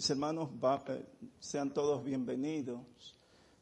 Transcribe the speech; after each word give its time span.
Mis 0.00 0.08
hermanos, 0.08 0.48
eh, 0.88 1.04
sean 1.40 1.74
todos 1.74 2.02
bienvenidos. 2.02 2.80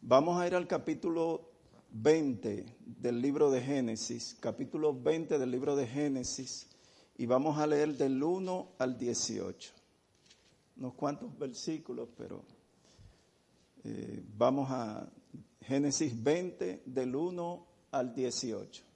Vamos 0.00 0.40
a 0.40 0.46
ir 0.46 0.54
al 0.54 0.68
capítulo 0.68 1.50
20 1.90 2.76
del 2.86 3.20
libro 3.20 3.50
de 3.50 3.60
Génesis, 3.60 4.36
capítulo 4.38 4.94
20 4.94 5.36
del 5.36 5.50
libro 5.50 5.74
de 5.74 5.88
Génesis, 5.88 6.68
y 7.16 7.26
vamos 7.26 7.58
a 7.58 7.66
leer 7.66 7.96
del 7.96 8.22
1 8.22 8.68
al 8.78 8.96
18. 8.96 9.72
Unos 10.76 10.94
cuantos 10.94 11.36
versículos, 11.36 12.08
pero 12.16 12.44
eh, 13.82 14.22
vamos 14.36 14.70
a 14.70 15.10
Génesis 15.62 16.22
20 16.22 16.84
del 16.86 17.16
1 17.16 17.66
al 17.90 18.14
18. 18.14 18.87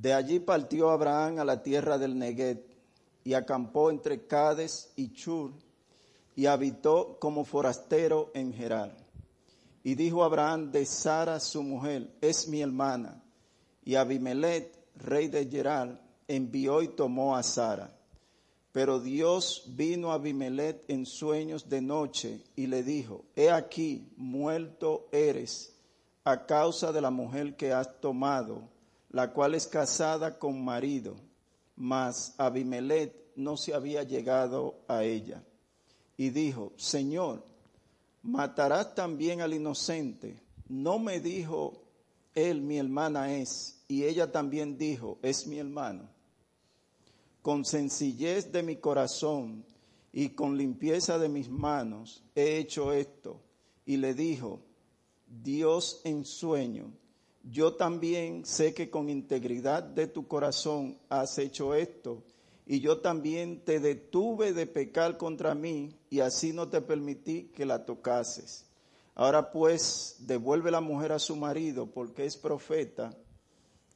De 0.00 0.14
allí 0.14 0.40
partió 0.40 0.88
Abraham 0.88 1.40
a 1.40 1.44
la 1.44 1.62
tierra 1.62 1.98
del 1.98 2.18
Neguet 2.18 2.64
y 3.22 3.34
acampó 3.34 3.90
entre 3.90 4.26
Cades 4.26 4.90
y 4.96 5.12
Chur 5.12 5.52
y 6.34 6.46
habitó 6.46 7.18
como 7.20 7.44
forastero 7.44 8.30
en 8.32 8.54
Gerar. 8.54 8.96
Y 9.84 9.96
dijo 9.96 10.24
Abraham 10.24 10.72
de 10.72 10.86
Sara 10.86 11.38
su 11.38 11.62
mujer, 11.62 12.16
es 12.22 12.48
mi 12.48 12.62
hermana. 12.62 13.22
Y 13.84 13.96
Abimelech, 13.96 14.72
rey 14.96 15.28
de 15.28 15.46
Gerar, 15.46 16.00
envió 16.26 16.80
y 16.80 16.88
tomó 16.88 17.36
a 17.36 17.42
Sara. 17.42 17.94
Pero 18.72 19.00
Dios 19.00 19.64
vino 19.66 20.12
a 20.12 20.14
Abimelech 20.14 20.82
en 20.88 21.04
sueños 21.04 21.68
de 21.68 21.82
noche 21.82 22.42
y 22.56 22.68
le 22.68 22.82
dijo, 22.82 23.26
he 23.36 23.50
aquí, 23.50 24.08
muerto 24.16 25.08
eres 25.12 25.76
a 26.24 26.46
causa 26.46 26.90
de 26.90 27.02
la 27.02 27.10
mujer 27.10 27.54
que 27.54 27.74
has 27.74 28.00
tomado 28.00 28.79
la 29.10 29.32
cual 29.32 29.54
es 29.54 29.66
casada 29.66 30.38
con 30.38 30.64
marido, 30.64 31.16
mas 31.76 32.34
Abimelech 32.38 33.14
no 33.36 33.56
se 33.56 33.74
había 33.74 34.02
llegado 34.02 34.80
a 34.86 35.02
ella. 35.02 35.42
Y 36.16 36.30
dijo, 36.30 36.72
Señor, 36.76 37.44
¿matarás 38.22 38.94
también 38.94 39.40
al 39.40 39.54
inocente? 39.54 40.40
No 40.68 40.98
me 40.98 41.20
dijo 41.20 41.82
él, 42.34 42.60
mi 42.60 42.78
hermana 42.78 43.34
es, 43.34 43.82
y 43.88 44.04
ella 44.04 44.30
también 44.30 44.78
dijo, 44.78 45.18
es 45.22 45.46
mi 45.46 45.58
hermano. 45.58 46.08
Con 47.42 47.64
sencillez 47.64 48.52
de 48.52 48.62
mi 48.62 48.76
corazón 48.76 49.64
y 50.12 50.30
con 50.30 50.56
limpieza 50.56 51.18
de 51.18 51.28
mis 51.28 51.48
manos 51.48 52.22
he 52.34 52.58
hecho 52.58 52.92
esto. 52.92 53.40
Y 53.86 53.96
le 53.96 54.14
dijo, 54.14 54.60
Dios 55.26 56.02
en 56.04 56.24
sueño 56.24 56.92
yo 57.42 57.74
también 57.74 58.44
sé 58.44 58.74
que 58.74 58.90
con 58.90 59.08
integridad 59.08 59.82
de 59.82 60.06
tu 60.06 60.26
corazón 60.26 60.98
has 61.08 61.38
hecho 61.38 61.74
esto, 61.74 62.22
y 62.66 62.80
yo 62.80 62.98
también 62.98 63.64
te 63.64 63.80
detuve 63.80 64.52
de 64.52 64.66
pecar 64.66 65.16
contra 65.16 65.54
mí, 65.54 65.96
y 66.10 66.20
así 66.20 66.52
no 66.52 66.68
te 66.68 66.80
permití 66.80 67.50
que 67.54 67.66
la 67.66 67.84
tocases. 67.84 68.66
Ahora 69.14 69.50
pues, 69.50 70.16
devuelve 70.20 70.70
la 70.70 70.80
mujer 70.80 71.12
a 71.12 71.18
su 71.18 71.36
marido, 71.36 71.86
porque 71.86 72.24
es 72.26 72.36
profeta, 72.36 73.16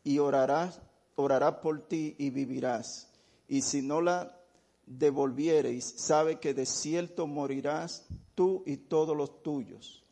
y 0.03 0.19
orará, 0.19 0.73
orará 1.15 1.61
por 1.61 1.87
ti 1.87 2.15
y 2.19 2.31
vivirás. 2.31 3.11
Y 3.49 3.63
si 3.63 3.83
no 3.83 4.01
la 4.01 4.39
devolviereis, 4.87 5.95
sabe 5.97 6.41
que 6.41 6.55
de 6.55 6.67
cierto 6.67 7.27
morirás 7.27 8.07
tú 8.35 8.63
y 8.67 8.77
todos 8.77 9.17
los 9.17 9.43
tuyos. 9.43 10.04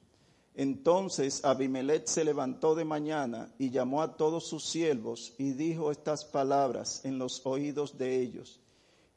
Entonces 0.55 1.45
Abimelech 1.45 2.07
se 2.07 2.25
levantó 2.25 2.75
de 2.75 2.85
mañana 2.85 3.53
y 3.59 3.71
llamó 3.71 4.03
a 4.03 4.17
todos 4.17 4.47
sus 4.47 4.65
siervos 4.65 5.35
y 5.39 5.53
dijo 5.53 5.91
estas 5.91 6.25
palabras 6.25 7.05
en 7.05 7.19
los 7.19 7.47
oídos 7.47 7.97
de 7.97 8.21
ellos. 8.21 8.61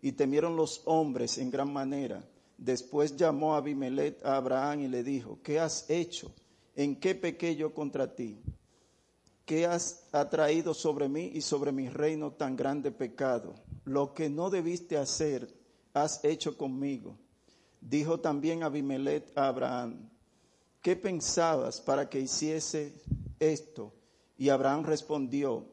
Y 0.02 0.14
temieron 0.14 0.56
los 0.56 0.82
hombres 0.86 1.38
en 1.38 1.52
gran 1.52 1.74
manera. 1.74 2.24
Después 2.58 3.18
llamó 3.18 3.56
Abimelech 3.56 4.24
a 4.24 4.38
Abraham 4.38 4.82
y 4.82 4.88
le 4.88 5.04
dijo, 5.04 5.40
¿qué 5.44 5.60
has 5.60 5.90
hecho? 5.90 6.32
¿En 6.76 6.96
qué 6.96 7.16
pequé 7.16 7.56
yo 7.56 7.74
contra 7.74 8.16
ti? 8.16 8.40
¿Qué 9.46 9.66
has 9.66 10.08
atraído 10.12 10.74
sobre 10.74 11.10
mí 11.10 11.32
y 11.34 11.42
sobre 11.42 11.72
mi 11.72 11.90
reino 11.90 12.32
tan 12.32 12.56
grande 12.56 12.92
pecado? 12.92 13.56
Lo 13.84 14.14
que 14.14 14.30
no 14.30 14.50
debiste 14.50 14.98
hacer, 14.98 15.54
has 15.94 16.24
hecho 16.24 16.58
conmigo. 16.58 17.18
Dijo 17.82 18.20
también 18.20 18.64
Abimelech 18.64 19.32
a 19.38 19.48
Abraham, 19.48 20.10
¿qué 20.86 20.96
pensabas 20.96 21.82
para 21.82 22.12
que 22.12 22.20
hiciese 22.20 22.94
esto? 23.40 23.92
Y 24.38 24.50
Abraham 24.50 24.84
respondió, 24.84 25.66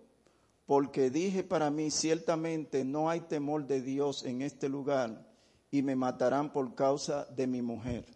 porque 0.65 1.11
dije 1.11 1.45
para 1.45 1.71
mí, 1.71 1.91
ciertamente 1.91 2.83
no 2.83 3.11
hay 3.11 3.21
temor 3.21 3.67
de 3.67 3.83
Dios 3.83 4.25
en 4.25 4.41
este 4.41 4.71
lugar 4.71 5.31
y 5.71 5.83
me 5.83 5.97
matarán 5.97 6.51
por 6.51 6.75
causa 6.75 7.27
de 7.27 7.47
mi 7.47 7.61
mujer. 7.61 8.07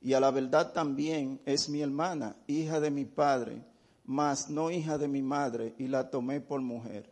Y 0.00 0.14
a 0.14 0.20
la 0.20 0.30
verdad 0.30 0.72
también 0.72 1.38
es 1.44 1.68
mi 1.68 1.82
hermana, 1.82 2.34
hija 2.46 2.80
de 2.80 2.90
mi 2.90 3.04
padre, 3.04 3.62
mas 4.06 4.48
no 4.48 4.70
hija 4.70 4.96
de 4.96 5.08
mi 5.08 5.20
madre, 5.20 5.74
y 5.76 5.86
la 5.86 6.08
tomé 6.08 6.40
por 6.40 6.62
mujer. 6.62 7.10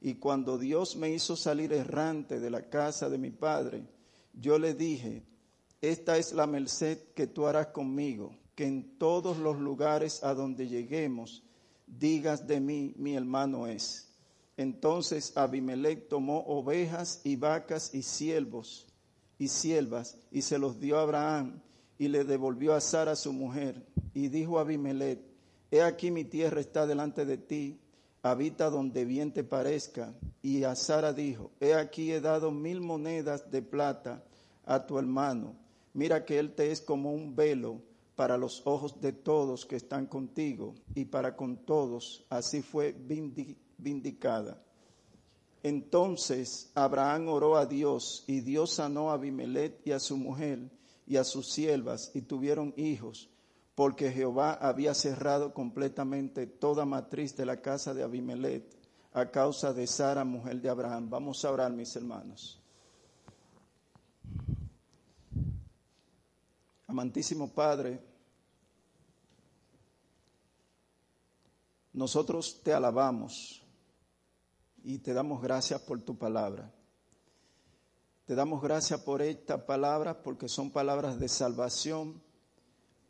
Y 0.00 0.14
cuando 0.14 0.58
Dios 0.58 0.94
me 0.94 1.10
hizo 1.10 1.34
salir 1.34 1.72
errante 1.72 2.38
de 2.38 2.50
la 2.50 2.70
casa 2.70 3.08
de 3.08 3.18
mi 3.18 3.32
padre, 3.32 3.82
yo 4.32 4.60
le 4.60 4.74
dije, 4.74 5.24
esta 5.80 6.16
es 6.18 6.32
la 6.32 6.46
merced 6.46 6.98
que 7.14 7.28
tú 7.28 7.46
harás 7.46 7.68
conmigo, 7.68 8.34
que 8.56 8.66
en 8.66 8.98
todos 8.98 9.38
los 9.38 9.58
lugares 9.58 10.24
a 10.24 10.34
donde 10.34 10.66
lleguemos 10.66 11.44
digas 11.86 12.46
de 12.48 12.60
mí, 12.60 12.94
mi 12.96 13.14
hermano 13.14 13.68
es. 13.68 14.08
Entonces 14.56 15.36
Abimelech 15.36 16.08
tomó 16.08 16.40
ovejas 16.40 17.20
y 17.22 17.36
vacas 17.36 17.94
y 17.94 18.02
siervos 18.02 18.86
y 19.38 19.46
siervas 19.46 20.18
y 20.32 20.42
se 20.42 20.58
los 20.58 20.80
dio 20.80 20.98
a 20.98 21.02
Abraham 21.02 21.62
y 21.96 22.08
le 22.08 22.24
devolvió 22.24 22.74
a 22.74 22.80
Sara 22.80 23.14
su 23.14 23.32
mujer. 23.32 23.86
Y 24.14 24.28
dijo 24.28 24.58
Abimelech, 24.58 25.20
he 25.70 25.80
aquí 25.80 26.10
mi 26.10 26.24
tierra 26.24 26.60
está 26.60 26.88
delante 26.88 27.24
de 27.24 27.38
ti, 27.38 27.78
habita 28.22 28.68
donde 28.68 29.04
bien 29.04 29.32
te 29.32 29.44
parezca. 29.44 30.12
Y 30.42 30.64
a 30.64 30.74
Sara 30.74 31.12
dijo, 31.12 31.52
he 31.60 31.74
aquí 31.74 32.10
he 32.10 32.20
dado 32.20 32.50
mil 32.50 32.80
monedas 32.80 33.48
de 33.52 33.62
plata 33.62 34.24
a 34.66 34.84
tu 34.84 34.98
hermano 34.98 35.67
Mira 35.98 36.24
que 36.24 36.38
Él 36.38 36.54
te 36.54 36.70
es 36.70 36.80
como 36.80 37.12
un 37.12 37.34
velo 37.34 37.82
para 38.14 38.38
los 38.38 38.62
ojos 38.66 39.00
de 39.00 39.12
todos 39.12 39.66
que 39.66 39.74
están 39.74 40.06
contigo 40.06 40.76
y 40.94 41.06
para 41.06 41.34
con 41.34 41.56
todos. 41.66 42.24
Así 42.30 42.62
fue 42.62 42.94
vindicada. 43.78 44.62
Entonces 45.64 46.70
Abraham 46.76 47.30
oró 47.30 47.56
a 47.56 47.66
Dios 47.66 48.22
y 48.28 48.42
Dios 48.42 48.74
sanó 48.74 49.10
a 49.10 49.14
Abimelech 49.14 49.80
y 49.84 49.90
a 49.90 49.98
su 49.98 50.16
mujer 50.16 50.70
y 51.04 51.16
a 51.16 51.24
sus 51.24 51.50
siervas 51.50 52.12
y 52.14 52.22
tuvieron 52.22 52.74
hijos, 52.76 53.28
porque 53.74 54.12
Jehová 54.12 54.52
había 54.52 54.94
cerrado 54.94 55.52
completamente 55.52 56.46
toda 56.46 56.84
matriz 56.84 57.36
de 57.36 57.44
la 57.44 57.60
casa 57.60 57.92
de 57.92 58.04
Abimelech 58.04 58.62
a 59.12 59.32
causa 59.32 59.72
de 59.72 59.88
Sara, 59.88 60.24
mujer 60.24 60.60
de 60.60 60.68
Abraham. 60.68 61.10
Vamos 61.10 61.44
a 61.44 61.50
orar, 61.50 61.72
mis 61.72 61.96
hermanos. 61.96 62.57
Amantísimo 66.88 67.52
Padre, 67.52 68.00
nosotros 71.92 72.62
te 72.62 72.72
alabamos 72.72 73.62
y 74.82 74.98
te 74.98 75.12
damos 75.12 75.42
gracias 75.42 75.82
por 75.82 76.00
tu 76.00 76.16
palabra. 76.16 76.72
Te 78.24 78.34
damos 78.34 78.62
gracias 78.62 79.02
por 79.02 79.20
esta 79.20 79.66
palabra 79.66 80.22
porque 80.22 80.48
son 80.48 80.70
palabras 80.70 81.20
de 81.20 81.28
salvación, 81.28 82.22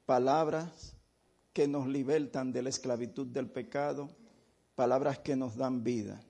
palabras 0.06 0.97
que 1.53 1.69
nos 1.69 1.87
libertan 1.87 2.50
de 2.50 2.62
la 2.62 2.71
esclavitud 2.71 3.28
del 3.28 3.49
pecado, 3.49 4.08
palabras 4.75 5.20
que 5.20 5.37
nos 5.37 5.55
dan 5.55 5.85
vida. 5.85 6.20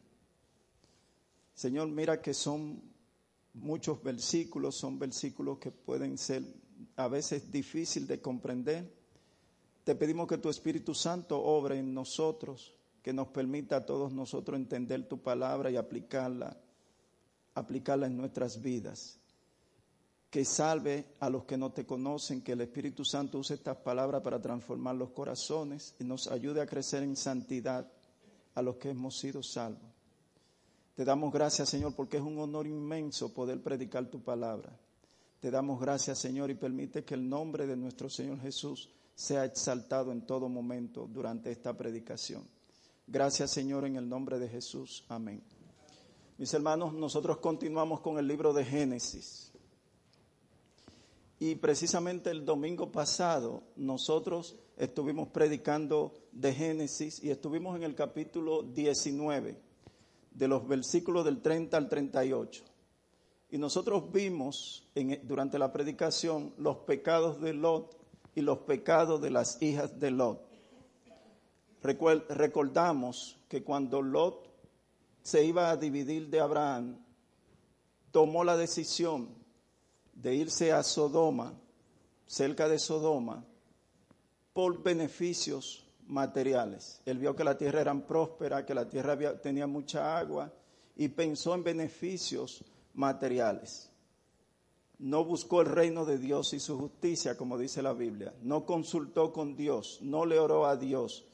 Señor, 1.54 1.88
mira 1.88 2.20
que 2.20 2.34
son 2.34 2.82
muchos 3.54 4.02
versículos, 4.02 4.74
son 4.74 4.98
versículos 4.98 5.58
que 5.58 5.70
pueden 5.70 6.18
ser 6.18 6.67
a 6.96 7.08
veces 7.08 7.50
difícil 7.50 8.06
de 8.06 8.20
comprender. 8.20 8.92
Te 9.84 9.94
pedimos 9.94 10.28
que 10.28 10.38
tu 10.38 10.48
Espíritu 10.48 10.94
Santo 10.94 11.40
obre 11.42 11.78
en 11.78 11.94
nosotros, 11.94 12.74
que 13.02 13.12
nos 13.12 13.28
permita 13.28 13.76
a 13.76 13.86
todos 13.86 14.12
nosotros 14.12 14.58
entender 14.58 15.08
tu 15.08 15.22
palabra 15.22 15.70
y 15.70 15.76
aplicarla, 15.76 16.56
aplicarla 17.54 18.06
en 18.06 18.16
nuestras 18.16 18.60
vidas. 18.60 19.18
Que 20.30 20.44
salve 20.44 21.06
a 21.20 21.30
los 21.30 21.44
que 21.44 21.56
no 21.56 21.72
te 21.72 21.86
conocen, 21.86 22.42
que 22.42 22.52
el 22.52 22.60
Espíritu 22.60 23.02
Santo 23.04 23.38
use 23.38 23.54
estas 23.54 23.78
palabras 23.78 24.22
para 24.22 24.42
transformar 24.42 24.94
los 24.94 25.10
corazones 25.10 25.94
y 25.98 26.04
nos 26.04 26.28
ayude 26.28 26.60
a 26.60 26.66
crecer 26.66 27.02
en 27.02 27.16
santidad 27.16 27.90
a 28.54 28.60
los 28.60 28.76
que 28.76 28.90
hemos 28.90 29.18
sido 29.18 29.42
salvos. 29.42 29.88
Te 30.94 31.04
damos 31.04 31.32
gracias, 31.32 31.68
Señor, 31.68 31.94
porque 31.94 32.16
es 32.16 32.22
un 32.22 32.38
honor 32.38 32.66
inmenso 32.66 33.32
poder 33.32 33.62
predicar 33.62 34.10
tu 34.10 34.20
palabra. 34.20 34.76
Te 35.40 35.50
damos 35.50 35.80
gracias, 35.80 36.18
Señor, 36.18 36.50
y 36.50 36.54
permite 36.54 37.04
que 37.04 37.14
el 37.14 37.28
nombre 37.28 37.66
de 37.66 37.76
nuestro 37.76 38.10
Señor 38.10 38.40
Jesús 38.40 38.90
sea 39.14 39.44
exaltado 39.44 40.10
en 40.10 40.26
todo 40.26 40.48
momento 40.48 41.06
durante 41.06 41.50
esta 41.50 41.76
predicación. 41.76 42.44
Gracias, 43.06 43.52
Señor, 43.52 43.84
en 43.84 43.96
el 43.96 44.08
nombre 44.08 44.38
de 44.38 44.48
Jesús. 44.48 45.04
Amén. 45.08 45.42
Mis 46.38 46.52
hermanos, 46.54 46.92
nosotros 46.92 47.38
continuamos 47.38 48.00
con 48.00 48.18
el 48.18 48.26
libro 48.26 48.52
de 48.52 48.64
Génesis. 48.64 49.52
Y 51.40 51.54
precisamente 51.54 52.30
el 52.30 52.44
domingo 52.44 52.90
pasado 52.90 53.62
nosotros 53.76 54.56
estuvimos 54.76 55.28
predicando 55.28 56.14
de 56.32 56.52
Génesis 56.52 57.22
y 57.22 57.30
estuvimos 57.30 57.76
en 57.76 57.84
el 57.84 57.94
capítulo 57.94 58.62
19, 58.62 59.56
de 60.32 60.48
los 60.48 60.66
versículos 60.66 61.24
del 61.24 61.40
30 61.40 61.76
al 61.76 61.88
38. 61.88 62.64
Y 63.50 63.58
nosotros 63.58 64.12
vimos 64.12 64.86
durante 65.22 65.58
la 65.58 65.72
predicación 65.72 66.52
los 66.58 66.78
pecados 66.78 67.40
de 67.40 67.54
Lot 67.54 67.96
y 68.34 68.42
los 68.42 68.58
pecados 68.58 69.20
de 69.20 69.30
las 69.30 69.60
hijas 69.62 69.98
de 69.98 70.10
Lot. 70.10 70.40
Recordamos 71.82 73.38
que 73.48 73.62
cuando 73.62 74.02
Lot 74.02 74.48
se 75.22 75.44
iba 75.44 75.70
a 75.70 75.76
dividir 75.76 76.28
de 76.28 76.40
Abraham, 76.40 76.98
tomó 78.10 78.44
la 78.44 78.56
decisión 78.56 79.28
de 80.14 80.34
irse 80.34 80.72
a 80.72 80.82
Sodoma, 80.82 81.54
cerca 82.26 82.68
de 82.68 82.78
Sodoma, 82.78 83.44
por 84.52 84.82
beneficios 84.82 85.86
materiales. 86.06 87.00
Él 87.06 87.18
vio 87.18 87.36
que 87.36 87.44
la 87.44 87.56
tierra 87.56 87.80
era 87.80 87.94
próspera, 87.94 88.66
que 88.66 88.74
la 88.74 88.88
tierra 88.88 89.40
tenía 89.40 89.66
mucha 89.66 90.18
agua 90.18 90.52
y 90.96 91.08
pensó 91.08 91.54
en 91.54 91.62
beneficios 91.62 92.64
materiales. 92.98 93.90
No 94.98 95.24
buscó 95.24 95.62
el 95.62 95.68
reino 95.68 96.04
de 96.04 96.18
Dios 96.18 96.52
y 96.52 96.60
su 96.60 96.76
justicia, 96.78 97.36
como 97.36 97.56
dice 97.56 97.82
la 97.82 97.92
Biblia. 97.92 98.34
No 98.42 98.66
consultó 98.66 99.32
con 99.32 99.56
Dios, 99.56 100.00
no 100.02 100.26
le 100.26 100.38
oró 100.38 100.66
a 100.66 100.76
Dios, 100.76 101.24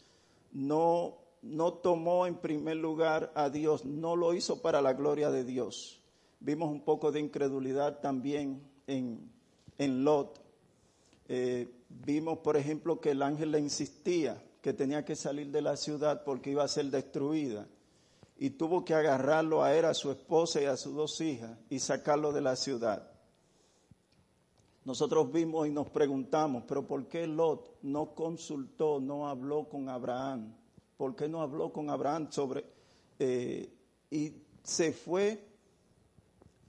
no 0.52 1.24
no 1.44 1.74
tomó 1.74 2.26
en 2.26 2.36
primer 2.36 2.76
lugar 2.76 3.30
a 3.34 3.50
Dios, 3.50 3.84
no 3.84 4.16
lo 4.16 4.32
hizo 4.32 4.62
para 4.62 4.80
la 4.80 4.94
gloria 4.94 5.30
de 5.30 5.44
Dios. 5.44 6.00
Vimos 6.40 6.70
un 6.70 6.80
poco 6.80 7.12
de 7.12 7.20
incredulidad 7.20 8.00
también 8.00 8.62
en, 8.86 9.30
en 9.76 10.04
Lot. 10.04 10.40
Eh, 11.28 11.68
vimos, 11.88 12.38
por 12.38 12.56
ejemplo, 12.56 12.98
que 12.98 13.10
el 13.10 13.22
ángel 13.22 13.52
le 13.52 13.60
insistía 13.60 14.42
que 14.62 14.72
tenía 14.72 15.04
que 15.04 15.16
salir 15.16 15.50
de 15.50 15.60
la 15.60 15.76
ciudad 15.76 16.24
porque 16.24 16.50
iba 16.50 16.64
a 16.64 16.68
ser 16.68 16.86
destruida. 16.86 17.66
Y 18.36 18.50
tuvo 18.50 18.84
que 18.84 18.94
agarrarlo 18.94 19.62
a 19.62 19.74
él, 19.74 19.84
a 19.84 19.94
su 19.94 20.10
esposa 20.10 20.60
y 20.60 20.64
a 20.64 20.76
sus 20.76 20.94
dos 20.94 21.20
hijas 21.20 21.56
y 21.70 21.78
sacarlo 21.78 22.32
de 22.32 22.40
la 22.40 22.56
ciudad. 22.56 23.10
Nosotros 24.84 25.32
vimos 25.32 25.66
y 25.66 25.70
nos 25.70 25.88
preguntamos, 25.88 26.64
pero 26.66 26.86
¿por 26.86 27.06
qué 27.06 27.26
Lot 27.26 27.78
no 27.82 28.14
consultó, 28.14 29.00
no 29.00 29.28
habló 29.28 29.68
con 29.68 29.88
Abraham? 29.88 30.54
¿Por 30.96 31.16
qué 31.16 31.28
no 31.28 31.40
habló 31.40 31.72
con 31.72 31.88
Abraham 31.90 32.30
sobre... 32.30 32.64
Eh, 33.18 33.72
y 34.10 34.32
se 34.62 34.92
fue 34.92 35.42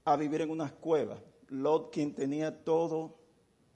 a 0.04 0.16
vivir 0.16 0.42
en 0.42 0.50
unas 0.50 0.72
cuevas. 0.72 1.20
Lot, 1.48 1.92
quien 1.92 2.14
tenía 2.14 2.64
todo, 2.64 3.18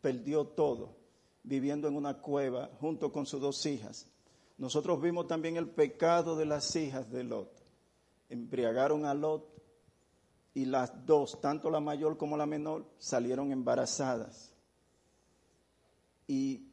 perdió 0.01 0.47
todo, 0.47 0.97
viviendo 1.43 1.89
en 1.89 1.97
una 1.97 2.15
cueva 2.21 2.71
junto 2.81 3.13
con 3.13 3.27
sus 3.27 3.41
dos 3.41 3.65
hijas. 3.67 4.07
Nosotros 4.57 5.01
vimos 5.03 5.27
también 5.27 5.57
el 5.57 5.69
pecado 5.69 6.37
de 6.37 6.47
las 6.47 6.75
hijas 6.77 7.11
de 7.11 7.25
Lot. 7.25 7.60
Embriagaron 8.31 9.05
a 9.05 9.12
Lot 9.12 9.61
y 10.55 10.65
las 10.65 11.05
dos, 11.05 11.41
tanto 11.41 11.71
la 11.71 11.81
mayor 11.81 12.17
como 12.17 12.37
la 12.37 12.47
menor, 12.47 12.87
salieron 12.99 13.53
embarazadas. 13.53 14.55
Y 16.27 16.67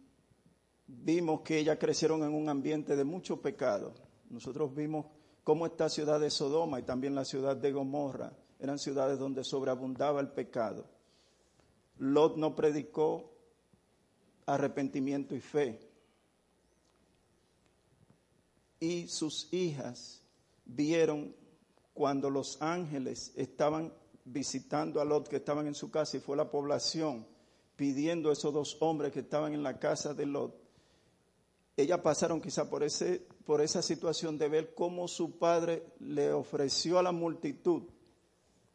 vimos 0.87 1.41
que 1.41 1.59
ellas 1.59 1.77
crecieron 1.79 2.23
en 2.23 2.33
un 2.33 2.47
ambiente 2.47 2.95
de 2.95 3.03
mucho 3.03 3.41
pecado. 3.41 3.93
Nosotros 4.29 4.73
vimos 4.73 5.05
cómo 5.43 5.65
esta 5.65 5.89
ciudad 5.89 6.19
de 6.19 6.29
Sodoma 6.29 6.79
y 6.79 6.83
también 6.83 7.15
la 7.15 7.25
ciudad 7.25 7.55
de 7.57 7.71
Gomorra 7.71 8.31
eran 8.59 8.79
ciudades 8.79 9.19
donde 9.19 9.43
sobreabundaba 9.43 10.19
el 10.19 10.29
pecado. 10.29 10.85
Lot 11.99 12.37
no 12.37 12.55
predicó 12.55 13.31
arrepentimiento 14.45 15.35
y 15.35 15.41
fe. 15.41 15.79
Y 18.79 19.07
sus 19.07 19.51
hijas 19.53 20.23
vieron 20.65 21.35
cuando 21.97 22.29
los 22.29 22.61
ángeles 22.61 23.33
estaban 23.35 23.91
visitando 24.23 25.01
a 25.01 25.05
Lot, 25.05 25.27
que 25.27 25.37
estaban 25.37 25.65
en 25.65 25.73
su 25.73 25.89
casa, 25.89 26.17
y 26.17 26.19
fue 26.19 26.37
la 26.37 26.51
población 26.51 27.25
pidiendo 27.75 28.29
a 28.29 28.33
esos 28.33 28.53
dos 28.53 28.77
hombres 28.81 29.11
que 29.11 29.21
estaban 29.21 29.55
en 29.55 29.63
la 29.63 29.79
casa 29.79 30.13
de 30.13 30.27
Lot, 30.27 30.55
ellas 31.75 31.99
pasaron 32.01 32.39
quizá 32.39 32.69
por, 32.69 32.83
ese, 32.83 33.25
por 33.45 33.61
esa 33.61 33.81
situación 33.81 34.37
de 34.37 34.47
ver 34.47 34.75
cómo 34.75 35.07
su 35.07 35.39
padre 35.39 35.87
le 35.99 36.31
ofreció 36.31 36.99
a 36.99 37.03
la 37.03 37.11
multitud 37.11 37.81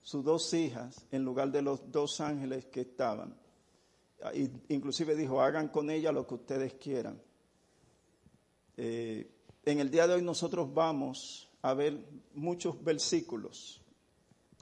sus 0.02 0.24
dos 0.24 0.52
hijas 0.52 1.06
en 1.12 1.24
lugar 1.24 1.52
de 1.52 1.62
los 1.62 1.92
dos 1.92 2.20
ángeles 2.20 2.66
que 2.66 2.80
estaban. 2.80 3.36
Inclusive 4.68 5.14
dijo, 5.14 5.40
hagan 5.40 5.68
con 5.68 5.90
ella 5.90 6.10
lo 6.10 6.26
que 6.26 6.34
ustedes 6.34 6.74
quieran. 6.74 7.22
Eh, 8.76 9.30
en 9.64 9.78
el 9.78 9.92
día 9.92 10.08
de 10.08 10.14
hoy 10.14 10.22
nosotros 10.22 10.74
vamos 10.74 11.51
a 11.62 11.74
ver 11.74 12.04
muchos 12.34 12.82
versículos. 12.82 13.80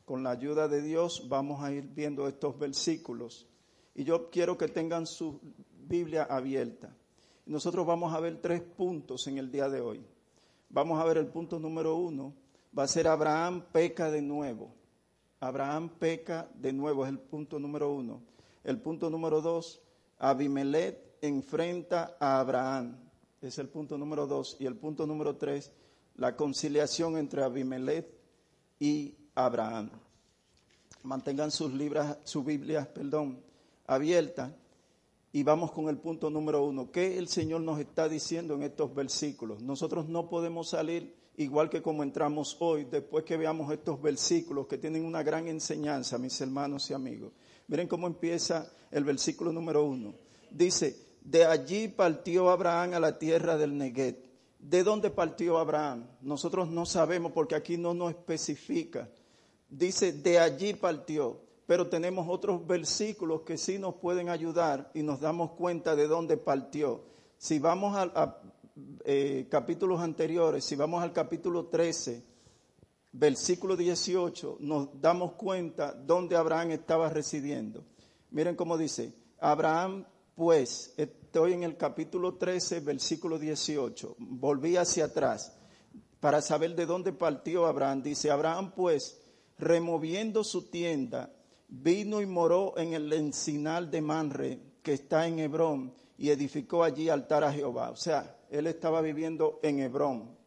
Con 0.04 0.22
la 0.22 0.30
ayuda 0.30 0.68
de 0.68 0.82
Dios 0.82 1.28
vamos 1.28 1.62
a 1.62 1.72
ir 1.72 1.84
viendo 1.84 2.28
estos 2.28 2.58
versículos. 2.58 3.46
Y 3.94 4.04
yo 4.04 4.30
quiero 4.30 4.56
que 4.56 4.68
tengan 4.68 5.06
su 5.06 5.40
Biblia 5.88 6.24
abierta. 6.24 6.94
Nosotros 7.46 7.86
vamos 7.86 8.14
a 8.14 8.20
ver 8.20 8.40
tres 8.40 8.60
puntos 8.60 9.26
en 9.26 9.38
el 9.38 9.50
día 9.50 9.68
de 9.68 9.80
hoy. 9.80 10.04
Vamos 10.68 11.00
a 11.00 11.04
ver 11.04 11.16
el 11.16 11.26
punto 11.26 11.58
número 11.58 11.96
uno. 11.96 12.34
Va 12.76 12.84
a 12.84 12.88
ser 12.88 13.08
Abraham 13.08 13.64
peca 13.72 14.10
de 14.10 14.22
nuevo. 14.22 14.72
Abraham 15.40 15.88
peca 15.88 16.48
de 16.54 16.72
nuevo, 16.72 17.04
es 17.04 17.10
el 17.10 17.18
punto 17.18 17.58
número 17.58 17.92
uno. 17.92 18.22
El 18.62 18.78
punto 18.80 19.08
número 19.08 19.40
dos, 19.40 19.80
Abimelech 20.18 20.98
enfrenta 21.22 22.16
a 22.20 22.40
Abraham. 22.40 22.96
Es 23.40 23.58
el 23.58 23.68
punto 23.68 23.96
número 23.96 24.26
dos. 24.26 24.56
Y 24.60 24.66
el 24.66 24.76
punto 24.76 25.06
número 25.06 25.36
tres, 25.36 25.72
la 26.16 26.36
conciliación 26.36 27.16
entre 27.16 27.42
Abimelech 27.42 28.06
y 28.78 29.14
Abraham. 29.34 29.90
Mantengan 31.02 31.50
sus 31.50 31.72
libras, 31.72 32.18
su 32.24 32.44
Biblia, 32.44 32.92
perdón, 32.92 33.40
abierta 33.86 34.54
y 35.32 35.42
vamos 35.42 35.72
con 35.72 35.88
el 35.88 35.98
punto 35.98 36.28
número 36.30 36.64
uno. 36.64 36.90
¿Qué 36.90 37.16
el 37.16 37.28
Señor 37.28 37.60
nos 37.60 37.78
está 37.78 38.08
diciendo 38.08 38.54
en 38.54 38.62
estos 38.62 38.94
versículos? 38.94 39.62
Nosotros 39.62 40.08
no 40.08 40.28
podemos 40.28 40.70
salir 40.70 41.14
igual 41.36 41.70
que 41.70 41.80
como 41.80 42.02
entramos 42.02 42.56
hoy, 42.60 42.84
después 42.84 43.24
que 43.24 43.36
veamos 43.36 43.72
estos 43.72 44.02
versículos 44.02 44.66
que 44.66 44.78
tienen 44.78 45.04
una 45.04 45.22
gran 45.22 45.48
enseñanza, 45.48 46.18
mis 46.18 46.40
hermanos 46.40 46.90
y 46.90 46.94
amigos. 46.94 47.32
Miren 47.68 47.88
cómo 47.88 48.06
empieza 48.06 48.70
el 48.90 49.04
versículo 49.04 49.52
número 49.52 49.84
uno. 49.84 50.14
Dice, 50.50 50.96
de 51.22 51.46
allí 51.46 51.88
partió 51.88 52.50
Abraham 52.50 52.94
a 52.94 53.00
la 53.00 53.18
tierra 53.18 53.56
del 53.56 53.78
Neguet. 53.78 54.29
¿De 54.60 54.84
dónde 54.84 55.10
partió 55.10 55.58
Abraham? 55.58 56.06
Nosotros 56.20 56.68
no 56.68 56.86
sabemos 56.86 57.32
porque 57.32 57.54
aquí 57.54 57.76
no 57.76 57.94
nos 57.94 58.10
especifica. 58.10 59.08
Dice, 59.68 60.12
de 60.12 60.38
allí 60.38 60.74
partió 60.74 61.40
pero 61.70 61.86
tenemos 61.86 62.26
otros 62.28 62.66
versículos 62.66 63.42
que 63.42 63.56
sí 63.56 63.78
nos 63.78 63.94
pueden 63.94 64.28
ayudar 64.28 64.90
y 64.92 65.04
nos 65.04 65.20
damos 65.20 65.52
cuenta 65.52 65.94
de 65.94 66.08
dónde 66.08 66.36
partió. 66.36 67.04
Si 67.38 67.60
vamos 67.60 67.96
a, 67.96 68.40
eh, 69.04 69.46
capítulos 69.48 70.00
anteriores, 70.00 70.64
si 70.64 70.74
vamos 70.74 71.00
al 71.00 71.12
capítulo 71.12 71.66
13, 71.66 72.24
versículo 73.12 73.76
18, 73.76 74.56
nos 74.58 75.00
damos 75.00 75.34
cuenta 75.34 75.92
dónde 75.92 76.34
Abraham 76.34 76.72
estaba 76.72 77.08
residiendo. 77.08 77.84
Miren 78.32 78.56
cómo 78.56 78.76
dice, 78.76 79.14
Abraham 79.38 80.04
pues, 80.40 80.94
estoy 80.96 81.52
en 81.52 81.64
el 81.64 81.76
capítulo 81.76 82.36
13, 82.36 82.80
versículo 82.80 83.38
18, 83.38 84.16
volví 84.20 84.78
hacia 84.78 85.04
atrás 85.04 85.54
para 86.18 86.40
saber 86.40 86.74
de 86.74 86.86
dónde 86.86 87.12
partió 87.12 87.66
Abraham. 87.66 88.02
Dice, 88.02 88.30
Abraham 88.30 88.72
pues, 88.74 89.20
removiendo 89.58 90.42
su 90.42 90.70
tienda, 90.70 91.30
vino 91.68 92.22
y 92.22 92.26
moró 92.26 92.72
en 92.78 92.94
el 92.94 93.12
encinal 93.12 93.90
de 93.90 94.00
Manre, 94.00 94.60
que 94.82 94.94
está 94.94 95.26
en 95.26 95.40
Hebrón, 95.40 95.92
y 96.16 96.30
edificó 96.30 96.84
allí 96.84 97.10
altar 97.10 97.44
a 97.44 97.52
Jehová. 97.52 97.90
O 97.90 97.96
sea, 97.96 98.38
él 98.48 98.66
estaba 98.66 99.02
viviendo 99.02 99.60
en 99.62 99.80
Hebrón. 99.80 100.38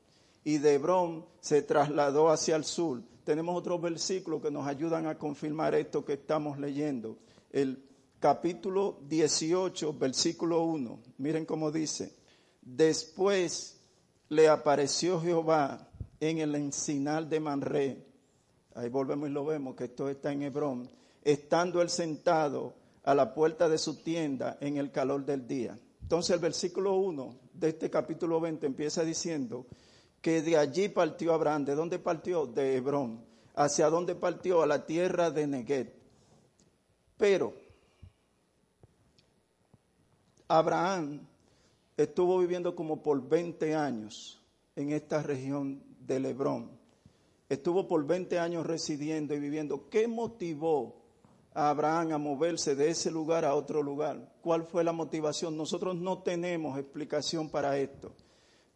Y 0.43 0.57
de 0.57 0.73
Hebrón 0.73 1.27
se 1.39 1.61
trasladó 1.61 2.31
hacia 2.31 2.55
el 2.55 2.63
sur. 2.63 3.03
Tenemos 3.25 3.55
otros 3.55 3.79
versículos 3.79 4.41
que 4.41 4.49
nos 4.49 4.65
ayudan 4.65 5.05
a 5.05 5.19
confirmar 5.19 5.75
esto 5.75 6.03
que 6.03 6.13
estamos 6.13 6.57
leyendo. 6.57 7.19
El 7.51 7.92
capítulo 8.23 8.99
18, 9.09 9.95
versículo 9.99 10.63
1. 10.63 10.97
Miren 11.17 11.45
cómo 11.45 11.73
dice. 11.73 12.15
Después 12.61 13.81
le 14.29 14.47
apareció 14.47 15.19
Jehová 15.19 15.89
en 16.21 16.37
el 16.37 16.55
encinal 16.55 17.29
de 17.29 17.41
Manre. 17.41 18.05
Ahí 18.75 18.87
volvemos 18.87 19.27
y 19.27 19.33
lo 19.33 19.43
vemos 19.43 19.75
que 19.75 19.83
esto 19.83 20.07
está 20.07 20.31
en 20.31 20.43
Hebrón 20.43 20.89
estando 21.21 21.81
él 21.81 21.89
sentado 21.89 22.75
a 23.03 23.13
la 23.13 23.33
puerta 23.33 23.67
de 23.67 23.77
su 23.77 24.01
tienda 24.01 24.57
en 24.61 24.77
el 24.77 24.89
calor 24.89 25.25
del 25.25 25.45
día. 25.45 25.77
Entonces 26.01 26.33
el 26.33 26.39
versículo 26.39 26.95
1 26.95 27.39
de 27.51 27.67
este 27.67 27.89
capítulo 27.89 28.39
20 28.39 28.65
empieza 28.65 29.03
diciendo 29.03 29.65
que 30.21 30.41
de 30.41 30.55
allí 30.55 30.87
partió 30.87 31.33
Abraham. 31.33 31.65
¿De 31.65 31.75
dónde 31.75 31.99
partió? 31.99 32.45
De 32.45 32.77
Hebrón. 32.77 33.25
¿Hacia 33.53 33.89
dónde 33.89 34.15
partió? 34.15 34.61
A 34.61 34.65
la 34.65 34.85
tierra 34.85 35.29
de 35.29 35.45
Neguet. 35.45 35.93
Pero 37.17 37.62
Abraham 40.55 41.25
estuvo 41.97 42.37
viviendo 42.37 42.75
como 42.75 43.01
por 43.01 43.27
20 43.27 43.73
años 43.73 44.39
en 44.75 44.91
esta 44.91 45.23
región 45.23 45.81
de 45.99 46.19
Lebrón. 46.19 46.69
Estuvo 47.49 47.87
por 47.87 48.05
20 48.05 48.37
años 48.37 48.63
residiendo 48.63 49.33
y 49.33 49.39
viviendo. 49.39 49.89
¿Qué 49.89 50.07
motivó 50.07 51.01
a 51.55 51.71
Abraham 51.71 52.11
a 52.11 52.17
moverse 52.19 52.75
de 52.75 52.91
ese 52.91 53.09
lugar 53.09 53.45
a 53.45 53.55
otro 53.55 53.81
lugar? 53.81 54.31
¿Cuál 54.43 54.67
fue 54.67 54.83
la 54.83 54.91
motivación? 54.91 55.57
Nosotros 55.57 55.95
no 55.95 56.21
tenemos 56.21 56.77
explicación 56.77 57.49
para 57.49 57.79
esto, 57.79 58.13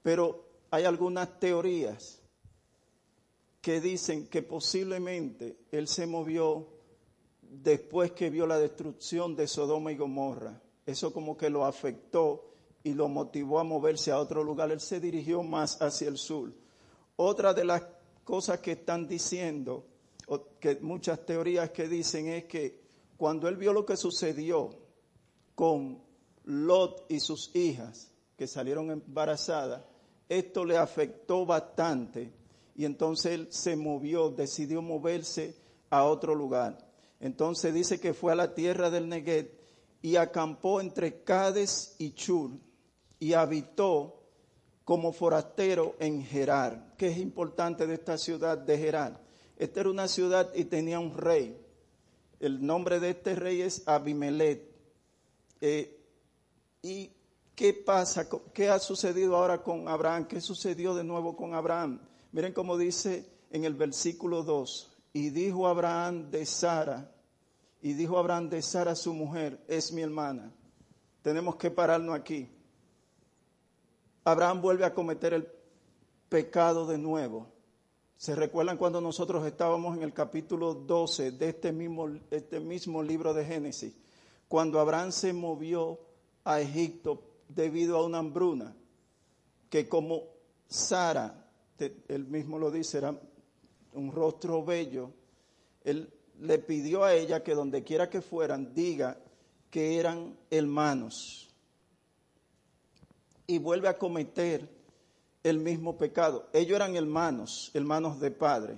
pero 0.01 0.45
hay 0.71 0.85
algunas 0.85 1.39
teorías 1.39 2.19
que 3.61 3.81
dicen 3.81 4.27
que 4.29 4.41
posiblemente 4.41 5.59
él 5.71 5.87
se 5.87 6.07
movió 6.07 6.69
después 7.43 8.13
que 8.13 8.31
vio 8.31 8.47
la 8.47 8.57
destrucción 8.57 9.35
de 9.35 9.45
Sodoma 9.45 9.91
y 9.91 9.95
Gomorra. 9.95 10.59
Eso 10.87 11.11
como 11.11 11.37
que 11.37 11.49
lo 11.49 11.65
afectó 11.65 12.45
y 12.81 12.93
lo 12.93 13.09
motivó 13.09 13.59
a 13.59 13.65
moverse 13.65 14.09
a 14.09 14.19
otro 14.19 14.41
lugar. 14.41 14.71
Él 14.71 14.79
se 14.79 15.01
dirigió 15.01 15.43
más 15.43 15.81
hacia 15.81 16.07
el 16.07 16.17
sur. 16.17 16.53
Otra 17.17 17.53
de 17.53 17.65
las 17.65 17.83
cosas 18.23 18.59
que 18.59 18.71
están 18.71 19.05
diciendo, 19.05 19.85
que 20.61 20.77
muchas 20.81 21.25
teorías 21.25 21.71
que 21.71 21.89
dicen 21.89 22.29
es 22.29 22.45
que 22.45 22.79
cuando 23.17 23.49
él 23.49 23.57
vio 23.57 23.73
lo 23.73 23.85
que 23.85 23.97
sucedió 23.97 24.69
con 25.55 26.01
Lot 26.45 27.05
y 27.09 27.19
sus 27.19 27.53
hijas, 27.53 28.13
que 28.37 28.47
salieron 28.47 28.89
embarazadas, 28.89 29.83
esto 30.29 30.63
le 30.63 30.77
afectó 30.77 31.45
bastante 31.45 32.31
y 32.75 32.85
entonces 32.85 33.33
él 33.33 33.47
se 33.49 33.75
movió, 33.75 34.29
decidió 34.29 34.81
moverse 34.81 35.55
a 35.89 36.05
otro 36.05 36.33
lugar. 36.33 36.77
Entonces 37.19 37.73
dice 37.73 37.99
que 37.99 38.13
fue 38.13 38.31
a 38.31 38.35
la 38.35 38.53
tierra 38.53 38.89
del 38.89 39.09
Neguet 39.09 39.56
y 40.01 40.15
acampó 40.15 40.79
entre 40.81 41.23
Cades 41.23 41.95
y 41.97 42.11
Chur 42.11 42.51
y 43.19 43.33
habitó 43.33 44.21
como 44.83 45.11
forastero 45.11 45.95
en 45.99 46.23
Gerar. 46.23 46.93
¿Qué 46.97 47.07
es 47.07 47.17
importante 47.17 47.87
de 47.87 47.95
esta 47.95 48.17
ciudad 48.17 48.57
de 48.57 48.77
Gerar? 48.77 49.21
Esta 49.57 49.81
era 49.81 49.89
una 49.89 50.07
ciudad 50.07 50.49
y 50.55 50.65
tenía 50.65 50.99
un 50.99 51.17
rey. 51.17 51.57
El 52.39 52.65
nombre 52.65 52.99
de 52.99 53.09
este 53.09 53.35
rey 53.35 53.61
es 53.61 53.87
Abimelech. 53.87 54.61
Eh, 55.59 55.99
¿Y 56.83 57.09
qué 57.55 57.73
pasa? 57.73 58.27
¿Qué 58.53 58.69
ha 58.69 58.79
sucedido 58.79 59.35
ahora 59.35 59.63
con 59.63 59.87
Abraham? 59.87 60.27
¿Qué 60.27 60.39
sucedió 60.39 60.93
de 60.93 61.03
nuevo 61.03 61.35
con 61.35 61.55
Abraham? 61.55 61.99
Miren 62.31 62.53
cómo 62.53 62.77
dice 62.77 63.25
en 63.49 63.65
el 63.65 63.73
versículo 63.73 64.43
2. 64.43 64.91
Y 65.13 65.31
dijo 65.31 65.67
Abraham 65.67 66.29
de 66.29 66.45
Sara, 66.45 67.11
y 67.81 67.93
dijo 67.93 68.17
Abraham 68.17 68.49
de 68.49 68.61
Sara 68.61 68.95
su 68.95 69.13
mujer, 69.13 69.63
es 69.67 69.91
mi 69.91 70.01
hermana. 70.01 70.51
Tenemos 71.21 71.55
que 71.55 71.71
pararnos 71.71 72.15
aquí. 72.15 72.49
Abraham 74.23 74.61
vuelve 74.61 74.85
a 74.85 74.93
cometer 74.93 75.33
el 75.33 75.47
pecado 76.29 76.85
de 76.85 76.97
nuevo. 76.97 77.47
¿Se 78.17 78.35
recuerdan 78.35 78.77
cuando 78.77 78.99
nosotros 78.99 79.45
estábamos 79.45 79.95
en 79.95 80.03
el 80.03 80.11
capítulo 80.11 80.73
12 80.73 81.31
de 81.31 81.49
este 81.49 81.71
mismo, 81.71 82.09
este 82.31 82.59
mismo 82.59 83.03
libro 83.03 83.33
de 83.33 83.45
Génesis? 83.45 83.93
Cuando 84.47 84.79
Abraham 84.79 85.11
se 85.11 85.33
movió 85.33 85.99
a 86.43 86.59
Egipto 86.59 87.21
debido 87.47 87.97
a 87.97 88.05
una 88.05 88.17
hambruna, 88.17 88.75
que 89.69 89.87
como 89.87 90.23
Sara, 90.67 91.45
él 91.77 92.25
mismo 92.25 92.57
lo 92.57 92.71
dice, 92.71 92.97
era 92.97 93.15
un 93.93 94.11
rostro 94.11 94.63
bello, 94.63 95.11
él 95.83 96.11
le 96.39 96.59
pidió 96.59 97.03
a 97.03 97.13
ella 97.13 97.43
que 97.43 97.55
donde 97.55 97.83
quiera 97.83 98.09
que 98.09 98.21
fueran, 98.21 98.73
diga 98.73 99.17
que 99.69 99.99
eran 99.99 100.37
hermanos. 100.49 101.49
Y 103.45 103.59
vuelve 103.59 103.87
a 103.87 103.97
cometer 103.97 104.67
el 105.43 105.59
mismo 105.59 105.97
pecado. 105.97 106.49
Ellos 106.53 106.75
eran 106.75 106.95
hermanos, 106.95 107.71
hermanos 107.73 108.19
de 108.19 108.31
padre, 108.31 108.77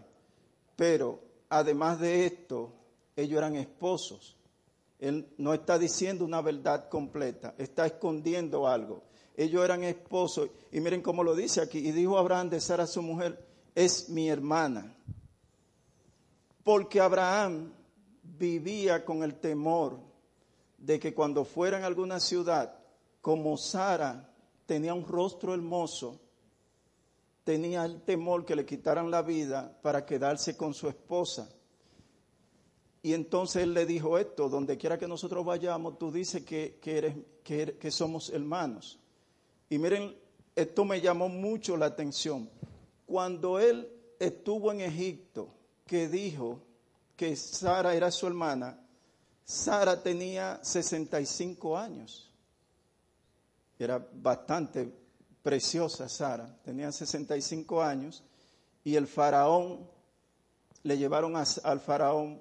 pero 0.75 1.19
además 1.49 1.99
de 1.99 2.25
esto, 2.25 2.73
ellos 3.15 3.37
eran 3.37 3.55
esposos. 3.55 4.37
Él 4.99 5.27
no 5.37 5.53
está 5.53 5.79
diciendo 5.79 6.25
una 6.25 6.41
verdad 6.41 6.89
completa, 6.89 7.55
está 7.57 7.85
escondiendo 7.85 8.67
algo. 8.67 9.03
Ellos 9.35 9.63
eran 9.63 9.83
esposos 9.83 10.49
y 10.71 10.81
miren 10.81 11.01
cómo 11.01 11.23
lo 11.23 11.33
dice 11.33 11.61
aquí. 11.61 11.79
Y 11.79 11.91
dijo 11.93 12.17
Abraham 12.17 12.49
de 12.49 12.59
Sara 12.59 12.85
su 12.85 13.01
mujer, 13.01 13.41
es 13.73 14.09
mi 14.09 14.29
hermana. 14.29 14.93
Porque 16.63 16.99
Abraham 16.99 17.71
vivía 18.23 19.03
con 19.03 19.23
el 19.23 19.35
temor 19.35 19.99
de 20.77 20.99
que 20.99 21.13
cuando 21.13 21.45
fuera 21.45 21.77
en 21.77 21.83
alguna 21.83 22.19
ciudad, 22.19 22.73
como 23.21 23.57
Sara 23.57 24.29
tenía 24.65 24.93
un 24.93 25.05
rostro 25.05 25.53
hermoso, 25.53 26.19
tenía 27.43 27.85
el 27.85 28.01
temor 28.01 28.45
que 28.45 28.55
le 28.55 28.65
quitaran 28.65 29.09
la 29.09 29.21
vida 29.21 29.77
para 29.81 30.05
quedarse 30.05 30.55
con 30.55 30.73
su 30.73 30.87
esposa. 30.87 31.49
Y 33.01 33.13
entonces 33.13 33.63
él 33.63 33.73
le 33.73 33.85
dijo 33.85 34.17
esto, 34.17 34.49
donde 34.49 34.77
quiera 34.77 34.97
que 34.97 35.07
nosotros 35.07 35.45
vayamos, 35.45 35.97
tú 35.97 36.11
dices 36.11 36.43
que, 36.43 36.79
que, 36.81 37.77
que 37.79 37.91
somos 37.91 38.29
hermanos. 38.29 38.99
Y 39.69 39.77
miren, 39.77 40.15
esto 40.55 40.85
me 40.85 40.99
llamó 40.99 41.29
mucho 41.29 41.77
la 41.77 41.87
atención. 41.87 42.49
Cuando 43.05 43.59
él 43.59 43.89
estuvo 44.19 44.71
en 44.71 44.81
Egipto, 44.81 45.49
que 45.89 46.07
dijo 46.07 46.61
que 47.17 47.35
Sara 47.35 47.95
era 47.95 48.11
su 48.11 48.27
hermana, 48.27 48.79
Sara 49.43 50.03
tenía 50.03 50.59
65 50.61 51.75
años. 51.75 52.29
Era 53.79 53.97
bastante 54.13 54.87
preciosa 55.41 56.07
Sara, 56.07 56.55
tenía 56.63 56.91
65 56.91 57.81
años 57.81 58.23
y 58.83 58.97
el 58.97 59.07
faraón, 59.07 59.79
le 60.83 60.95
llevaron 60.95 61.33
al 61.35 61.79
faraón 61.79 62.39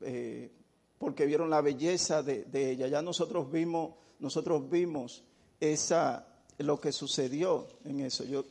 eh, 0.00 0.52
porque 0.96 1.26
vieron 1.26 1.50
la 1.50 1.62
belleza 1.62 2.22
de, 2.22 2.46
ella. 2.52 2.86
Ya 2.86 3.02
nosotros 3.02 3.50
vimos, 3.50 3.94
nosotros 4.20 4.70
vimos 4.70 5.24
esa, 5.58 6.28
lo 6.58 6.80
que 6.80 6.92
sucedió 6.92 7.66
en 7.84 8.02
eso. 8.02 8.22
Yo, 8.22 8.44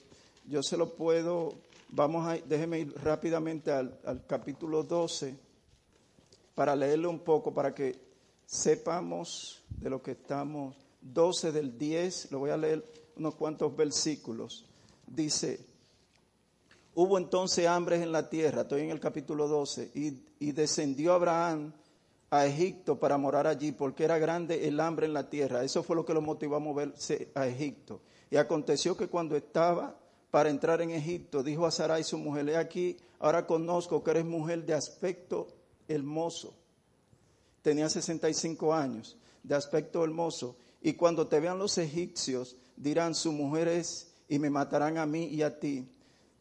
yo 0.49 0.61
se 0.61 0.75
lo 0.75 0.95
puedo 0.95 1.53
Vamos 1.95 2.27
a, 2.27 2.37
déjeme 2.37 2.79
ir 2.79 2.95
rápidamente 3.03 3.71
al, 3.71 4.23
capítulo 4.25 4.81
12 4.81 5.37
para 6.55 6.75
leerlo 6.75 7.11
un 7.11 7.19
poco, 7.19 7.53
para 7.53 7.75
que 7.75 7.99
sepamos 8.47 9.61
de 9.77 9.91
lo 9.91 10.01
que 10.01 10.13
estamos. 10.13 10.75
12 11.01 11.51
del 11.51 11.77
10, 11.77 12.31
lo 12.31 12.39
voy 12.39 12.49
a 12.49 12.57
leer 12.57 12.83
unos 13.15 13.35
cuantos 13.35 13.75
versículos. 13.75 14.65
Dice, 15.05 15.59
hubo 16.95 17.19
entonces 17.19 17.67
hambres 17.67 18.01
en 18.01 18.11
la 18.11 18.27
tierra, 18.27 18.63
estoy 18.63 18.81
en 18.81 18.89
el 18.89 18.99
capítulo 18.99 19.47
12, 19.47 19.91
y, 19.93 20.23
y 20.39 20.51
descendió 20.51 21.13
Abraham 21.13 21.73
a 22.31 22.47
Egipto 22.47 22.97
para 22.97 23.19
morar 23.19 23.45
allí, 23.45 23.71
porque 23.71 24.03
era 24.03 24.17
grande 24.17 24.67
el 24.67 24.79
hambre 24.79 25.05
en 25.05 25.13
la 25.13 25.29
tierra. 25.29 25.63
Eso 25.63 25.83
fue 25.83 25.95
lo 25.95 26.03
que 26.03 26.15
lo 26.15 26.23
motivó 26.23 26.55
a 26.55 26.59
moverse 26.59 27.29
a 27.35 27.45
Egipto. 27.45 28.01
Y 28.31 28.37
aconteció 28.37 28.97
que 28.97 29.09
cuando 29.09 29.35
estaba 29.35 29.95
para 30.33 30.49
entrar 30.49 30.81
en 30.81 30.89
Egipto, 30.89 31.43
dijo 31.43 31.67
a 31.67 31.69
Sarai 31.69 32.03
su 32.03 32.17
mujer, 32.17 32.49
he 32.49 32.57
aquí, 32.57 32.97
ahora 33.19 33.45
conozco 33.45 34.03
que 34.03 34.09
eres 34.09 34.25
mujer 34.25 34.65
de 34.65 34.73
aspecto 34.73 35.47
hermoso. 35.87 36.55
Tenía 37.61 37.87
65 37.87 38.73
años, 38.73 39.15
de 39.43 39.53
aspecto 39.53 40.03
hermoso. 40.03 40.57
Y 40.81 40.93
cuando 40.93 41.27
te 41.27 41.39
vean 41.39 41.59
los 41.59 41.77
egipcios, 41.77 42.55
dirán, 42.75 43.13
su 43.13 43.31
mujer 43.31 43.67
es, 43.67 44.11
y 44.27 44.39
me 44.39 44.49
matarán 44.49 44.97
a 44.97 45.05
mí 45.05 45.25
y 45.25 45.43
a 45.43 45.59
ti, 45.59 45.87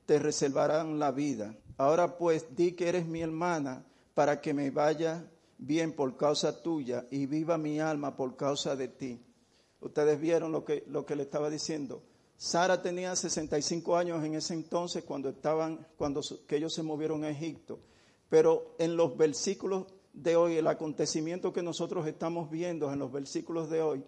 te 0.06 0.18
reservarán 0.18 0.98
la 0.98 1.10
vida. 1.10 1.54
Ahora 1.76 2.16
pues, 2.16 2.46
di 2.56 2.72
que 2.72 2.88
eres 2.88 3.04
mi 3.04 3.20
hermana, 3.20 3.84
para 4.14 4.40
que 4.40 4.54
me 4.54 4.70
vaya 4.70 5.22
bien 5.58 5.92
por 5.92 6.16
causa 6.16 6.62
tuya 6.62 7.04
y 7.10 7.26
viva 7.26 7.58
mi 7.58 7.78
alma 7.78 8.16
por 8.16 8.36
causa 8.36 8.74
de 8.74 8.88
ti. 8.88 9.20
Ustedes 9.80 10.18
vieron 10.18 10.50
lo 10.50 10.64
que, 10.64 10.82
lo 10.86 11.04
que 11.04 11.14
le 11.14 11.24
estaba 11.24 11.50
diciendo. 11.50 12.02
Sara 12.42 12.82
tenía 12.82 13.14
65 13.14 13.96
años 13.96 14.24
en 14.24 14.34
ese 14.34 14.52
entonces 14.54 15.04
cuando 15.04 15.28
estaban, 15.28 15.86
cuando 15.96 16.22
que 16.44 16.56
ellos 16.56 16.74
se 16.74 16.82
movieron 16.82 17.22
a 17.22 17.30
Egipto. 17.30 17.78
Pero 18.28 18.74
en 18.80 18.96
los 18.96 19.16
versículos 19.16 19.86
de 20.12 20.34
hoy, 20.34 20.56
el 20.56 20.66
acontecimiento 20.66 21.52
que 21.52 21.62
nosotros 21.62 22.04
estamos 22.04 22.50
viendo 22.50 22.92
en 22.92 22.98
los 22.98 23.12
versículos 23.12 23.70
de 23.70 23.80
hoy, 23.80 24.04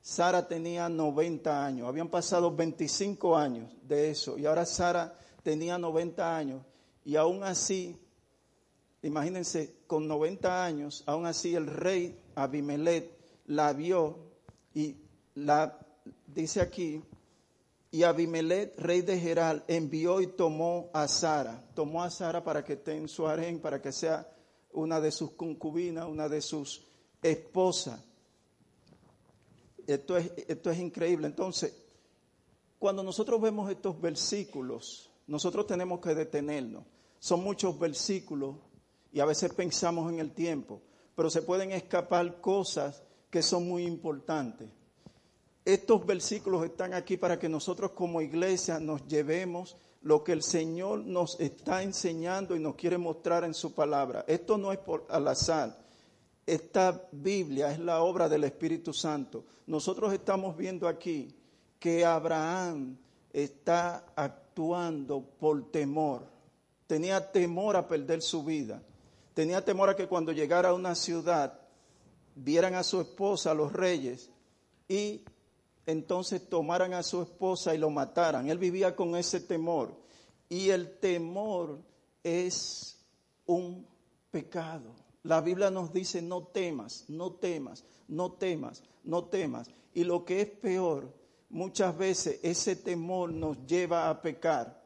Sara 0.00 0.48
tenía 0.48 0.88
90 0.88 1.66
años. 1.66 1.86
Habían 1.86 2.08
pasado 2.08 2.56
25 2.56 3.36
años 3.36 3.70
de 3.82 4.08
eso 4.08 4.38
y 4.38 4.46
ahora 4.46 4.64
Sara 4.64 5.14
tenía 5.42 5.76
90 5.76 6.36
años 6.38 6.62
y 7.04 7.16
aún 7.16 7.44
así, 7.44 7.98
imagínense, 9.02 9.74
con 9.86 10.08
90 10.08 10.64
años, 10.64 11.04
aún 11.04 11.26
así 11.26 11.54
el 11.54 11.66
rey 11.66 12.18
Abimelech 12.34 13.10
la 13.44 13.74
vio 13.74 14.16
y 14.72 14.96
la 15.34 15.78
dice 16.26 16.62
aquí 16.62 17.02
Y 17.94 18.02
Abimelech, 18.02 18.76
rey 18.76 19.02
de 19.02 19.20
Geral, 19.20 19.62
envió 19.68 20.20
y 20.20 20.26
tomó 20.26 20.90
a 20.92 21.06
Sara. 21.06 21.64
Tomó 21.76 22.02
a 22.02 22.10
Sara 22.10 22.42
para 22.42 22.64
que 22.64 22.72
esté 22.72 22.96
en 22.96 23.08
su 23.08 23.24
harén, 23.28 23.60
para 23.60 23.80
que 23.80 23.92
sea 23.92 24.28
una 24.72 25.00
de 25.00 25.12
sus 25.12 25.30
concubinas, 25.34 26.08
una 26.08 26.28
de 26.28 26.40
sus 26.42 26.84
esposas. 27.22 28.00
Esto 29.86 30.16
es, 30.16 30.32
esto 30.48 30.72
es 30.72 30.78
increíble. 30.80 31.28
Entonces, 31.28 31.72
cuando 32.80 33.04
nosotros 33.04 33.40
vemos 33.40 33.70
estos 33.70 34.00
versículos, 34.00 35.08
nosotros 35.28 35.64
tenemos 35.64 36.00
que 36.00 36.16
detenernos. 36.16 36.82
Son 37.20 37.44
muchos 37.44 37.78
versículos 37.78 38.56
y 39.12 39.20
a 39.20 39.24
veces 39.24 39.54
pensamos 39.54 40.12
en 40.12 40.18
el 40.18 40.32
tiempo, 40.32 40.82
pero 41.14 41.30
se 41.30 41.42
pueden 41.42 41.70
escapar 41.70 42.40
cosas 42.40 43.04
que 43.30 43.40
son 43.40 43.68
muy 43.68 43.84
importantes. 43.84 44.68
Estos 45.64 46.04
versículos 46.04 46.64
están 46.64 46.92
aquí 46.92 47.16
para 47.16 47.38
que 47.38 47.48
nosotros 47.48 47.92
como 47.92 48.20
iglesia 48.20 48.78
nos 48.78 49.06
llevemos 49.06 49.76
lo 50.02 50.22
que 50.22 50.32
el 50.32 50.42
Señor 50.42 50.98
nos 51.00 51.40
está 51.40 51.82
enseñando 51.82 52.54
y 52.54 52.60
nos 52.60 52.74
quiere 52.74 52.98
mostrar 52.98 53.44
en 53.44 53.54
su 53.54 53.72
palabra. 53.72 54.24
Esto 54.28 54.58
no 54.58 54.72
es 54.72 54.78
por 54.78 55.06
al 55.08 55.26
azar. 55.26 55.82
Esta 56.46 57.08
Biblia 57.10 57.72
es 57.72 57.78
la 57.78 58.02
obra 58.02 58.28
del 58.28 58.44
Espíritu 58.44 58.92
Santo. 58.92 59.46
Nosotros 59.66 60.12
estamos 60.12 60.54
viendo 60.58 60.86
aquí 60.86 61.34
que 61.78 62.04
Abraham 62.04 62.98
está 63.32 64.04
actuando 64.14 65.22
por 65.40 65.70
temor. 65.70 66.26
Tenía 66.86 67.32
temor 67.32 67.76
a 67.76 67.88
perder 67.88 68.20
su 68.20 68.44
vida. 68.44 68.82
Tenía 69.32 69.64
temor 69.64 69.88
a 69.88 69.96
que 69.96 70.06
cuando 70.06 70.32
llegara 70.32 70.68
a 70.68 70.74
una 70.74 70.94
ciudad 70.94 71.58
vieran 72.34 72.74
a 72.74 72.82
su 72.82 73.00
esposa, 73.00 73.52
a 73.52 73.54
los 73.54 73.72
reyes, 73.72 74.30
y 74.86 75.22
entonces 75.86 76.48
tomaran 76.48 76.94
a 76.94 77.02
su 77.02 77.22
esposa 77.22 77.74
y 77.74 77.78
lo 77.78 77.90
mataran. 77.90 78.48
Él 78.48 78.58
vivía 78.58 78.96
con 78.96 79.16
ese 79.16 79.40
temor. 79.40 79.94
Y 80.48 80.70
el 80.70 80.98
temor 80.98 81.80
es 82.22 82.98
un 83.46 83.86
pecado. 84.30 84.94
La 85.22 85.40
Biblia 85.40 85.70
nos 85.70 85.92
dice 85.92 86.20
no 86.22 86.44
temas, 86.44 87.04
no 87.08 87.32
temas, 87.32 87.84
no 88.08 88.32
temas, 88.32 88.82
no 89.02 89.24
temas. 89.24 89.70
Y 89.94 90.04
lo 90.04 90.24
que 90.24 90.40
es 90.42 90.48
peor, 90.48 91.12
muchas 91.50 91.96
veces 91.96 92.40
ese 92.42 92.76
temor 92.76 93.32
nos 93.32 93.66
lleva 93.66 94.08
a 94.08 94.20
pecar. 94.20 94.82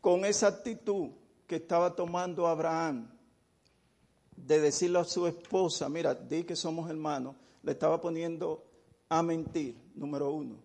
Con 0.00 0.24
esa 0.24 0.48
actitud 0.48 1.10
que 1.46 1.56
estaba 1.56 1.94
tomando 1.94 2.46
Abraham 2.46 3.10
de 4.34 4.60
decirle 4.60 4.98
a 5.00 5.04
su 5.04 5.26
esposa, 5.26 5.88
mira, 5.88 6.14
di 6.14 6.44
que 6.44 6.56
somos 6.56 6.88
hermanos, 6.88 7.36
le 7.62 7.72
estaba 7.72 8.00
poniendo 8.00 8.69
a 9.10 9.22
mentir, 9.22 9.76
número 9.94 10.30
uno. 10.30 10.56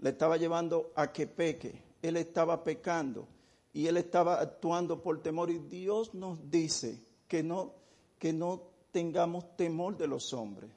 Le 0.00 0.10
estaba 0.10 0.36
llevando 0.36 0.92
a 0.94 1.12
que 1.12 1.26
peque. 1.26 1.82
Él 2.02 2.18
estaba 2.18 2.62
pecando 2.62 3.26
y 3.72 3.86
él 3.86 3.96
estaba 3.96 4.40
actuando 4.40 5.00
por 5.00 5.22
temor. 5.22 5.50
Y 5.50 5.58
Dios 5.58 6.12
nos 6.12 6.50
dice 6.50 7.00
que 7.28 7.42
no, 7.42 7.72
que 8.18 8.32
no 8.32 8.62
tengamos 8.90 9.56
temor 9.56 9.96
de 9.96 10.08
los 10.08 10.34
hombres, 10.34 10.70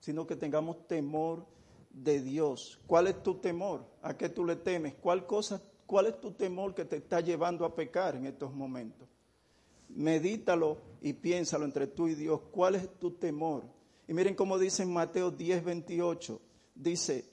sino 0.00 0.26
que 0.26 0.36
tengamos 0.36 0.86
temor 0.88 1.46
de 1.90 2.20
Dios. 2.22 2.80
¿Cuál 2.86 3.08
es 3.08 3.22
tu 3.22 3.34
temor? 3.34 3.84
¿A 4.02 4.16
qué 4.16 4.30
tú 4.30 4.44
le 4.44 4.56
temes? 4.56 4.94
¿Cuál, 4.94 5.26
cosa, 5.26 5.62
¿Cuál 5.86 6.06
es 6.06 6.20
tu 6.20 6.32
temor 6.32 6.74
que 6.74 6.86
te 6.86 6.96
está 6.96 7.20
llevando 7.20 7.64
a 7.64 7.74
pecar 7.74 8.16
en 8.16 8.26
estos 8.26 8.52
momentos? 8.52 9.06
Medítalo 9.90 10.78
y 11.02 11.12
piénsalo 11.12 11.66
entre 11.66 11.86
tú 11.86 12.08
y 12.08 12.14
Dios. 12.14 12.40
¿Cuál 12.50 12.74
es 12.74 12.98
tu 12.98 13.12
temor? 13.12 13.64
Y 14.08 14.14
miren 14.14 14.34
cómo 14.34 14.58
dice 14.58 14.82
en 14.82 14.92
Mateo 14.92 15.30
10, 15.30 15.64
28. 15.64 16.40
Dice, 16.74 17.30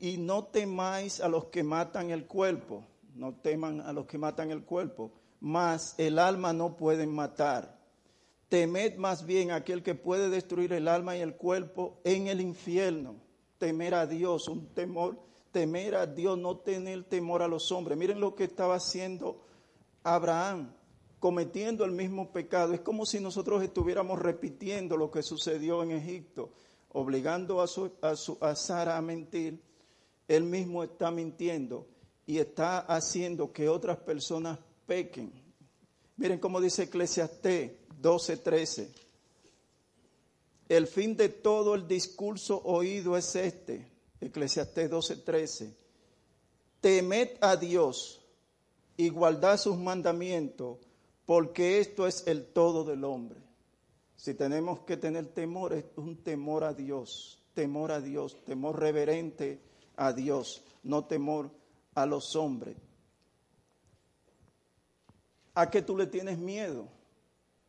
y 0.00 0.16
no 0.16 0.44
temáis 0.44 1.20
a 1.20 1.28
los 1.28 1.46
que 1.46 1.62
matan 1.62 2.10
el 2.10 2.26
cuerpo, 2.26 2.86
no 3.14 3.34
teman 3.34 3.82
a 3.82 3.92
los 3.92 4.06
que 4.06 4.16
matan 4.16 4.50
el 4.50 4.64
cuerpo, 4.64 5.12
mas 5.40 5.94
el 5.98 6.18
alma 6.18 6.54
no 6.54 6.74
pueden 6.74 7.14
matar. 7.14 7.78
Temed 8.48 8.96
más 8.96 9.26
bien 9.26 9.50
a 9.50 9.56
aquel 9.56 9.82
que 9.82 9.94
puede 9.94 10.30
destruir 10.30 10.72
el 10.72 10.88
alma 10.88 11.16
y 11.16 11.20
el 11.20 11.36
cuerpo 11.36 12.00
en 12.04 12.28
el 12.28 12.40
infierno. 12.40 13.16
Temer 13.58 13.94
a 13.94 14.06
Dios, 14.06 14.48
un 14.48 14.68
temor, 14.68 15.20
temer 15.52 15.96
a 15.96 16.06
Dios, 16.06 16.38
no 16.38 16.58
tener 16.58 17.04
temor 17.04 17.42
a 17.42 17.48
los 17.48 17.70
hombres. 17.72 17.98
Miren 17.98 18.20
lo 18.20 18.34
que 18.34 18.44
estaba 18.44 18.76
haciendo 18.76 19.44
Abraham 20.02 20.72
cometiendo 21.24 21.86
el 21.86 21.92
mismo 21.92 22.30
pecado. 22.30 22.74
Es 22.74 22.80
como 22.80 23.06
si 23.06 23.18
nosotros 23.18 23.62
estuviéramos 23.62 24.18
repitiendo 24.18 24.94
lo 24.94 25.10
que 25.10 25.22
sucedió 25.22 25.82
en 25.82 25.92
Egipto, 25.92 26.52
obligando 26.92 27.62
a, 27.62 27.66
su, 27.66 27.90
a, 28.02 28.54
Sara 28.54 28.98
a 28.98 29.00
mentir. 29.00 29.58
Él 30.28 30.42
mismo 30.44 30.84
está 30.84 31.10
mintiendo 31.10 31.86
y 32.26 32.36
está 32.36 32.80
haciendo 32.80 33.54
que 33.54 33.70
otras 33.70 33.96
personas 34.00 34.58
pequen. 34.84 35.32
Miren 36.18 36.38
cómo 36.38 36.60
dice 36.60 36.82
Eclesiastés 36.82 37.72
12:13. 38.02 38.90
El 40.68 40.86
fin 40.86 41.16
de 41.16 41.30
todo 41.30 41.74
el 41.74 41.88
discurso 41.88 42.60
oído 42.64 43.16
es 43.16 43.34
este. 43.34 43.90
Eclesiastés 44.20 44.90
12:13. 44.90 45.74
Temed 46.82 47.38
a 47.40 47.56
Dios 47.56 48.20
y 48.98 49.08
guardad 49.08 49.56
sus 49.56 49.78
mandamientos 49.78 50.80
porque 51.26 51.80
esto 51.80 52.06
es 52.06 52.26
el 52.26 52.46
todo 52.46 52.84
del 52.84 53.04
hombre. 53.04 53.40
Si 54.16 54.34
tenemos 54.34 54.80
que 54.80 54.96
tener 54.96 55.26
temor, 55.28 55.72
es 55.72 55.84
un 55.96 56.22
temor 56.22 56.64
a 56.64 56.72
Dios, 56.72 57.42
temor 57.54 57.92
a 57.92 58.00
Dios, 58.00 58.42
temor 58.44 58.78
reverente 58.78 59.60
a 59.96 60.12
Dios, 60.12 60.64
no 60.82 61.04
temor 61.04 61.50
a 61.94 62.06
los 62.06 62.36
hombres. 62.36 62.76
¿A 65.54 65.70
qué 65.70 65.82
tú 65.82 65.96
le 65.96 66.06
tienes 66.06 66.38
miedo? 66.38 66.88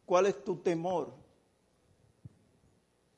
¿Cuál 0.06 0.28
es 0.28 0.44
tu 0.44 0.58
temor? 0.58 1.14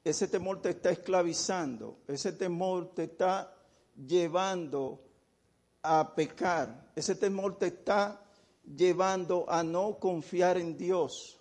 Ese 0.03 0.27
temor 0.27 0.61
te 0.61 0.69
está 0.69 0.89
esclavizando, 0.89 1.99
ese 2.07 2.31
temor 2.31 2.93
te 2.93 3.03
está 3.03 3.53
llevando 3.95 5.03
a 5.81 6.15
pecar, 6.15 6.91
ese 6.95 7.15
temor 7.15 7.57
te 7.57 7.67
está 7.67 8.26
llevando 8.75 9.49
a 9.49 9.63
no 9.63 9.97
confiar 9.99 10.57
en 10.57 10.77
Dios, 10.77 11.39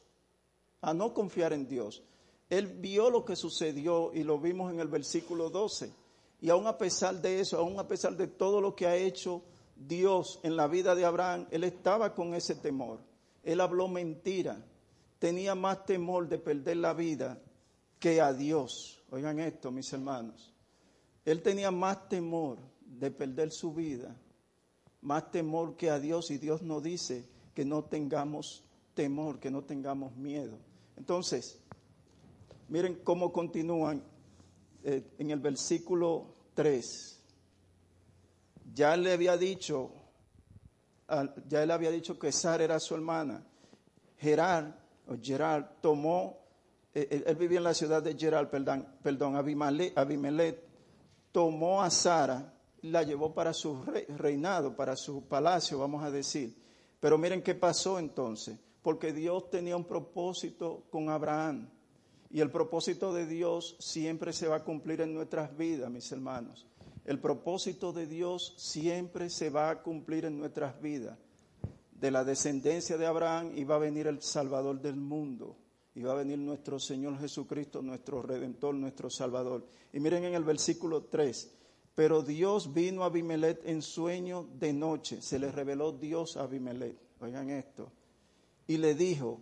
a 0.81 0.95
no 0.95 1.13
confiar 1.13 1.53
en 1.53 1.67
Dios. 1.67 2.03
Él 2.49 2.67
vio 2.67 3.11
lo 3.11 3.25
que 3.25 3.35
sucedió 3.35 4.13
y 4.13 4.23
lo 4.23 4.39
vimos 4.39 4.73
en 4.73 4.81
el 4.81 4.89
versículo 4.89 5.51
12. 5.51 5.93
Y 6.41 6.51
aún 6.51 6.67
a 6.67 6.79
pesar 6.79 7.21
de 7.21 7.41
eso, 7.41 7.59
aún 7.59 7.79
a 7.79 7.89
pesar 7.89 8.17
de 8.17 8.29
todo 8.29 8.61
lo 8.61 8.77
que 8.77 8.87
ha 8.87 8.97
hecho 8.97 9.43
Dios 9.75 10.39
en 10.43 10.57
la 10.57 10.69
vida 10.69 10.95
de 10.95 11.05
Abraham, 11.05 11.47
él 11.51 11.65
estaba 11.65 12.15
con 12.15 12.35
ese 12.35 12.55
temor. 12.55 13.01
Él 13.43 13.61
habló 13.61 13.89
mentira. 13.89 14.65
Tenía 15.19 15.55
más 15.55 15.85
temor 15.87 16.29
de 16.29 16.39
perder 16.39 16.77
la 16.77 16.95
vida 16.95 17.41
que 17.99 18.21
a 18.21 18.33
Dios. 18.33 19.03
Oigan 19.11 19.41
esto, 19.41 19.73
mis 19.73 19.93
hermanos. 19.93 20.53
Él 21.25 21.43
tenía 21.43 21.71
más 21.71 22.09
temor 22.09 22.59
de 22.81 23.11
perder 23.11 23.51
su 23.51 23.73
vida 23.75 24.15
más 25.07 25.31
temor 25.31 25.77
que 25.77 25.89
a 25.89 26.01
Dios 26.01 26.33
y 26.33 26.39
Dios 26.39 26.63
nos 26.63 26.83
dice 26.83 27.25
que 27.55 27.65
no 27.65 27.85
tengamos 27.85 28.65
temor, 28.93 29.39
que 29.39 29.53
no 29.53 29.63
tengamos 29.63 30.17
miedo. 30.17 30.59
Entonces, 30.97 31.61
miren 32.69 32.97
cómo 33.05 33.33
continúan 33.33 34.03
eh, 34.83 35.07
en 35.19 35.31
el 35.31 35.39
versículo 35.39 36.35
3. 36.55 37.23
Ya 38.75 38.97
le 38.97 39.13
había 39.13 39.37
dicho, 39.37 39.93
ya 41.49 41.63
él 41.63 41.71
había 41.71 41.93
dicho 41.93 42.19
que 42.19 42.33
Sara 42.33 42.65
era 42.65 42.81
su 42.81 42.97
hermana. 42.97 43.47
Gerard, 44.19 44.75
o 45.07 45.15
Gerard, 45.23 45.67
tomó, 45.81 46.41
eh, 46.93 47.23
él, 47.25 47.37
vivía 47.37 47.59
en 47.59 47.65
la 47.65 47.75
ciudad 47.75 48.03
de 48.03 48.17
Gerard, 48.19 48.51
perdón, 48.51 48.89
perdón 49.05 49.37
Abimelech 49.37 50.65
tomó 51.31 51.81
a 51.81 51.91
Sara 51.91 52.56
la 52.91 53.03
llevó 53.03 53.35
para 53.35 53.53
su 53.53 53.83
reinado, 54.09 54.77
para 54.77 54.97
su 54.97 55.25
palacio, 55.25 55.79
vamos 55.79 56.03
a 56.05 56.11
decir. 56.11 56.57
Pero 57.01 57.19
miren 57.19 57.43
qué 57.43 57.55
pasó 57.55 57.99
entonces, 57.99 58.59
porque 58.83 59.13
Dios 59.13 59.51
tenía 59.51 59.77
un 59.77 59.85
propósito 59.85 60.85
con 60.91 61.11
Abraham. 61.11 61.69
Y 62.31 62.41
el 62.41 62.51
propósito 62.51 63.13
de 63.13 63.27
Dios 63.27 63.77
siempre 63.79 64.33
se 64.33 64.49
va 64.49 64.57
a 64.57 64.65
cumplir 64.65 65.01
en 65.01 65.15
nuestras 65.15 65.57
vidas, 65.57 65.91
mis 65.91 66.11
hermanos. 66.11 66.67
El 67.05 67.21
propósito 67.21 67.93
de 67.93 68.07
Dios 68.07 68.55
siempre 68.57 69.31
se 69.31 69.49
va 69.49 69.71
a 69.71 69.83
cumplir 69.83 70.25
en 70.25 70.39
nuestras 70.39 70.81
vidas. 70.81 71.17
De 71.93 72.11
la 72.11 72.25
descendencia 72.25 72.99
de 72.99 73.07
Abraham 73.07 73.53
iba 73.55 73.77
a 73.77 73.79
venir 73.79 74.07
el 74.07 74.21
Salvador 74.21 74.81
del 74.81 74.97
mundo. 74.97 75.57
Iba 75.95 76.13
a 76.13 76.17
venir 76.17 76.39
nuestro 76.39 76.79
Señor 76.79 77.19
Jesucristo, 77.19 77.81
nuestro 77.81 78.21
Redentor, 78.21 78.75
nuestro 78.75 79.09
Salvador. 79.09 79.67
Y 79.93 80.01
miren 80.01 80.25
en 80.25 80.35
el 80.35 80.45
versículo 80.45 81.05
3, 81.05 81.56
pero 81.97 82.23
Dios 82.23 82.75
vino 82.75 83.03
a 83.03 83.07
Abimelech 83.07 83.59
en 83.65 83.81
sueño 83.81 84.47
de 84.59 84.75
noche. 84.75 85.23
Se 85.23 85.39
le 85.39 85.51
reveló 85.51 85.93
Dios 85.93 86.37
a 86.37 86.43
Abimelech. 86.43 86.95
Oigan 87.21 87.49
esto. 87.49 87.91
Y 88.67 88.77
le 88.77 88.95
dijo, 88.95 89.41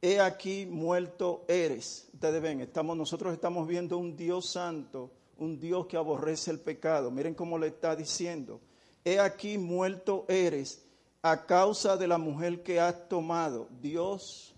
he 0.00 0.20
aquí 0.20 0.64
muerto 0.64 1.44
eres. 1.48 2.08
Ustedes 2.14 2.40
ven, 2.40 2.60
estamos, 2.60 2.96
nosotros 2.96 3.34
estamos 3.34 3.66
viendo 3.66 3.98
un 3.98 4.16
Dios 4.16 4.48
santo, 4.48 5.10
un 5.38 5.58
Dios 5.58 5.88
que 5.88 5.96
aborrece 5.96 6.52
el 6.52 6.60
pecado. 6.60 7.10
Miren 7.10 7.34
cómo 7.34 7.58
le 7.58 7.66
está 7.66 7.96
diciendo. 7.96 8.60
he 9.04 9.18
aquí 9.18 9.58
muerto 9.58 10.24
eres 10.28 10.86
a 11.20 11.46
causa 11.46 11.96
de 11.96 12.06
la 12.06 12.18
mujer 12.18 12.62
que 12.62 12.78
has 12.78 13.08
tomado. 13.08 13.68
Dios, 13.82 14.54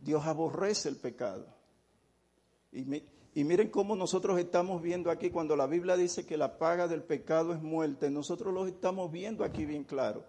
Dios 0.00 0.24
aborrece 0.24 0.88
el 0.88 0.96
pecado. 0.96 1.44
Y, 2.70 3.02
y 3.34 3.44
miren 3.44 3.70
cómo 3.70 3.96
nosotros 3.96 4.38
estamos 4.38 4.82
viendo 4.82 5.10
aquí, 5.10 5.30
cuando 5.30 5.56
la 5.56 5.66
Biblia 5.66 5.96
dice 5.96 6.26
que 6.26 6.36
la 6.36 6.58
paga 6.58 6.86
del 6.86 7.02
pecado 7.02 7.54
es 7.54 7.62
muerte, 7.62 8.10
nosotros 8.10 8.52
lo 8.52 8.66
estamos 8.66 9.10
viendo 9.10 9.44
aquí 9.44 9.64
bien 9.64 9.84
claro. 9.84 10.24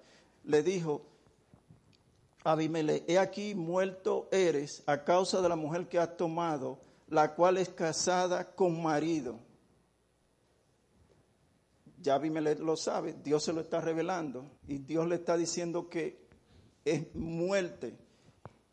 Le 0.45 0.63
dijo, 0.63 1.05
Abimele, 2.45 3.03
he 3.07 3.17
aquí 3.19 3.55
muerto 3.55 4.27
eres 4.31 4.83
a 4.85 5.03
causa 5.03 5.41
de 5.41 5.49
la 5.49 5.55
mujer 5.55 5.87
que 5.87 5.99
has 5.99 6.15
tomado, 6.15 6.79
la 7.07 7.35
cual 7.35 7.57
es 7.57 7.69
casada 7.69 8.53
con 8.55 8.81
marido. 8.81 9.39
Ya 11.99 12.15
Abimelech 12.15 12.59
lo 12.59 12.75
sabe, 12.75 13.15
Dios 13.23 13.43
se 13.43 13.53
lo 13.53 13.61
está 13.61 13.79
revelando 13.79 14.45
y 14.67 14.79
Dios 14.79 15.07
le 15.07 15.15
está 15.15 15.37
diciendo 15.37 15.89
que 15.89 16.27
es 16.83 17.13
muerte. 17.15 17.97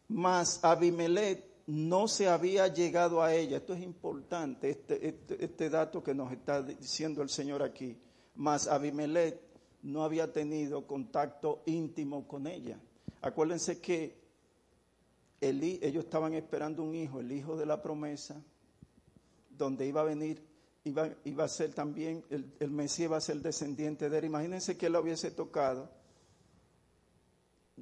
Mas 0.08 0.64
Abimelech 0.64 1.49
no 1.70 2.08
se 2.08 2.28
había 2.28 2.66
llegado 2.66 3.22
a 3.22 3.32
ella. 3.32 3.58
Esto 3.58 3.74
es 3.74 3.82
importante, 3.82 4.70
este, 4.70 5.06
este, 5.06 5.44
este, 5.44 5.70
dato 5.70 6.02
que 6.02 6.14
nos 6.14 6.32
está 6.32 6.62
diciendo 6.62 7.22
el 7.22 7.28
Señor 7.28 7.62
aquí. 7.62 7.96
Mas 8.34 8.66
Abimelech 8.66 9.40
no 9.82 10.02
había 10.02 10.32
tenido 10.32 10.84
contacto 10.84 11.62
íntimo 11.66 12.26
con 12.26 12.48
ella. 12.48 12.76
Acuérdense 13.22 13.80
que 13.80 14.18
ellos 15.40 16.04
estaban 16.04 16.34
esperando 16.34 16.82
un 16.82 16.96
hijo, 16.96 17.20
el 17.20 17.30
hijo 17.30 17.56
de 17.56 17.66
la 17.66 17.80
promesa, 17.80 18.42
donde 19.50 19.86
iba 19.86 20.00
a 20.00 20.04
venir, 20.04 20.44
iba, 20.82 21.08
iba 21.24 21.44
a 21.44 21.48
ser 21.48 21.72
también, 21.72 22.24
el, 22.30 22.52
el 22.58 22.70
Mesías 22.72 23.06
iba 23.06 23.16
a 23.16 23.20
ser 23.20 23.42
descendiente 23.42 24.10
de 24.10 24.18
él. 24.18 24.24
Imagínense 24.24 24.76
que 24.76 24.86
él 24.86 24.94
lo 24.94 25.02
hubiese 25.02 25.30
tocado 25.30 25.88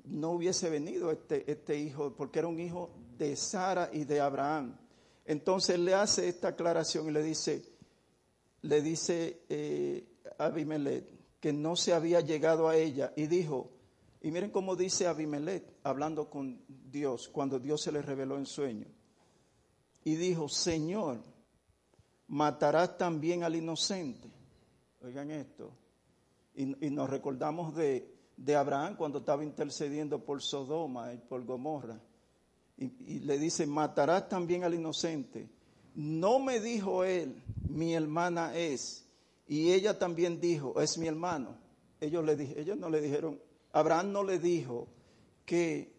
no 0.05 0.31
hubiese 0.31 0.71
venido 0.71 1.11
este, 1.11 1.51
este 1.51 1.79
hijo, 1.79 2.15
porque 2.17 2.39
era 2.39 2.49
un 2.49 2.61
hijo 2.61 2.91
de 3.19 3.37
Sara 3.37 3.91
y 3.93 4.05
de 4.05 4.21
Abraham. 4.21 4.77
Entonces 5.25 5.79
le 5.79 5.95
hace 5.95 6.29
esta 6.29 6.49
aclaración 6.49 7.09
y 7.09 7.13
le 7.13 7.23
dice, 7.23 7.63
le 8.63 8.81
dice 8.81 9.43
eh, 9.49 10.07
Abimelech 10.39 11.05
que 11.41 11.53
no 11.53 11.77
se 11.77 11.93
había 11.93 12.21
llegado 12.21 12.69
a 12.69 12.77
ella 12.77 13.13
y 13.17 13.27
dijo, 13.27 13.71
y 14.23 14.31
miren 14.31 14.51
cómo 14.51 14.75
dice 14.75 15.07
Abimelech 15.07 15.65
hablando 15.83 16.31
con 16.31 16.63
Dios 16.69 17.29
cuando 17.29 17.59
Dios 17.59 17.83
se 17.83 17.93
le 17.93 18.03
reveló 18.03 18.39
en 18.39 18.47
sueño. 18.47 18.87
Y 20.05 20.15
dijo, 20.15 20.49
Señor, 20.49 21.23
matarás 22.29 22.97
también 22.97 23.43
al 23.43 23.55
inocente. 23.55 24.31
Oigan 25.03 25.31
esto. 25.31 25.73
y 26.55 26.91
nos 26.91 27.11
recordamos 27.11 27.75
de, 27.75 28.17
de 28.37 28.57
Abraham 28.57 28.97
cuando 28.97 29.19
estaba 29.19 29.45
intercediendo 29.45 30.25
por 30.25 30.43
Sodoma 30.43 31.13
y 31.13 31.19
por 31.19 31.45
Gomorra 31.45 32.01
y, 32.79 33.21
le 33.21 33.39
dice, 33.39 33.67
matarás 33.67 34.29
también 34.29 34.65
al 34.65 34.75
inocente. 34.75 35.49
No 35.95 36.39
me 36.39 36.61
dijo 36.61 37.05
él, 37.05 37.43
mi 37.69 37.95
hermana 37.95 38.57
es. 38.57 39.05
Y 39.49 39.73
ella 39.73 39.99
también 39.99 40.41
dijo, 40.41 40.81
es 40.81 40.97
mi 40.97 41.09
hermano. 41.09 41.57
Ellos, 42.01 42.25
le, 42.25 42.35
ellos 42.61 42.77
no 42.77 42.89
le 42.89 43.01
dijeron, 43.01 43.41
Abraham 43.73 44.13
no 44.13 44.23
le 44.23 44.39
dijo 44.39 44.87
que, 45.45 45.93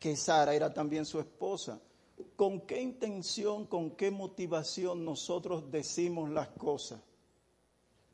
que 0.00 0.16
Sara 0.16 0.54
era 0.54 0.74
también 0.74 1.06
su 1.06 1.20
esposa. 1.20 1.80
¿Con 2.34 2.62
qué 2.62 2.80
intención, 2.80 3.66
con 3.66 3.92
qué 3.92 4.10
motivación 4.10 5.04
nosotros 5.04 5.70
decimos 5.70 6.30
las 6.30 6.48
cosas? 6.48 7.00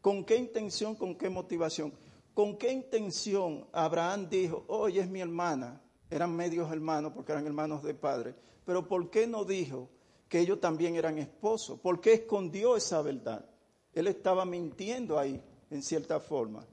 ¿Con 0.03 0.24
qué 0.24 0.37
intención, 0.37 0.96
con 0.96 1.14
qué 1.14 1.31
motivación? 1.31 1.94
¿Con 2.35 2.59
qué 2.59 2.70
intención 2.72 3.66
Abraham 3.72 4.29
dijo, 4.29 4.64
oye, 4.68 5.00
es 5.00 5.09
mi 5.09 5.20
hermana? 5.20 5.81
Eran 6.11 6.35
medios 6.35 6.71
hermanos 6.73 7.12
porque 7.14 7.33
eran 7.33 7.47
hermanos 7.47 7.83
de 7.83 7.95
padre, 7.95 8.35
pero 8.64 8.87
¿por 8.87 9.11
qué 9.11 9.27
no 9.27 9.45
dijo 9.45 9.88
que 10.29 10.40
ellos 10.40 10.61
también 10.61 10.97
eran 10.97 11.19
esposos? 11.19 11.79
¿Por 11.81 12.01
qué 12.01 12.14
escondió 12.14 12.77
esa 12.77 13.03
verdad? 13.03 13.45
Él 13.93 14.07
estaba 14.09 14.45
mintiendo 14.45 15.19
ahí, 15.19 15.40
en 15.71 15.83
cierta 15.83 16.21
forma. 16.21 16.67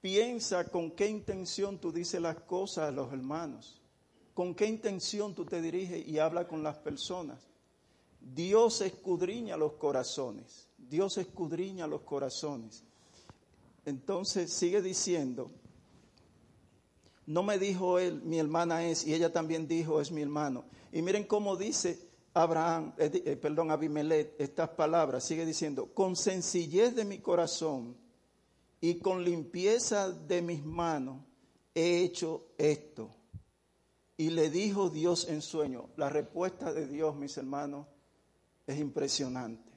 Piensa 0.00 0.64
con 0.68 0.90
qué 0.90 1.08
intención 1.08 1.78
tú 1.78 1.90
dices 1.90 2.20
las 2.20 2.36
cosas 2.40 2.88
a 2.88 2.92
los 2.92 3.12
hermanos, 3.12 3.80
con 4.34 4.54
qué 4.54 4.66
intención 4.66 5.34
tú 5.34 5.44
te 5.44 5.62
diriges 5.62 6.06
y 6.06 6.18
hablas 6.18 6.46
con 6.46 6.62
las 6.62 6.76
personas. 6.76 7.38
Dios 8.20 8.80
escudriña 8.80 9.56
los 9.56 9.72
corazones, 9.72 10.68
Dios 10.76 11.18
escudriña 11.18 11.86
los 11.86 12.02
corazones. 12.02 12.84
Entonces 13.84 14.52
sigue 14.52 14.80
diciendo, 14.80 15.50
no 17.26 17.42
me 17.42 17.58
dijo 17.58 17.98
él, 17.98 18.22
mi 18.22 18.38
hermana 18.38 18.86
es, 18.86 19.06
y 19.06 19.14
ella 19.14 19.32
también 19.32 19.66
dijo, 19.66 20.00
es 20.00 20.10
mi 20.10 20.22
hermano. 20.22 20.64
Y 20.92 21.02
miren 21.02 21.24
cómo 21.24 21.56
dice 21.56 21.98
Abraham, 22.34 22.92
eh, 22.98 23.22
eh, 23.24 23.36
perdón, 23.36 23.70
Abimelech, 23.70 24.34
estas 24.38 24.70
palabras, 24.70 25.24
sigue 25.24 25.46
diciendo, 25.46 25.92
con 25.94 26.16
sencillez 26.16 26.94
de 26.94 27.04
mi 27.04 27.18
corazón 27.18 27.96
y 28.80 28.96
con 28.96 29.24
limpieza 29.24 30.10
de 30.10 30.42
mis 30.42 30.64
manos 30.64 31.22
he 31.74 32.02
hecho 32.02 32.48
esto. 32.58 33.10
Y 34.16 34.30
le 34.30 34.50
dijo 34.50 34.90
Dios 34.90 35.28
en 35.28 35.42
sueño, 35.42 35.88
la 35.96 36.08
respuesta 36.08 36.72
de 36.72 36.86
Dios, 36.86 37.16
mis 37.16 37.36
hermanos, 37.36 37.86
es 38.66 38.78
impresionante. 38.78 39.72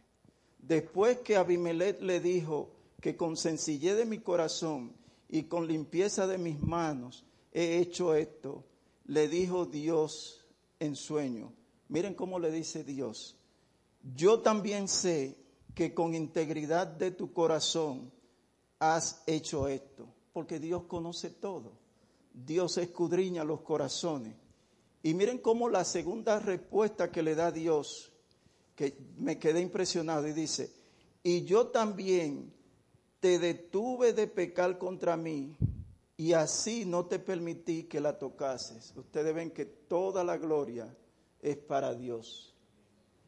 Después 0.59 1.19
que 1.19 1.37
Abimelech 1.37 2.01
le 2.01 2.19
dijo 2.19 2.71
que 3.01 3.15
con 3.15 3.37
sencillez 3.37 3.95
de 3.95 4.05
mi 4.05 4.19
corazón 4.19 4.93
y 5.29 5.43
con 5.43 5.67
limpieza 5.67 6.27
de 6.27 6.37
mis 6.37 6.59
manos 6.61 7.25
he 7.51 7.79
hecho 7.79 8.15
esto, 8.15 8.63
le 9.05 9.27
dijo 9.27 9.65
Dios 9.65 10.45
en 10.79 10.95
sueño. 10.95 11.53
Miren 11.89 12.13
cómo 12.13 12.39
le 12.39 12.51
dice 12.51 12.83
Dios. 12.83 13.37
Yo 14.15 14.41
también 14.41 14.87
sé 14.87 15.37
que 15.73 15.93
con 15.93 16.15
integridad 16.15 16.87
de 16.87 17.11
tu 17.11 17.33
corazón 17.33 18.11
has 18.79 19.23
hecho 19.25 19.67
esto, 19.67 20.07
porque 20.33 20.59
Dios 20.59 20.83
conoce 20.83 21.29
todo. 21.29 21.73
Dios 22.33 22.77
escudriña 22.77 23.43
los 23.43 23.61
corazones. 23.61 24.35
Y 25.03 25.13
miren 25.13 25.39
cómo 25.39 25.69
la 25.69 25.85
segunda 25.85 26.39
respuesta 26.39 27.11
que 27.11 27.23
le 27.23 27.35
da 27.35 27.51
Dios, 27.51 28.11
que 28.75 28.97
me 29.17 29.39
quedé 29.39 29.61
impresionado 29.61 30.27
y 30.27 30.33
dice, 30.33 30.71
y 31.23 31.45
yo 31.45 31.67
también 31.67 32.53
te 33.19 33.39
detuve 33.39 34.13
de 34.13 34.27
pecar 34.27 34.77
contra 34.77 35.17
mí 35.17 35.57
y 36.17 36.33
así 36.33 36.83
no 36.83 37.05
te 37.05 37.19
permití 37.19 37.83
que 37.83 38.01
la 38.01 38.17
tocases. 38.17 38.91
Ustedes 38.95 39.35
ven 39.35 39.51
que 39.51 39.65
toda 39.65 40.23
la 40.23 40.37
gloria 40.37 40.93
es 41.39 41.57
para 41.57 41.93
Dios. 41.93 42.55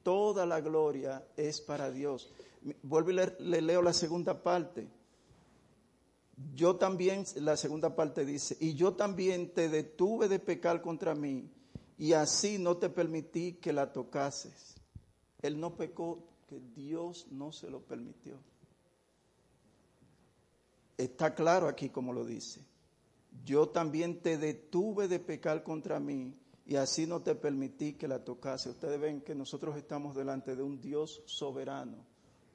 Toda 0.02 0.48
la 0.48 0.60
gloria 0.60 1.24
es 1.38 1.62
para 1.62 1.92
Dios. 1.92 2.32
Vuelvo 2.82 3.12
y 3.12 3.14
le, 3.14 3.62
leo 3.62 3.84
la 3.84 3.94
segunda 3.94 4.42
parte. 4.42 4.88
Yo 6.56 6.78
también, 6.78 7.26
la 7.36 7.56
segunda 7.58 7.96
parte 7.96 8.26
dice, 8.26 8.58
y 8.60 8.74
yo 8.74 8.94
también 8.94 9.54
te 9.54 9.70
detuve 9.70 10.28
de 10.28 10.40
pecar 10.40 10.82
contra 10.82 11.14
mí, 11.14 11.52
y 11.98 12.14
así 12.14 12.58
no 12.58 12.78
te 12.78 12.90
permití 12.90 13.54
que 13.54 13.74
la 13.74 13.92
tocases. 13.92 14.76
Él 15.42 15.60
no 15.60 15.76
pecó, 15.76 16.24
que 16.48 16.60
Dios 16.76 17.28
no 17.30 17.52
se 17.52 17.70
lo 17.70 17.82
permitió. 17.82 18.36
Está 20.98 21.36
claro 21.36 21.68
aquí 21.68 21.90
como 21.90 22.14
lo 22.14 22.26
dice 22.26 22.69
yo 23.46 23.70
también 23.70 24.22
te 24.22 24.38
detuve 24.38 25.08
de 25.08 25.20
pecar 25.20 25.64
contra 25.64 26.00
mí 26.00 26.36
y 26.66 26.76
así 26.76 27.08
no 27.08 27.22
te 27.22 27.36
permití 27.36 27.94
que 27.94 28.08
la 28.08 28.24
tocase. 28.24 28.70
Ustedes 28.70 29.00
ven 29.00 29.22
que 29.22 29.34
nosotros 29.34 29.76
estamos 29.76 30.16
delante 30.16 30.56
de 30.56 30.62
un 30.62 30.80
Dios 30.80 31.24
soberano, 31.26 32.06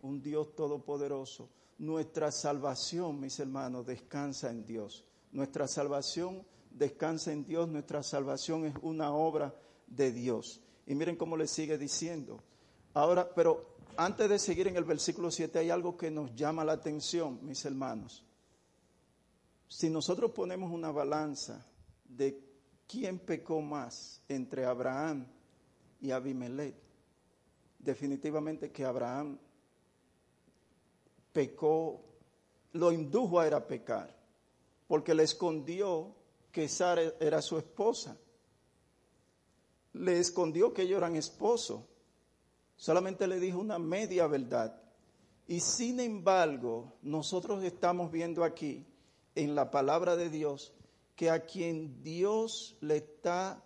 un 0.03 0.23
Dios 0.23 0.55
todopoderoso. 0.55 1.51
Nuestra 1.79 2.31
salvación, 2.31 3.19
mis 3.19 3.41
hermanos, 3.41 3.87
descansa 3.87 4.51
en 4.51 4.65
Dios. 4.65 5.05
Nuestra 5.33 5.67
salvación 5.67 6.47
descansa 6.71 7.33
en 7.33 7.45
Dios, 7.45 7.69
nuestra 7.69 8.03
salvación 8.03 8.67
es 8.67 8.75
una 8.83 9.13
obra 9.13 9.55
de 9.89 10.13
Dios. 10.13 10.61
Y 10.87 10.95
miren 10.95 11.17
cómo 11.17 11.37
le 11.37 11.49
sigue 11.49 11.79
diciendo. 11.79 12.41
Ahora, 12.93 13.29
pero 13.35 13.75
antes 13.97 14.29
de 14.29 14.39
seguir 14.39 14.69
en 14.69 14.77
el 14.77 14.85
versículo 14.85 15.31
7 15.31 15.59
hay 15.59 15.71
algo 15.71 15.97
que 15.97 16.11
nos 16.11 16.35
llama 16.35 16.65
la 16.65 16.73
atención, 16.73 17.41
mis 17.43 17.65
hermanos. 17.65 18.25
Si 19.69 19.91
nosotros 19.91 20.31
ponemos 20.33 20.71
una 20.71 20.91
balanza 20.91 21.67
de 22.05 22.41
quién 22.87 23.19
pecó 23.19 23.61
más 23.61 24.23
entre 24.29 24.65
Abraham 24.65 25.27
y 26.01 26.11
Abimelech, 26.11 26.75
definitivamente 27.79 28.71
que 28.71 28.85
Abraham 28.85 29.39
pecó, 31.33 32.01
lo 32.73 32.93
indujo 32.93 33.41
a 33.41 33.47
ir 33.47 33.55
a 33.55 33.67
pecar, 33.67 34.15
porque 34.87 35.15
le 35.15 35.25
escondió 35.25 36.15
que 36.53 36.69
Sara 36.69 37.03
era 37.19 37.43
su 37.43 37.59
esposa. 37.59 38.17
Le 39.93 40.19
escondió 40.19 40.73
que 40.73 40.83
ellos 40.83 40.99
eran 40.99 41.17
esposos. 41.17 41.83
Solamente 42.77 43.27
le 43.27 43.41
dijo 43.41 43.59
una 43.59 43.79
media 43.79 44.27
verdad. 44.27 44.81
Y 45.47 45.61
sin 45.61 46.01
embargo, 46.01 46.93
nosotros 47.03 47.63
estamos 47.65 48.11
viendo 48.11 48.45
aquí 48.45 48.87
en 49.35 49.55
la 49.55 49.71
palabra 49.71 50.17
de 50.17 50.31
Dios 50.31 50.73
que 51.17 51.31
a 51.31 51.45
quien 51.45 52.03
Dios 52.03 52.77
le 52.81 52.97
está 52.97 53.63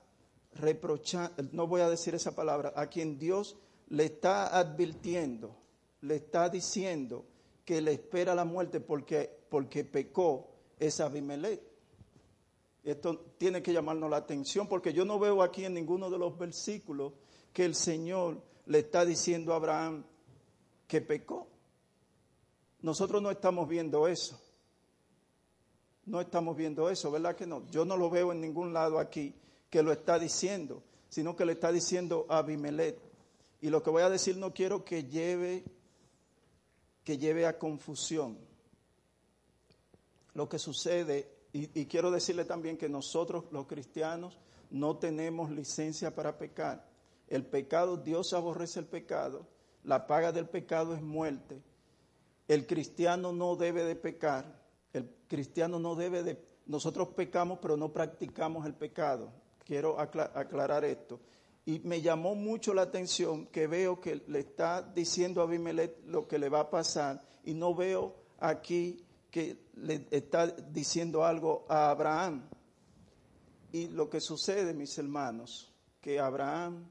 reprochando, 0.54 1.42
no 1.52 1.66
voy 1.66 1.80
a 1.80 1.88
decir 1.88 2.14
esa 2.14 2.34
palabra, 2.34 2.72
a 2.76 2.88
quien 2.88 3.18
Dios 3.18 3.56
le 3.88 4.04
está 4.04 4.58
advirtiendo, 4.58 5.56
le 6.02 6.16
está 6.16 6.48
diciendo 6.48 7.24
que 7.64 7.80
le 7.80 7.92
espera 7.92 8.34
la 8.34 8.44
muerte 8.44 8.80
porque, 8.80 9.30
porque 9.48 9.84
pecó, 9.84 10.48
es 10.78 11.00
Abimelech. 11.00 11.60
Esto 12.84 13.18
tiene 13.36 13.62
que 13.62 13.72
llamarnos 13.72 14.08
la 14.08 14.16
atención 14.18 14.66
porque 14.66 14.92
yo 14.92 15.04
no 15.04 15.18
veo 15.18 15.42
aquí 15.42 15.64
en 15.64 15.74
ninguno 15.74 16.08
de 16.08 16.18
los 16.18 16.38
versículos 16.38 17.12
que 17.52 17.64
el 17.64 17.74
Señor 17.74 18.40
le 18.66 18.78
está 18.78 19.04
diciendo 19.04 19.52
a 19.52 19.56
Abraham 19.56 20.04
que 20.86 21.00
pecó. 21.00 21.48
Nosotros 22.80 23.20
no 23.20 23.30
estamos 23.30 23.68
viendo 23.68 24.06
eso. 24.06 24.40
No 26.08 26.22
estamos 26.22 26.56
viendo 26.56 26.88
eso, 26.88 27.10
¿verdad 27.10 27.36
que 27.36 27.46
no? 27.46 27.66
Yo 27.70 27.84
no 27.84 27.96
lo 27.96 28.08
veo 28.08 28.32
en 28.32 28.40
ningún 28.40 28.72
lado 28.72 28.98
aquí 28.98 29.34
que 29.68 29.82
lo 29.82 29.92
está 29.92 30.18
diciendo, 30.18 30.82
sino 31.10 31.36
que 31.36 31.44
le 31.44 31.52
está 31.52 31.70
diciendo 31.70 32.24
Abimelech. 32.30 32.98
Y 33.60 33.68
lo 33.68 33.82
que 33.82 33.90
voy 33.90 34.02
a 34.02 34.08
decir 34.08 34.36
no 34.38 34.54
quiero 34.54 34.84
que 34.84 35.04
lleve 35.04 35.64
que 37.04 37.18
lleve 37.18 37.46
a 37.46 37.58
confusión. 37.58 38.38
Lo 40.34 40.48
que 40.48 40.58
sucede, 40.58 41.30
y 41.52 41.86
quiero 41.86 42.10
decirle 42.10 42.44
también 42.44 42.76
que 42.76 42.88
nosotros 42.88 43.44
los 43.50 43.66
cristianos 43.66 44.38
no 44.70 44.96
tenemos 44.96 45.50
licencia 45.50 46.14
para 46.14 46.38
pecar. 46.38 46.86
El 47.28 47.44
pecado, 47.44 47.96
Dios 47.96 48.32
aborrece 48.32 48.80
el 48.80 48.86
pecado, 48.86 49.46
la 49.84 50.06
paga 50.06 50.32
del 50.32 50.48
pecado 50.48 50.94
es 50.94 51.02
muerte. 51.02 51.62
El 52.46 52.66
cristiano 52.66 53.32
no 53.32 53.56
debe 53.56 53.84
de 53.84 53.96
pecar, 53.96 54.58
el 54.92 55.08
cristiano 55.28 55.78
no 55.78 55.94
debe 55.94 56.22
de... 56.22 56.44
Nosotros 56.66 57.08
pecamos 57.08 57.58
pero 57.60 57.76
no 57.76 57.92
practicamos 57.92 58.66
el 58.66 58.74
pecado. 58.74 59.32
Quiero 59.64 59.98
aclarar 59.98 60.84
esto. 60.84 61.20
Y 61.66 61.80
me 61.80 62.00
llamó 62.00 62.34
mucho 62.34 62.72
la 62.72 62.82
atención 62.82 63.46
que 63.46 63.66
veo 63.66 64.00
que 64.00 64.22
le 64.26 64.38
está 64.38 64.82
diciendo 64.82 65.40
a 65.40 65.44
Abimelech 65.44 65.98
lo 66.06 66.26
que 66.26 66.38
le 66.38 66.48
va 66.48 66.60
a 66.60 66.70
pasar 66.70 67.22
y 67.44 67.52
no 67.52 67.74
veo 67.74 68.14
aquí 68.38 69.04
que 69.30 69.66
le 69.74 70.06
está 70.10 70.46
diciendo 70.46 71.24
algo 71.24 71.66
a 71.68 71.90
Abraham. 71.90 72.48
Y 73.72 73.88
lo 73.88 74.08
que 74.08 74.20
sucede, 74.20 74.72
mis 74.72 74.96
hermanos, 74.96 75.70
que 76.00 76.18
Abraham 76.18 76.88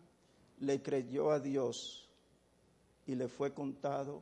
le 0.60 0.82
creyó 0.82 1.32
a 1.32 1.40
Dios 1.40 2.08
y 3.08 3.16
le 3.16 3.28
fue 3.28 3.54
contado 3.54 4.22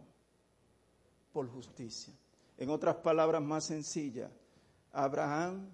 por 1.34 1.50
justicia. 1.50 2.14
En 2.58 2.70
otras 2.70 2.96
palabras 2.98 3.42
más 3.42 3.66
sencillas, 3.66 4.32
Abraham 4.92 5.70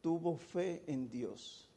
tuvo 0.00 0.36
fe 0.36 0.82
en 0.86 1.08
Dios. 1.08 1.68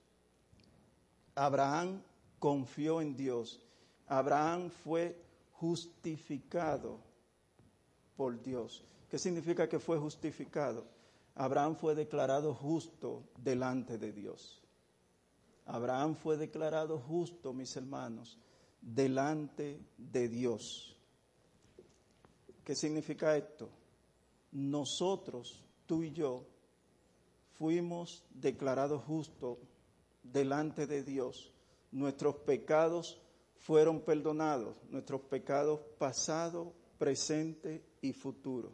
Abraham 1.35 2.01
confió 2.39 3.01
en 3.01 3.15
Dios. 3.15 3.61
Abraham 4.07 4.69
fue 4.69 5.15
justificado 5.53 6.99
por 8.15 8.41
Dios. 8.41 8.83
¿Qué 9.09 9.19
significa 9.19 9.69
que 9.69 9.79
fue 9.79 9.97
justificado? 9.97 10.85
Abraham 11.35 11.75
fue 11.75 11.95
declarado 11.95 12.53
justo 12.53 13.23
delante 13.37 13.97
de 13.97 14.11
Dios. 14.11 14.61
Abraham 15.65 16.15
fue 16.15 16.37
declarado 16.37 16.99
justo, 16.99 17.53
mis 17.53 17.75
hermanos, 17.75 18.37
delante 18.81 19.79
de 19.97 20.27
Dios. 20.27 20.95
¿Qué 22.63 22.75
significa 22.75 23.37
esto? 23.37 23.69
Nosotros, 24.53 25.65
tú 25.85 26.03
y 26.03 26.13
yo, 26.13 26.45
fuimos 27.57 28.23
declarados 28.33 29.03
justos 29.03 29.57
delante 30.23 30.87
de 30.87 31.03
Dios 31.03 31.53
nuestros 31.93 32.35
pecados 32.37 33.21
fueron 33.55 34.01
perdonados, 34.01 34.75
nuestros 34.89 35.21
pecados 35.21 35.79
pasado, 35.97 36.73
presente 36.97 37.85
y 38.01 38.11
futuro. 38.11 38.71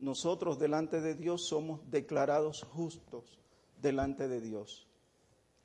Nosotros 0.00 0.58
delante 0.58 1.00
de 1.00 1.14
Dios 1.14 1.46
somos 1.46 1.80
declarados 1.90 2.64
justos 2.64 3.38
delante 3.80 4.26
de 4.26 4.40
Dios. 4.40 4.88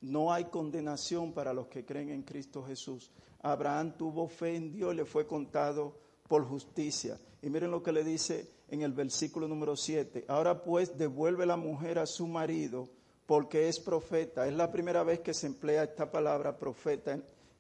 No 0.01 0.31
hay 0.31 0.45
condenación 0.45 1.33
para 1.33 1.53
los 1.53 1.67
que 1.67 1.85
creen 1.85 2.09
en 2.09 2.23
Cristo 2.23 2.63
Jesús. 2.63 3.11
Abraham 3.41 3.97
tuvo 3.97 4.27
fe 4.27 4.55
en 4.55 4.71
Dios 4.71 4.93
y 4.93 4.97
le 4.97 5.05
fue 5.05 5.25
contado 5.25 5.97
por 6.27 6.45
justicia. 6.45 7.19
Y 7.41 7.49
miren 7.49 7.71
lo 7.71 7.81
que 7.81 7.91
le 7.91 8.03
dice 8.03 8.47
en 8.71 8.81
el 8.81 8.93
versículo 8.93 9.47
número 9.47 9.75
7. 9.75 10.25
Ahora 10.27 10.63
pues 10.63 10.97
devuelve 10.97 11.45
la 11.45 11.57
mujer 11.57 11.99
a 11.99 12.05
su 12.05 12.27
marido 12.27 12.89
porque 13.25 13.69
es 13.69 13.79
profeta. 13.79 14.47
Es 14.47 14.53
la 14.53 14.71
primera 14.71 15.03
vez 15.03 15.19
que 15.19 15.33
se 15.33 15.47
emplea 15.47 15.83
esta 15.83 16.11
palabra 16.11 16.57
profeta 16.57 17.19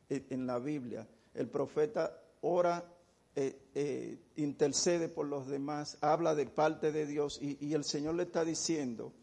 en, 0.09 0.47
la 0.47 0.57
Biblia. 0.59 1.07
El 1.33 1.47
profeta 1.47 2.19
ora, 2.41 2.83
eh, 3.35 3.55
eh, 3.75 4.17
intercede 4.37 5.09
por 5.09 5.27
los 5.27 5.47
demás, 5.47 5.97
habla 6.01 6.33
de 6.33 6.47
parte 6.47 6.91
de 6.91 7.05
Dios 7.05 7.39
y, 7.41 7.63
y 7.63 7.73
el 7.73 7.83
Señor 7.83 8.15
le 8.15 8.23
está 8.23 8.43
diciendo, 8.43 9.13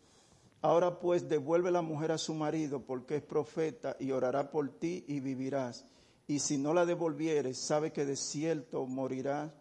ahora 0.62 1.00
pues 1.00 1.28
devuelve 1.28 1.70
la 1.70 1.82
mujer 1.82 2.12
a 2.12 2.18
su 2.18 2.32
marido 2.32 2.80
porque 2.80 3.16
es 3.16 3.22
profeta 3.22 3.96
y 3.98 4.12
orará 4.12 4.50
por 4.50 4.68
ti 4.78 5.04
y 5.08 5.20
vivirás. 5.20 5.84
Y 6.28 6.40
si 6.40 6.58
no 6.58 6.74
la 6.74 6.86
devolvieres, 6.86 7.58
sabe 7.58 7.92
que 7.92 8.04
de 8.04 8.16
cierto 8.16 8.86
morirás 8.86 9.52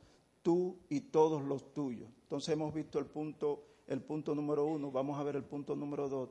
tú 0.42 0.78
y 0.90 1.02
todos 1.02 1.44
los 1.44 1.74
tuyos. 1.74 2.10
Entonces 2.26 2.54
hemos 2.54 2.74
visto 2.74 2.98
el 2.98 3.06
punto, 3.06 3.66
el 3.86 4.02
punto 4.02 4.34
número 4.34 4.66
uno, 4.66 4.90
vamos 4.90 5.20
a 5.20 5.24
ver 5.24 5.36
el 5.36 5.44
punto 5.44 5.76
número 5.76 6.10
dos. 6.10 6.30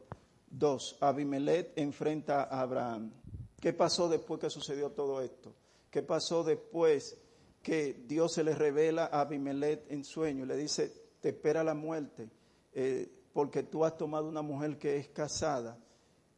Dos, 0.51 0.99
Abimelech 1.01 1.73
enfrenta 1.77 2.43
a 2.43 2.63
Abraham. 2.63 3.13
¿Qué 3.61 3.73
pasó 3.73 4.09
después 4.09 4.41
que 4.41 4.51
sucedió 4.51 4.91
todo 4.91 5.21
esto? 5.21 5.55
¿Qué 5.91 6.03
pasó 6.03 6.43
después 6.43 7.17
que 7.63 8.05
Dios 8.09 8.33
se 8.33 8.43
le 8.43 8.57
revela 8.57 9.05
a 9.05 9.21
Abimelech 9.21 9.85
en 9.89 10.05
sueño? 10.05 10.45
Le 10.45 10.57
dice, 10.57 10.93
te 11.21 11.29
espera 11.29 11.63
la 11.63 11.75
muerte 11.75 12.29
eh, 12.73 13.09
porque 13.33 13.63
tú 13.63 13.85
has 13.85 13.97
tomado 13.97 14.29
una 14.29 14.43
mujer 14.43 14.79
que 14.79 14.97
es 14.97 15.09
casada. 15.11 15.79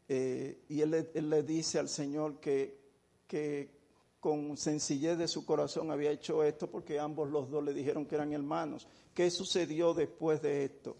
Eh, 0.07 0.64
y 0.69 0.83
él, 0.83 1.09
le 1.14 1.42
dice 1.42 1.79
al 1.79 1.88
Señor 1.88 2.40
que, 2.40 2.79
que 3.27 3.75
con 4.20 4.57
sencillez 4.57 5.18
de 5.18 5.29
su 5.29 5.44
corazón 5.44 5.90
había 5.90 6.11
hecho 6.11 6.42
esto 6.42 6.70
porque 6.70 6.98
ambos 6.98 7.31
los 7.31 7.50
dos 7.50 7.62
le 7.62 7.72
dijeron 7.72 8.07
que 8.07 8.14
eran 8.14 8.33
hermanos. 8.33 8.88
¿Qué 9.14 9.31
sucedió 9.31 9.94
después 9.94 10.42
de 10.42 10.64
esto? 10.64 10.96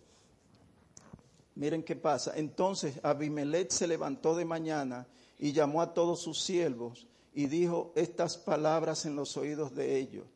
Miren 1.57 1.83
qué 1.83 1.96
pasa. 1.96 2.33
Entonces 2.37 3.00
Abimelech 3.02 3.70
se 3.70 3.87
levantó 3.87 4.37
de 4.37 4.44
mañana 4.44 5.07
y 5.38 5.52
llamó 5.52 5.83
a 5.83 5.94
todos 5.94 6.20
sus 6.20 6.42
siervos 6.42 7.07
y 7.35 7.46
dijo 7.46 7.92
estas 7.96 8.37
palabras 8.38 9.07
en 9.07 9.16
los 9.16 9.37
oídos 9.37 9.74
de 9.74 9.98
ellos. 9.98 10.26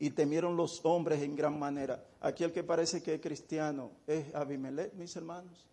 Y 0.00 0.10
temieron 0.10 0.56
los 0.56 0.80
hombres 0.84 1.22
en 1.22 1.34
gran 1.34 1.58
manera. 1.58 2.04
Aquí 2.20 2.44
el 2.44 2.52
que 2.52 2.62
parece 2.62 3.02
que 3.02 3.14
es 3.14 3.20
cristiano 3.20 3.90
es 4.06 4.32
Abimelech, 4.34 4.94
mis 4.94 5.14
hermanos. 5.16 5.66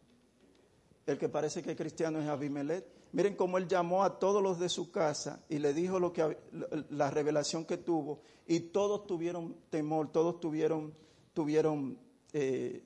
El 1.06 1.20
que 1.20 1.30
parece 1.30 1.62
que 1.62 1.72
es 1.72 1.78
cristiano 1.78 2.20
es 2.20 2.28
Abimelech. 2.28 2.95
Miren 3.16 3.38
cómo 3.38 3.58
él 3.58 3.70
llamó 3.70 4.04
a 4.04 4.20
todos 4.20 4.44
los 4.44 4.60
de 4.60 4.68
su 4.68 4.92
casa 4.92 5.42
y 5.48 5.60
le 5.60 5.74
dijo 5.74 6.02
lo 6.02 6.12
que 6.12 6.38
la 6.90 7.10
revelación 7.10 7.64
que 7.64 7.78
tuvo 7.78 8.20
y 8.46 8.60
todos 8.60 9.08
tuvieron 9.08 9.56
temor, 9.70 10.12
todos 10.12 10.42
tuvieron, 10.42 10.94
tuvieron, 11.32 11.98
eh, 12.34 12.84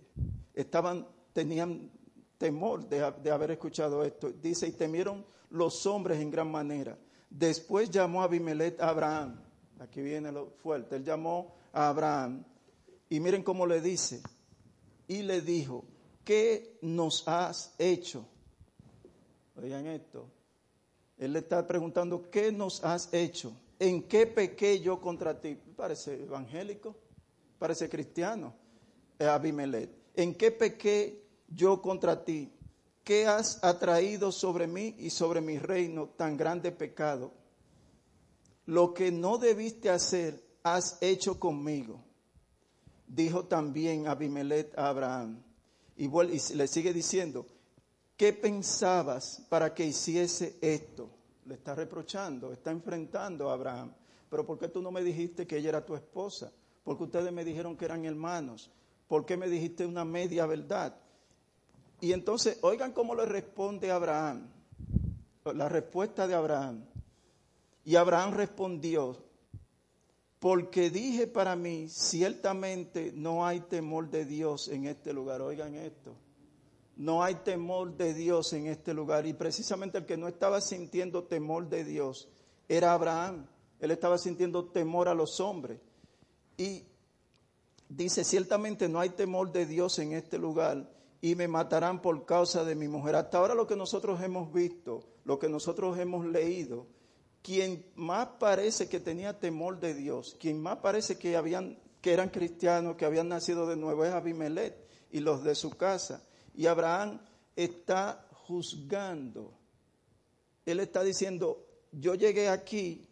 estaban, 0.53 1.07
tenían 1.33 1.89
temor 2.37 2.87
de, 2.87 3.31
haber 3.31 3.49
escuchado 3.49 4.03
esto. 4.03 4.31
Dice, 4.31 4.67
y 4.67 4.73
temieron 4.73 5.25
los 5.49 5.87
hombres 5.87 6.21
en 6.21 6.29
gran 6.29 6.51
manera. 6.51 6.95
Después 7.27 7.89
llamó 7.89 8.21
a 8.21 8.25
Abimelech 8.25 8.79
a 8.79 8.89
Abraham. 8.89 9.41
Aquí 9.79 9.99
viene 9.99 10.31
lo 10.31 10.51
fuerte. 10.61 10.97
Él 10.97 11.03
llamó 11.03 11.55
a 11.73 11.89
Abraham. 11.89 12.45
Y 13.09 13.19
miren 13.19 13.41
cómo 13.41 13.65
le 13.65 13.81
dice. 13.81 14.21
Y 15.07 15.23
le 15.23 15.41
dijo, 15.41 15.85
¿qué 16.23 16.77
nos 16.83 17.27
has 17.27 17.73
hecho? 17.79 18.27
Oigan 19.61 19.87
esto. 19.87 20.29
Él 21.17 21.33
le 21.33 21.39
está 21.39 21.67
preguntando, 21.67 22.29
¿qué 22.29 22.51
nos 22.51 22.83
has 22.83 23.13
hecho? 23.13 23.51
¿En 23.77 24.03
qué 24.03 24.25
pequé 24.25 24.79
yo 24.79 24.99
contra 25.01 25.39
ti? 25.39 25.57
Parece 25.75 26.23
evangélico, 26.23 26.95
parece 27.57 27.89
cristiano. 27.89 28.53
Abimelech. 29.19 29.89
¿En 30.15 30.35
qué 30.35 30.51
pequé 30.51 31.25
yo 31.49 31.81
contra 31.81 32.23
ti? 32.23 32.51
¿Qué 33.03 33.27
has 33.27 33.63
atraído 33.63 34.31
sobre 34.31 34.67
mí 34.67 34.95
y 34.97 35.09
sobre 35.09 35.41
mi 35.41 35.57
reino 35.57 36.07
tan 36.09 36.37
grande 36.37 36.71
pecado? 36.71 37.33
Lo 38.65 38.93
que 38.93 39.11
no 39.11 39.37
debiste 39.37 39.89
hacer, 39.89 40.41
has 40.63 40.97
hecho 41.01 41.39
conmigo. 41.39 42.03
Dijo 43.07 43.45
también 43.45 44.07
Abimelech 44.07 44.77
a 44.77 44.89
Abraham. 44.89 45.41
Y 45.97 46.07
le 46.53 46.67
sigue 46.67 46.93
diciendo, 46.93 47.45
¿qué 48.19 48.33
pensabas 48.33 49.45
para 49.47 49.73
que 49.73 49.85
hiciese 49.85 50.57
esto? 50.59 51.09
Le 51.45 51.53
está 51.53 51.73
reprochando, 51.73 52.51
está 52.51 52.69
enfrentando 52.69 53.49
a 53.49 53.53
Abraham. 53.53 53.93
Pero 54.29 54.45
¿por 54.45 54.59
qué 54.59 54.67
tú 54.67 54.81
no 54.81 54.91
me 54.91 55.01
dijiste 55.01 55.47
que 55.47 55.55
ella 55.55 55.69
era 55.69 55.85
tu 55.85 55.95
esposa? 55.95 56.51
Porque 56.83 57.05
ustedes 57.05 57.31
me 57.31 57.45
dijeron 57.45 57.77
que 57.77 57.85
eran 57.85 58.03
hermanos. 58.03 58.69
¿Por 59.07 59.25
qué 59.25 59.37
me 59.37 59.47
dijiste 59.47 59.85
una 59.85 60.03
media 60.03 60.45
verdad? 60.45 60.97
Y 62.01 62.11
entonces, 62.11 62.59
oigan 62.61 62.91
cómo 62.91 63.15
le 63.15 63.25
responde 63.25 63.89
Abraham. 63.89 64.51
La 65.55 65.69
respuesta 65.69 66.27
de 66.27 66.35
Abraham. 66.35 66.83
Y 67.85 67.95
Abraham 67.95 68.33
respondió, 68.33 69.15
porque 70.39 70.89
dije 70.89 71.25
para 71.25 71.55
mí, 71.55 71.87
ciertamente 71.87 73.13
no 73.15 73.45
hay 73.45 73.61
temor 73.61 74.09
de 74.09 74.25
Dios 74.25 74.67
en 74.67 74.87
este 74.87 75.13
lugar. 75.13 75.41
Oigan 75.41 75.73
esto. 75.75 76.17
No 76.99 77.23
hay 77.23 77.35
temor 77.35 77.95
de 77.95 78.13
Dios 78.13 78.51
en 78.51 78.67
este 78.67 78.93
lugar. 78.93 79.25
Y 79.25 79.31
precisamente 79.31 79.97
el 79.99 80.05
que 80.05 80.17
no 80.17 80.27
estaba 80.27 80.59
sintiendo 80.59 81.23
temor 81.23 81.69
de 81.69 81.85
Dios 81.85 82.27
era 82.67 82.91
Abraham. 82.91 83.47
Él 83.79 83.91
estaba 83.91 84.17
sintiendo 84.17 84.65
temor 84.65 85.07
a 85.07 85.13
los 85.13 85.39
hombres. 85.39 85.79
Y 86.57 86.83
dice, 87.87 88.25
ciertamente 88.25 88.89
no 88.89 88.99
hay 88.99 89.11
temor 89.11 89.53
de 89.53 89.65
Dios 89.65 89.97
en 89.99 90.11
este 90.11 90.37
lugar 90.37 90.91
y 91.21 91.35
me 91.35 91.47
matarán 91.47 92.01
por 92.01 92.25
causa 92.25 92.65
de 92.65 92.75
mi 92.75 92.89
mujer. 92.89 93.15
Hasta 93.15 93.37
ahora 93.37 93.55
lo 93.55 93.65
que 93.65 93.77
nosotros 93.77 94.21
hemos 94.21 94.51
visto, 94.51 95.05
lo 95.23 95.39
que 95.39 95.47
nosotros 95.47 95.97
hemos 95.99 96.25
leído, 96.25 96.85
quien 97.41 97.85
más 97.95 98.27
parece 98.41 98.89
que 98.89 98.99
tenía 98.99 99.39
temor 99.39 99.79
de 99.79 99.93
Dios, 99.93 100.35
quien 100.37 100.61
más 100.61 100.79
parece 100.79 101.17
que 101.17 101.37
habían 101.37 101.79
que 102.01 102.11
eran 102.11 102.27
cristianos, 102.27 102.97
que 102.97 103.05
habían 103.05 103.29
nacido 103.29 103.67
de 103.67 103.77
nuevo 103.77 104.03
es 104.03 104.11
Abimelech 104.11 104.75
y 105.11 105.21
los 105.21 105.45
de 105.45 105.55
su 105.55 105.69
casa. 105.71 106.25
Y 106.55 106.67
Abraham 106.67 107.19
está 107.55 108.25
juzgando. 108.31 109.53
Él 110.65 110.79
está 110.79 111.03
diciendo, 111.03 111.65
yo 111.91 112.15
llegué 112.15 112.49
aquí 112.49 113.07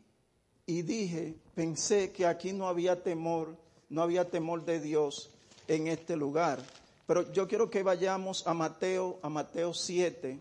y 0.65 0.81
dije, 0.81 1.35
pensé 1.55 2.11
que 2.11 2.25
aquí 2.25 2.53
no 2.53 2.67
había 2.67 3.01
temor, 3.03 3.55
no 3.89 4.01
había 4.01 4.29
temor 4.29 4.65
de 4.65 4.79
Dios 4.79 5.31
en 5.67 5.87
este 5.87 6.15
lugar. 6.15 6.61
Pero 7.05 7.31
yo 7.31 7.47
quiero 7.47 7.69
que 7.69 7.83
vayamos 7.83 8.45
a 8.45 8.53
Mateo, 8.53 9.19
a 9.21 9.29
Mateo 9.29 9.73
7, 9.73 10.39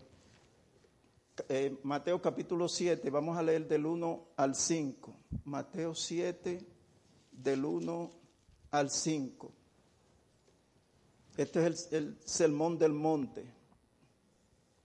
eh, 1.49 1.77
Mateo 1.83 2.21
capítulo 2.21 2.67
7, 2.67 3.09
vamos 3.09 3.37
a 3.37 3.43
leer 3.43 3.67
del 3.67 3.85
1 3.85 4.27
al 4.35 4.55
5. 4.55 5.15
Mateo 5.45 5.93
7, 5.93 6.59
del 7.31 7.63
1 7.63 8.11
al 8.71 8.89
5. 8.89 9.51
Este 11.37 11.65
es 11.65 11.87
el, 11.91 11.97
el 11.97 12.17
sermón 12.25 12.77
del 12.77 12.91
monte. 12.91 13.53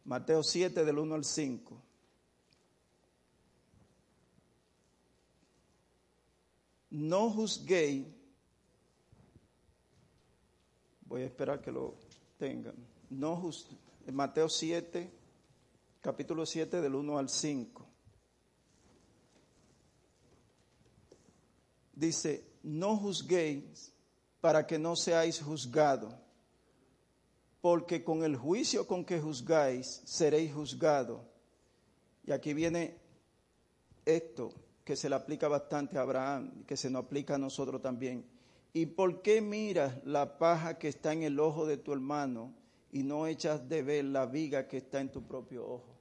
Mateo 0.04 0.42
7, 0.42 0.84
del 0.84 0.98
1 0.98 1.14
al 1.14 1.24
5. 1.24 1.82
No 6.90 7.30
juzguéis 7.30 8.06
Voy 11.12 11.20
a 11.20 11.26
esperar 11.26 11.60
que 11.60 11.70
lo 11.70 11.94
tengan. 12.38 12.74
No 13.10 13.38
Mateo 14.10 14.48
7, 14.48 15.12
capítulo 16.00 16.46
7 16.46 16.80
del 16.80 16.94
1 16.94 17.18
al 17.18 17.28
5. 17.28 17.86
Dice, 21.92 22.46
no 22.62 22.96
juzguéis 22.96 23.92
para 24.40 24.66
que 24.66 24.78
no 24.78 24.96
seáis 24.96 25.42
juzgados, 25.42 26.14
porque 27.62 28.02
con 28.02 28.24
el 28.24 28.36
juicio 28.36 28.88
con 28.88 29.04
que 29.04 29.20
juzgáis 29.20 30.02
seréis 30.04 30.52
juzgados. 30.52 31.20
Y 32.26 32.32
aquí 32.32 32.52
viene 32.52 32.98
esto 34.04 34.52
que 34.84 34.96
se 34.96 35.08
le 35.08 35.14
aplica 35.14 35.46
bastante 35.46 35.96
a 35.96 36.02
Abraham, 36.02 36.64
que 36.66 36.76
se 36.76 36.90
nos 36.90 37.04
aplica 37.04 37.36
a 37.36 37.38
nosotros 37.38 37.80
también. 37.80 38.26
¿Y 38.72 38.86
por 38.86 39.22
qué 39.22 39.40
miras 39.40 40.04
la 40.04 40.38
paja 40.38 40.76
que 40.76 40.88
está 40.88 41.12
en 41.12 41.22
el 41.22 41.38
ojo 41.38 41.64
de 41.64 41.76
tu 41.76 41.92
hermano 41.92 42.52
y 42.90 43.04
no 43.04 43.28
echas 43.28 43.68
de 43.68 43.82
ver 43.82 44.06
la 44.06 44.26
viga 44.26 44.66
que 44.66 44.78
está 44.78 45.00
en 45.00 45.12
tu 45.12 45.22
propio 45.22 45.64
ojo? 45.64 45.94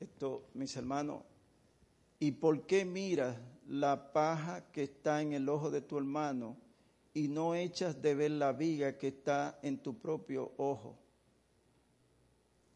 Esto, 0.00 0.44
mis 0.52 0.76
hermanos, 0.76 1.22
¿y 2.20 2.32
por 2.32 2.66
qué 2.66 2.84
miras 2.84 3.38
la 3.66 4.12
paja 4.12 4.70
que 4.70 4.82
está 4.82 5.22
en 5.22 5.32
el 5.32 5.48
ojo 5.48 5.70
de 5.70 5.80
tu 5.80 5.96
hermano 5.96 6.58
y 7.18 7.26
no 7.26 7.56
echas 7.56 8.00
de 8.00 8.14
ver 8.14 8.30
la 8.30 8.52
viga 8.52 8.96
que 8.96 9.08
está 9.08 9.58
en 9.62 9.82
tu 9.82 9.98
propio 9.98 10.52
ojo? 10.56 10.96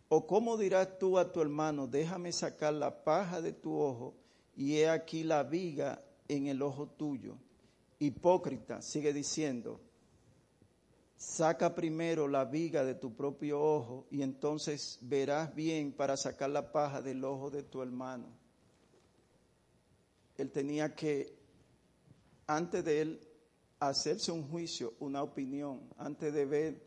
¿O 0.08 0.26
cómo 0.26 0.56
dirás 0.56 0.98
tú 0.98 1.16
a 1.16 1.30
tu 1.30 1.40
hermano, 1.40 1.86
déjame 1.86 2.32
sacar 2.32 2.74
la 2.74 3.04
paja 3.04 3.40
de 3.40 3.52
tu 3.52 3.78
ojo 3.78 4.16
y 4.56 4.78
he 4.78 4.88
aquí 4.88 5.22
la 5.22 5.44
viga 5.44 6.02
en 6.26 6.48
el 6.48 6.60
ojo 6.60 6.88
tuyo? 6.88 7.36
Hipócrita, 8.00 8.82
sigue 8.82 9.12
diciendo, 9.12 9.80
saca 11.16 11.72
primero 11.72 12.26
la 12.26 12.44
viga 12.44 12.84
de 12.84 12.96
tu 12.96 13.14
propio 13.14 13.62
ojo 13.62 14.08
y 14.10 14.22
entonces 14.22 14.98
verás 15.02 15.54
bien 15.54 15.92
para 15.92 16.16
sacar 16.16 16.50
la 16.50 16.72
paja 16.72 17.00
del 17.00 17.24
ojo 17.24 17.48
de 17.48 17.62
tu 17.62 17.80
hermano. 17.80 18.26
Él 20.36 20.50
tenía 20.50 20.96
que, 20.96 21.32
antes 22.48 22.84
de 22.84 23.02
él 23.02 23.28
hacerse 23.88 24.30
un 24.30 24.48
juicio, 24.48 24.94
una 25.00 25.22
opinión, 25.22 25.80
antes 25.98 26.32
de 26.32 26.44
ver 26.44 26.82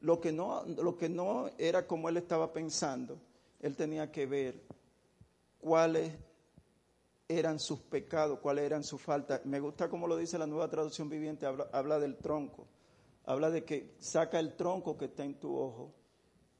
lo 0.00 0.20
que 0.20 0.32
no, 0.32 0.62
lo 0.64 0.96
que 0.96 1.08
no 1.08 1.50
era 1.56 1.86
como 1.86 2.08
él 2.08 2.18
estaba 2.18 2.52
pensando, 2.52 3.18
él 3.60 3.74
tenía 3.76 4.12
que 4.12 4.26
ver 4.26 4.62
cuáles 5.58 6.12
eran 7.28 7.58
sus 7.58 7.80
pecados, 7.80 8.40
cuáles 8.40 8.64
eran 8.64 8.84
sus 8.84 9.00
faltas. 9.00 9.44
Me 9.46 9.60
gusta 9.60 9.88
como 9.88 10.06
lo 10.06 10.16
dice 10.16 10.36
la 10.38 10.46
nueva 10.46 10.68
traducción 10.68 11.08
viviente, 11.08 11.46
habla, 11.46 11.98
del 11.98 12.16
tronco, 12.16 12.66
habla 13.24 13.50
de 13.50 13.64
que 13.64 13.94
saca 13.98 14.38
el 14.38 14.54
tronco 14.54 14.98
que 14.98 15.06
está 15.06 15.24
en 15.24 15.40
tu 15.40 15.56
ojo 15.56 15.94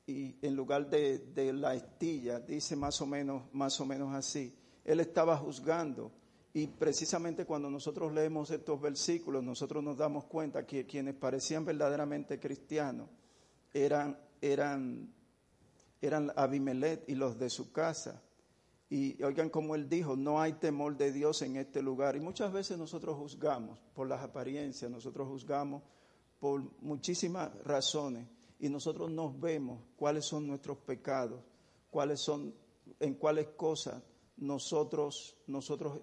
y 0.07 0.37
en 0.41 0.57
lugar 0.57 0.89
de, 0.89 1.19
de, 1.19 1.53
la 1.53 1.75
estilla, 1.75 2.41
dice 2.41 2.77
más 2.77 3.01
o 3.03 3.07
menos, 3.07 3.43
más 3.53 3.79
o 3.81 3.85
menos 3.85 4.15
así. 4.15 4.57
Él 4.85 5.01
estaba 5.01 5.37
juzgando 5.37 6.11
y 6.55 6.69
precisamente 6.69 7.45
cuando 7.45 7.69
nosotros 7.69 8.13
leemos 8.13 8.51
estos 8.51 8.81
versículos, 8.81 9.45
nosotros 9.45 9.85
nos 9.85 9.99
damos 9.99 10.25
cuenta 10.25 10.65
que 10.65 10.87
quienes 10.87 11.15
parecían 11.17 11.65
verdaderamente 11.65 12.41
cristianos 12.41 13.11
eran, 13.73 14.19
eran, 14.41 15.13
eran 16.01 16.33
Abimelech 16.37 17.05
y 17.09 17.17
los 17.17 17.39
de 17.39 17.51
su 17.51 17.73
casa 17.73 18.23
y 18.89 19.21
oigan 19.25 19.51
como 19.51 19.75
él 19.75 19.89
dijo, 19.89 20.15
no 20.15 20.41
hay 20.41 20.53
temor 20.53 20.97
de 20.97 21.11
Dios 21.11 21.43
en 21.43 21.57
este 21.57 21.83
lugar. 21.83 22.15
Y 22.15 22.21
muchas 22.21 22.53
veces 22.53 22.79
nosotros 22.79 23.17
juzgamos 23.17 23.77
por 23.93 24.07
las 24.07 24.23
apariencias, 24.23 24.89
nosotros 24.89 25.27
juzgamos 25.27 25.83
por 26.39 26.63
muchísimas 26.81 27.53
razones 27.65 28.29
y 28.61 28.69
nosotros 28.69 29.11
nos 29.11 29.41
vemos 29.41 29.81
cuáles 29.97 30.27
son 30.27 30.47
nuestros 30.47 30.79
pecados, 30.79 31.43
cuáles 31.91 32.21
son, 32.21 32.55
en 33.01 33.15
cuáles 33.15 33.49
cosas 33.57 34.01
nosotros, 34.37 35.39
nosotros 35.49 36.01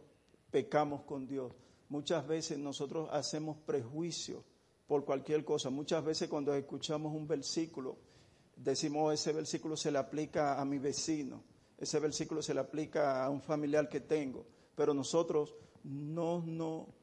pecamos 0.52 1.02
con 1.04 1.28
Dios. 1.28 1.54
Muchas 1.90 2.28
veces 2.28 2.58
nosotros 2.60 3.10
hacemos 3.12 3.58
prejuicio 3.66 4.44
por 4.88 5.06
cualquier 5.06 5.44
cosa. 5.44 5.70
Muchas 5.70 6.04
veces 6.04 6.30
cuando 6.30 6.54
escuchamos 6.54 7.14
un 7.14 7.28
versículo, 7.28 7.98
decimos 8.56 9.14
ese 9.14 9.34
versículo 9.34 9.76
se 9.76 9.92
le 9.92 9.98
aplica 9.98 10.60
a 10.60 10.66
mi 10.66 10.78
vecino 10.78 11.44
ese 11.82 12.00
versículo 12.00 12.44
se 12.44 12.54
le 12.54 12.60
aplica 12.60 13.26
a 13.26 13.30
un 13.32 13.42
familiar 13.42 13.90
que 13.90 14.02
tengo, 14.02 14.46
pero 14.76 14.94
nosotros 14.94 15.56
no, 15.84 16.44
no, 16.46 16.94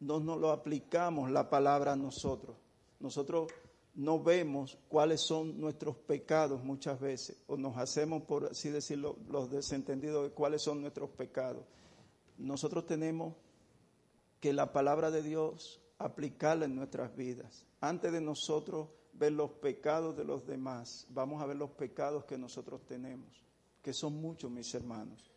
no, 0.00 0.20
no 0.20 0.36
lo 0.36 0.52
aplicamos 0.52 1.30
la 1.30 1.50
palabra 1.50 1.92
a 1.92 1.96
nosotros. 1.96 2.56
Nosotros 2.98 3.52
no 3.94 4.22
vemos 4.22 4.78
cuáles 4.88 5.20
son 5.20 5.60
nuestros 5.60 5.96
pecados 5.96 6.64
muchas 6.64 6.98
veces, 6.98 7.42
o 7.46 7.58
nos 7.58 7.76
hacemos, 7.76 8.22
por 8.22 8.46
así 8.46 8.70
decirlo, 8.70 9.18
los 9.28 9.50
desentendidos 9.50 10.30
de 10.30 10.30
cuáles 10.30 10.62
son 10.62 10.80
nuestros 10.80 11.10
pecados. 11.10 11.66
Nosotros 12.38 12.86
tenemos 12.86 13.34
que 14.40 14.52
la 14.52 14.72
palabra 14.72 15.10
de 15.10 15.22
Dios 15.22 15.80
aplicarla 15.98 16.64
en 16.64 16.74
nuestras 16.74 17.14
vidas. 17.16 17.66
Antes 17.80 18.12
de 18.12 18.20
nosotros 18.20 18.88
ver 19.12 19.32
los 19.32 19.50
pecados 19.52 20.16
de 20.16 20.24
los 20.24 20.46
demás, 20.46 21.06
vamos 21.10 21.42
a 21.42 21.46
ver 21.46 21.56
los 21.56 21.70
pecados 21.70 22.24
que 22.24 22.38
nosotros 22.38 22.84
tenemos 22.86 23.42
que 23.82 23.92
son 23.92 24.20
muchos, 24.20 24.50
mis 24.50 24.72
hermanos. 24.74 25.30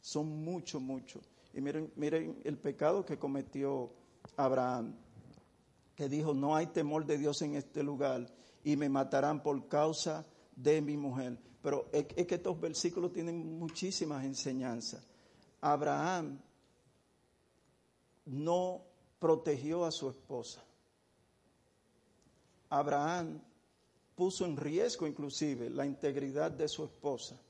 Son 0.00 0.26
muchos, 0.44 0.82
muchos. 0.82 1.22
Y 1.54 1.60
miren, 1.60 1.92
miren 1.96 2.40
el 2.44 2.58
pecado 2.58 3.04
que 3.04 3.18
cometió 3.18 3.92
Abraham, 4.36 4.96
que 5.94 6.08
dijo, 6.08 6.34
no 6.34 6.56
hay 6.56 6.66
temor 6.66 7.06
de 7.06 7.18
Dios 7.18 7.40
en 7.42 7.54
este 7.54 7.82
lugar 7.82 8.26
y 8.64 8.76
me 8.76 8.88
matarán 8.88 9.42
por 9.42 9.68
causa 9.68 10.26
de 10.56 10.80
mi 10.82 10.96
mujer. 10.96 11.38
Pero 11.62 11.88
es, 11.92 12.06
es 12.16 12.26
que 12.26 12.34
estos 12.34 12.60
versículos 12.60 13.12
tienen 13.12 13.58
muchísimas 13.58 14.24
enseñanzas. 14.24 15.06
Abraham 15.62 16.38
no 18.26 18.82
protegió 19.18 19.86
a 19.86 19.90
su 19.90 20.10
esposa. 20.10 20.62
Abraham 22.68 23.40
puso 24.14 24.44
en 24.44 24.56
riesgo 24.56 25.06
inclusive 25.06 25.70
la 25.70 25.86
integridad 25.86 26.50
de 26.50 26.68
su 26.68 26.84
esposa 26.84 27.40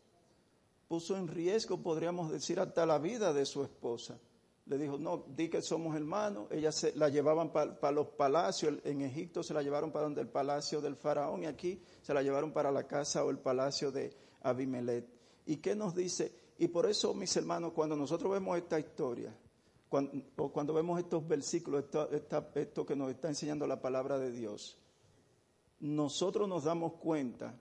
puso 0.92 1.16
en 1.16 1.26
riesgo, 1.26 1.78
podríamos 1.78 2.30
decir, 2.30 2.60
hasta 2.60 2.84
la 2.84 2.98
vida 2.98 3.32
de 3.32 3.46
su 3.46 3.62
esposa, 3.62 4.18
Le 4.66 4.76
dijo, 4.76 4.98
no, 4.98 5.24
di 5.26 5.48
que 5.48 5.62
somos 5.62 5.96
hermanos. 5.96 6.48
Ella 6.50 6.70
se 6.70 6.94
la 6.96 7.08
llevaban 7.08 7.50
para 7.50 7.92
los 7.92 8.08
palacios. 8.08 8.74
En 8.84 9.00
Egipto 9.00 9.42
se 9.42 9.54
la 9.54 9.62
llevaron 9.62 9.90
para 9.90 10.04
donde 10.04 10.20
el 10.20 10.28
palacio 10.28 10.82
del 10.82 10.96
faraón 10.96 11.44
y 11.44 11.46
aquí 11.46 11.80
se 12.02 12.12
la 12.12 12.22
llevaron 12.22 12.52
para 12.52 12.70
la 12.70 12.86
casa 12.86 13.24
o 13.24 13.30
el 13.30 13.38
palacio 13.38 13.90
de 13.90 14.14
Abimelech. 14.42 15.06
¿Y 15.46 15.56
qué 15.56 15.74
nos 15.74 15.94
dice? 15.94 16.30
Y 16.59 16.68
por 16.68 16.86
eso, 16.86 17.14
mis 17.14 17.36
hermanos, 17.36 17.72
cuando 17.72 17.96
nosotros 17.96 18.32
vemos 18.32 18.57
esta 18.59 18.78
historia, 18.78 19.36
o 20.36 20.53
cuando 20.53 20.72
vemos 20.72 20.98
estos 20.98 21.26
versículos, 21.26 21.84
esto 22.55 22.86
que 22.86 22.96
nos 22.96 23.11
está 23.11 23.28
enseñando 23.28 23.66
la 23.66 23.80
palabra 23.80 24.18
de 24.18 24.30
Dios, 24.30 24.78
nosotros 25.80 26.48
nos 26.48 26.64
damos 26.64 26.94
cuenta 26.94 27.59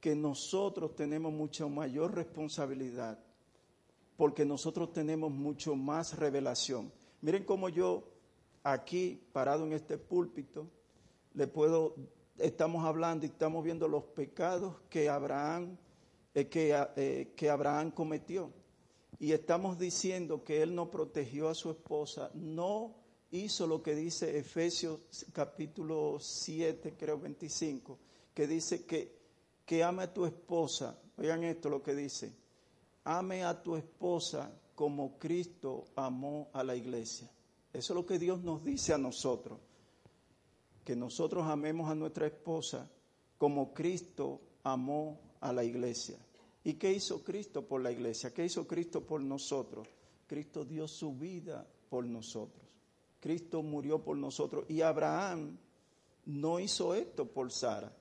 que 0.00 0.14
nosotros 0.14 0.94
tenemos 0.94 1.32
mucha 1.32 1.66
mayor 1.66 2.14
responsabilidad 2.14 3.18
porque 4.16 4.44
nosotros 4.44 4.92
tenemos 4.92 5.30
mucho 5.30 5.74
más 5.74 6.16
revelación. 6.16 6.92
Miren 7.20 7.44
cómo 7.44 7.68
yo 7.68 8.04
aquí, 8.62 9.20
parado 9.32 9.64
en 9.64 9.72
este 9.72 9.98
púlpito, 9.98 10.70
le 11.34 11.46
puedo, 11.46 11.96
estamos 12.38 12.84
hablando 12.84 13.26
y 13.26 13.28
estamos 13.28 13.64
viendo 13.64 13.88
los 13.88 14.04
pecados 14.04 14.76
que 14.88 15.08
Abraham, 15.08 15.76
eh, 16.34 16.48
que, 16.48 16.86
eh, 16.96 17.32
que 17.36 17.50
Abraham 17.50 17.90
cometió. 17.90 18.50
Y 19.18 19.32
estamos 19.32 19.78
diciendo 19.78 20.42
que 20.44 20.62
él 20.62 20.74
no 20.74 20.90
protegió 20.90 21.48
a 21.48 21.54
su 21.54 21.70
esposa, 21.70 22.30
no 22.34 22.94
hizo 23.30 23.66
lo 23.66 23.82
que 23.82 23.94
dice 23.94 24.38
Efesios 24.38 25.26
capítulo 25.32 26.18
7, 26.20 26.94
creo 26.98 27.18
25, 27.18 27.98
que 28.34 28.46
dice 28.46 28.84
que, 28.84 29.16
que 29.64 29.82
ame 29.82 30.02
a 30.02 30.12
tu 30.12 30.26
esposa. 30.26 30.98
Oigan 31.16 31.44
esto 31.44 31.68
lo 31.68 31.82
que 31.82 31.94
dice 31.94 32.44
ame 33.04 33.44
a 33.44 33.62
tu 33.62 33.76
esposa 33.76 34.50
como 34.74 35.18
Cristo 35.18 35.84
amó 35.94 36.48
a 36.52 36.64
la 36.64 36.74
iglesia. 36.74 37.30
Eso 37.72 37.92
es 37.92 37.96
lo 37.96 38.06
que 38.06 38.18
Dios 38.18 38.42
nos 38.42 38.64
dice 38.64 38.94
a 38.94 38.98
nosotros, 38.98 39.58
que 40.84 40.96
nosotros 40.96 41.44
amemos 41.46 41.90
a 41.90 41.94
nuestra 41.94 42.26
esposa 42.26 42.90
como 43.38 43.74
Cristo 43.74 44.40
amó 44.62 45.20
a 45.44 45.52
la 45.52 45.62
iglesia. 45.62 46.18
¿Y 46.64 46.74
qué 46.74 46.92
hizo 46.92 47.22
Cristo 47.22 47.66
por 47.66 47.82
la 47.82 47.92
iglesia? 47.92 48.32
¿Qué 48.32 48.44
hizo 48.44 48.66
Cristo 48.66 49.02
por 49.02 49.20
nosotros? 49.20 49.86
Cristo 50.26 50.64
dio 50.64 50.88
su 50.88 51.14
vida 51.14 51.66
por 51.90 52.06
nosotros. 52.06 52.64
Cristo 53.20 53.62
murió 53.62 54.02
por 54.02 54.16
nosotros. 54.16 54.64
Y 54.68 54.80
Abraham 54.80 55.58
no 56.24 56.58
hizo 56.58 56.94
esto 56.94 57.26
por 57.26 57.52
Sara. 57.52 57.94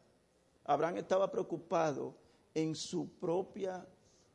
Abraham 0.63 0.97
estaba 0.97 1.29
preocupado 1.29 2.15
en 2.53 2.75
su 2.75 3.09
propia 3.19 3.85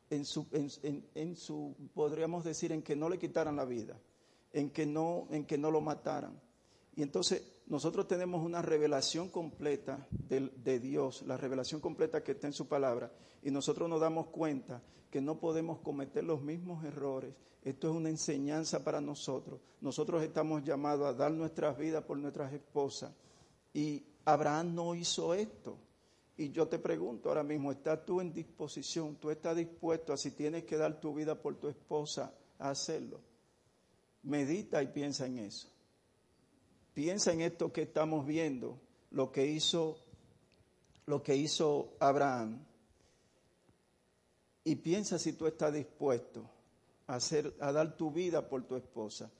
en 0.09 0.25
su, 0.25 0.47
en, 0.51 1.35
su, 1.35 1.75
podríamos 1.93 2.43
decir, 2.43 2.71
en 2.71 2.81
que 2.81 2.95
no 2.95 3.09
le 3.09 3.19
quitaran 3.19 3.55
la 3.55 3.65
vida, 3.65 3.99
en 4.51 4.71
que 4.71 4.85
no, 4.85 5.27
en 5.29 5.45
que 5.45 5.57
no 5.57 5.69
lo 5.69 5.81
mataran. 5.81 6.39
Y 6.95 7.03
entonces 7.03 7.43
nosotros 7.69 8.07
tenemos 8.07 8.43
una 8.43 8.63
revelación 8.63 9.29
completa 9.29 10.07
de, 10.09 10.79
Dios, 10.79 11.21
la 11.27 11.37
revelación 11.37 11.79
completa 11.79 12.23
que 12.23 12.31
está 12.31 12.47
en 12.47 12.53
su 12.53 12.67
palabra, 12.67 13.11
y 13.43 13.51
nosotros 13.51 13.87
nos 13.87 14.01
damos 14.01 14.27
cuenta 14.27 14.81
que 15.11 15.21
no 15.21 15.39
podemos 15.39 15.77
cometer 15.79 16.23
los 16.23 16.41
mismos 16.41 16.83
errores. 16.83 17.33
Esto 17.63 17.89
es 17.89 17.95
una 17.95 18.09
enseñanza 18.09 18.83
para 18.83 18.99
nosotros. 19.01 19.59
Nosotros 19.81 20.23
estamos 20.23 20.63
llamados 20.63 21.07
a 21.07 21.13
dar 21.13 21.31
nuestras 21.31 21.77
vidas 21.77 22.03
por 22.03 22.17
nuestras 22.17 22.51
esposas. 22.53 23.11
Y 23.71 24.03
Abraham 24.25 24.73
no 24.73 24.95
hizo 24.95 25.33
esto. 25.35 25.77
Y 26.37 26.51
yo 26.51 26.67
te 26.67 26.79
pregunto 26.79 27.29
ahora 27.29 27.43
mismo, 27.43 27.71
¿estás 27.71 28.03
tú 28.03 28.19
en 28.19 28.33
disposición? 28.33 29.15
¿Tú 29.17 29.29
estás 29.29 29.55
dispuesto 29.55 30.11
a 30.11 30.17
si 30.17 30.31
tienes 30.31 30.63
que 30.63 30.77
dar 30.77 30.99
tu 30.99 31.13
vida 31.13 31.39
por 31.39 31.55
tu 31.55 31.67
esposa 31.67 32.33
a 32.57 32.71
hacerlo? 32.71 33.19
Medita 34.23 34.81
y 34.81 34.87
piensa 34.87 35.27
en 35.27 35.39
eso. 35.39 35.69
Piensa 36.99 37.31
en 37.31 37.39
esto 37.39 37.71
que 37.71 37.83
estamos 37.83 38.25
viendo, 38.25 38.77
lo 39.11 39.31
que 39.31 39.45
hizo, 39.45 39.95
lo 41.05 41.23
que 41.23 41.33
hizo 41.33 41.93
Abraham. 41.97 42.59
Y 44.65 44.75
piensa 44.75 45.17
si 45.17 45.31
tú 45.31 45.47
estás 45.47 45.73
dispuesto 45.73 46.43
a, 47.07 47.15
hacer, 47.15 47.55
a 47.61 47.71
dar 47.71 47.95
tu 47.95 48.11
vida 48.11 48.49
por 48.49 48.63
tu 48.63 48.75
esposa. 48.75 49.31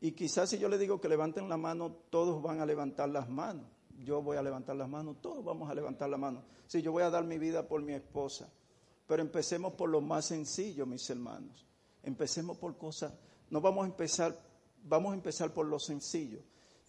Y 0.00 0.12
quizás 0.12 0.48
si 0.48 0.58
yo 0.58 0.70
le 0.70 0.78
digo 0.78 1.02
que 1.02 1.08
levanten 1.10 1.50
la 1.50 1.58
mano, 1.58 1.94
todos 2.08 2.40
van 2.40 2.62
a 2.62 2.64
levantar 2.64 3.10
las 3.10 3.28
manos 3.28 3.66
yo 4.02 4.22
voy 4.22 4.38
a 4.38 4.42
levantar 4.42 4.76
las 4.76 4.88
manos, 4.88 5.20
todos 5.20 5.44
vamos 5.44 5.70
a 5.70 5.74
levantar 5.74 6.08
la 6.08 6.16
mano. 6.16 6.42
Sí, 6.66 6.80
yo 6.80 6.92
voy 6.92 7.02
a 7.02 7.10
dar 7.10 7.24
mi 7.24 7.36
vida 7.36 7.68
por 7.68 7.82
mi 7.82 7.92
esposa. 7.92 8.50
Pero 9.06 9.20
empecemos 9.20 9.74
por 9.74 9.90
lo 9.90 10.00
más 10.00 10.24
sencillo, 10.24 10.86
mis 10.86 11.10
hermanos. 11.10 11.66
Empecemos 12.02 12.56
por 12.56 12.78
cosas, 12.78 13.12
no 13.50 13.60
vamos 13.60 13.84
a 13.84 13.88
empezar, 13.88 14.34
vamos 14.82 15.12
a 15.12 15.14
empezar 15.14 15.52
por 15.52 15.66
lo 15.66 15.78
sencillo. 15.78 16.42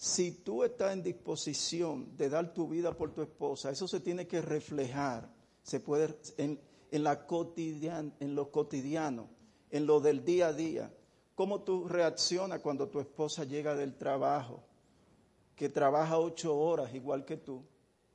Si 0.03 0.31
tú 0.43 0.65
estás 0.65 0.91
en 0.91 1.01
disposición 1.01 2.17
de 2.17 2.27
dar 2.27 2.53
tu 2.53 2.67
vida 2.67 2.91
por 2.91 3.13
tu 3.13 3.21
esposa, 3.21 3.71
eso 3.71 3.87
se 3.87 4.01
tiene 4.01 4.27
que 4.27 4.41
reflejar, 4.41 5.33
se 5.61 5.79
puede 5.79 6.17
en, 6.35 6.59
en 6.91 7.03
la 7.03 7.25
cotidian, 7.25 8.13
en 8.19 8.35
lo 8.35 8.51
cotidiano, 8.51 9.29
en 9.71 9.85
lo 9.85 10.01
del 10.01 10.25
día 10.25 10.47
a 10.47 10.53
día. 10.53 10.93
¿Cómo 11.35 11.61
tú 11.61 11.87
reaccionas 11.87 12.59
cuando 12.59 12.89
tu 12.89 12.99
esposa 12.99 13.45
llega 13.45 13.75
del 13.75 13.95
trabajo? 13.95 14.63
que 15.55 15.69
trabaja 15.69 16.19
ocho 16.19 16.57
horas 16.57 16.93
igual 16.93 17.23
que 17.23 17.37
tú, 17.37 17.63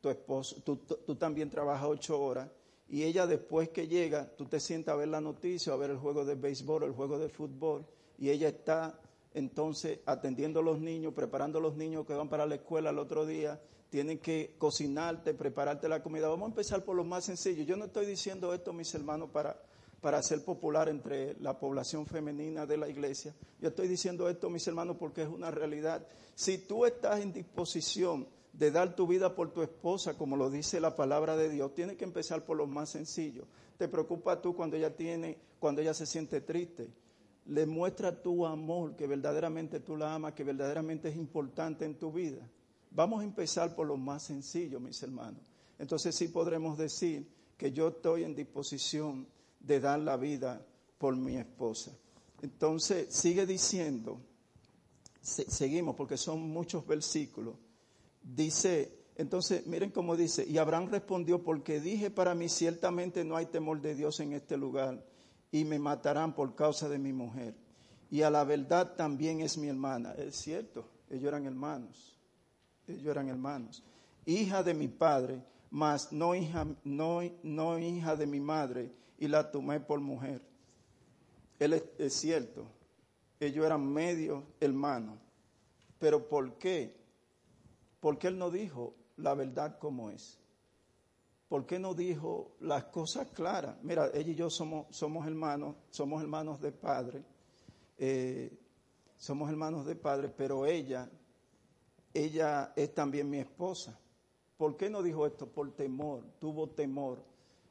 tu 0.00 0.10
esposo, 0.10 0.60
tú, 0.62 0.76
tú, 0.76 1.14
también 1.14 1.48
trabajas 1.48 1.88
ocho 1.88 2.20
horas, 2.20 2.50
y 2.88 3.04
ella 3.04 3.26
después 3.26 3.68
que 3.68 3.86
llega, 3.86 4.28
tú 4.36 4.46
te 4.46 4.60
sientas 4.60 4.92
a 4.92 4.96
ver 4.96 5.08
la 5.08 5.20
noticia, 5.20 5.72
a 5.72 5.76
ver 5.76 5.90
el 5.90 5.98
juego 5.98 6.24
de 6.24 6.34
béisbol, 6.34 6.82
el 6.82 6.92
juego 6.92 7.18
de 7.18 7.28
fútbol, 7.28 7.86
y 8.18 8.30
ella 8.30 8.48
está 8.48 9.00
entonces 9.34 10.00
atendiendo 10.06 10.60
a 10.60 10.62
los 10.62 10.80
niños, 10.80 11.14
preparando 11.14 11.58
a 11.58 11.62
los 11.62 11.76
niños 11.76 12.06
que 12.06 12.14
van 12.14 12.28
para 12.28 12.46
la 12.46 12.56
escuela 12.56 12.90
el 12.90 12.98
otro 12.98 13.26
día, 13.26 13.60
tienen 13.90 14.18
que 14.18 14.54
cocinarte, 14.58 15.34
prepararte 15.34 15.88
la 15.88 16.02
comida. 16.02 16.28
Vamos 16.28 16.46
a 16.46 16.50
empezar 16.50 16.84
por 16.84 16.96
lo 16.96 17.04
más 17.04 17.24
sencillo. 17.24 17.64
Yo 17.64 17.76
no 17.76 17.86
estoy 17.86 18.06
diciendo 18.06 18.52
esto, 18.52 18.72
mis 18.72 18.94
hermanos, 18.94 19.30
para 19.30 19.56
para 20.00 20.22
ser 20.22 20.44
popular 20.44 20.88
entre 20.88 21.34
la 21.40 21.58
población 21.58 22.06
femenina 22.06 22.66
de 22.66 22.76
la 22.76 22.88
iglesia. 22.88 23.34
Yo 23.60 23.68
estoy 23.68 23.88
diciendo 23.88 24.28
esto, 24.28 24.48
mis 24.48 24.66
hermanos, 24.66 24.96
porque 24.98 25.22
es 25.22 25.28
una 25.28 25.50
realidad. 25.50 26.06
Si 26.34 26.58
tú 26.58 26.86
estás 26.86 27.20
en 27.20 27.32
disposición 27.32 28.28
de 28.52 28.70
dar 28.70 28.94
tu 28.94 29.06
vida 29.06 29.34
por 29.34 29.52
tu 29.52 29.62
esposa, 29.62 30.16
como 30.16 30.36
lo 30.36 30.50
dice 30.50 30.80
la 30.80 30.94
palabra 30.94 31.36
de 31.36 31.48
Dios, 31.48 31.74
tienes 31.74 31.96
que 31.96 32.04
empezar 32.04 32.44
por 32.44 32.56
lo 32.56 32.66
más 32.66 32.90
sencillo. 32.90 33.44
Te 33.76 33.88
preocupa 33.88 34.40
tú 34.40 34.54
cuando 34.54 34.76
ella 34.76 34.94
tiene, 34.96 35.38
cuando 35.58 35.80
ella 35.80 35.94
se 35.94 36.06
siente 36.06 36.40
triste. 36.40 36.88
Le 37.48 37.66
muestra 37.66 38.22
tu 38.22 38.46
amor, 38.46 38.94
que 38.94 39.06
verdaderamente 39.06 39.80
tú 39.80 39.96
la 39.96 40.14
amas, 40.14 40.34
que 40.34 40.44
verdaderamente 40.44 41.08
es 41.08 41.16
importante 41.16 41.84
en 41.84 41.96
tu 41.96 42.12
vida. 42.12 42.48
Vamos 42.90 43.20
a 43.20 43.24
empezar 43.24 43.74
por 43.74 43.86
lo 43.86 43.96
más 43.96 44.22
sencillo, 44.22 44.80
mis 44.80 45.02
hermanos. 45.02 45.42
Entonces 45.78 46.14
sí 46.14 46.28
podremos 46.28 46.78
decir 46.78 47.26
que 47.56 47.72
yo 47.72 47.88
estoy 47.88 48.24
en 48.24 48.34
disposición 48.34 49.26
de 49.60 49.80
dar 49.80 49.98
la 49.98 50.16
vida 50.16 50.64
por 50.98 51.16
mi 51.16 51.36
esposa. 51.36 51.92
Entonces, 52.42 53.12
sigue 53.14 53.46
diciendo, 53.46 54.20
seguimos 55.20 55.96
porque 55.96 56.16
son 56.16 56.40
muchos 56.50 56.86
versículos. 56.86 57.56
Dice, 58.22 59.06
entonces, 59.16 59.66
miren 59.66 59.90
cómo 59.90 60.16
dice, 60.16 60.46
y 60.46 60.58
Abraham 60.58 60.88
respondió, 60.90 61.42
porque 61.42 61.80
dije 61.80 62.10
para 62.10 62.34
mí, 62.34 62.48
ciertamente 62.48 63.24
no 63.24 63.36
hay 63.36 63.46
temor 63.46 63.80
de 63.80 63.94
Dios 63.94 64.20
en 64.20 64.32
este 64.32 64.56
lugar, 64.56 65.04
y 65.50 65.64
me 65.64 65.78
matarán 65.78 66.34
por 66.34 66.54
causa 66.54 66.88
de 66.88 66.98
mi 66.98 67.12
mujer. 67.12 67.54
Y 68.10 68.22
a 68.22 68.30
la 68.30 68.44
verdad 68.44 68.94
también 68.96 69.40
es 69.40 69.58
mi 69.58 69.68
hermana. 69.68 70.12
Es 70.16 70.36
cierto, 70.36 70.88
ellos 71.10 71.24
eran 71.28 71.46
hermanos, 71.46 72.18
ellos 72.86 73.06
eran 73.06 73.28
hermanos. 73.28 73.82
Hija 74.24 74.62
de 74.62 74.74
mi 74.74 74.88
padre, 74.88 75.42
mas 75.70 76.12
no 76.12 76.34
hija, 76.34 76.66
no, 76.84 77.20
no 77.42 77.78
hija 77.78 78.16
de 78.16 78.26
mi 78.26 78.40
madre, 78.40 78.92
y 79.18 79.28
la 79.28 79.50
tomé 79.50 79.80
por 79.80 80.00
mujer. 80.00 80.40
Es, 81.58 82.12
cierto, 82.14 82.66
ellos 83.40 83.66
eran 83.66 83.84
medio 83.92 84.44
hermanos, 84.60 85.18
pero 85.98 86.28
¿por 86.28 86.54
qué? 86.54 86.96
Porque 88.00 88.28
él 88.28 88.38
no 88.38 88.50
dijo 88.50 88.94
la 89.16 89.34
verdad 89.34 89.78
como 89.78 90.10
es. 90.10 90.38
¿Por 91.48 91.64
qué 91.64 91.78
no 91.78 91.94
dijo 91.94 92.56
las 92.60 92.84
cosas 92.84 93.28
claras? 93.28 93.76
Mira, 93.82 94.10
ella 94.12 94.32
y 94.32 94.34
yo 94.34 94.50
somos, 94.50 94.86
somos 94.90 95.26
hermanos, 95.26 95.76
somos 95.90 96.22
hermanos 96.22 96.60
de 96.60 96.72
padre, 96.72 97.24
eh, 97.96 98.56
somos 99.16 99.48
hermanos 99.48 99.86
de 99.86 99.96
padre, 99.96 100.28
pero 100.28 100.66
ella, 100.66 101.10
ella 102.12 102.72
es 102.76 102.94
también 102.94 103.30
mi 103.30 103.38
esposa. 103.38 103.98
¿Por 104.56 104.76
qué 104.76 104.90
no 104.90 105.02
dijo 105.02 105.26
esto? 105.26 105.46
Por 105.50 105.74
temor, 105.74 106.24
tuvo 106.38 106.68
temor 106.68 107.24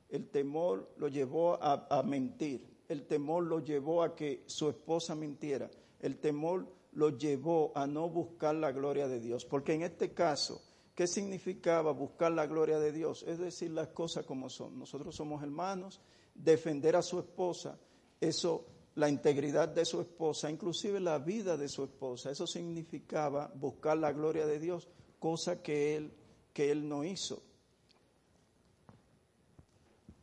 el 0.09 0.29
temor 0.29 0.89
lo 0.97 1.07
llevó 1.09 1.61
a, 1.61 2.01
mentir, 2.03 2.65
el 2.87 3.05
temor 3.07 3.43
lo 3.43 3.59
llevó 3.59 4.03
a 4.03 4.15
que 4.15 4.43
su 4.45 4.69
esposa 4.69 5.15
mintiera, 5.15 5.69
el 5.99 6.19
temor 6.19 6.65
lo 6.93 7.09
llevó 7.17 7.73
a 7.75 7.85
no 7.85 8.09
buscar 8.09 8.55
la 8.55 8.71
gloria 8.71 9.07
de 9.07 9.19
Dios. 9.19 9.45
Porque 9.45 9.73
en 9.73 9.83
este 9.83 10.13
caso, 10.13 10.61
¿qué 10.97 11.05
significaba 11.05 11.91
buscar 11.91 12.31
la 12.31 12.47
gloria 12.47 12.79
de 12.79 12.91
Dios? 12.91 13.23
Es 13.27 13.37
decir, 13.37 13.69
las 13.69 13.89
cosas 13.89 14.25
como 14.25 14.49
son. 14.49 14.79
Nosotros 14.79 15.15
somos 15.15 15.43
hermanos, 15.43 16.01
defender 16.33 16.95
a 16.95 17.03
su 17.03 17.19
esposa, 17.19 17.77
eso 18.19 18.65
la 18.95 19.07
integridad 19.07 19.69
de 19.69 19.85
su 19.85 20.01
esposa, 20.01 20.49
inclusive 20.49 20.99
la 20.99 21.19
vida 21.19 21.55
de 21.55 21.69
su 21.69 21.83
esposa. 21.83 22.31
Eso 22.31 22.47
significaba 22.47 23.53
buscar 23.53 23.95
la 23.99 24.11
gloria 24.11 24.47
de 24.47 24.59
Dios, 24.59 24.87
cosa 25.19 25.61
que 25.61 25.95
él, 25.95 26.11
que 26.51 26.71
él 26.71 26.89
no 26.89 27.03
hizo. 27.03 27.43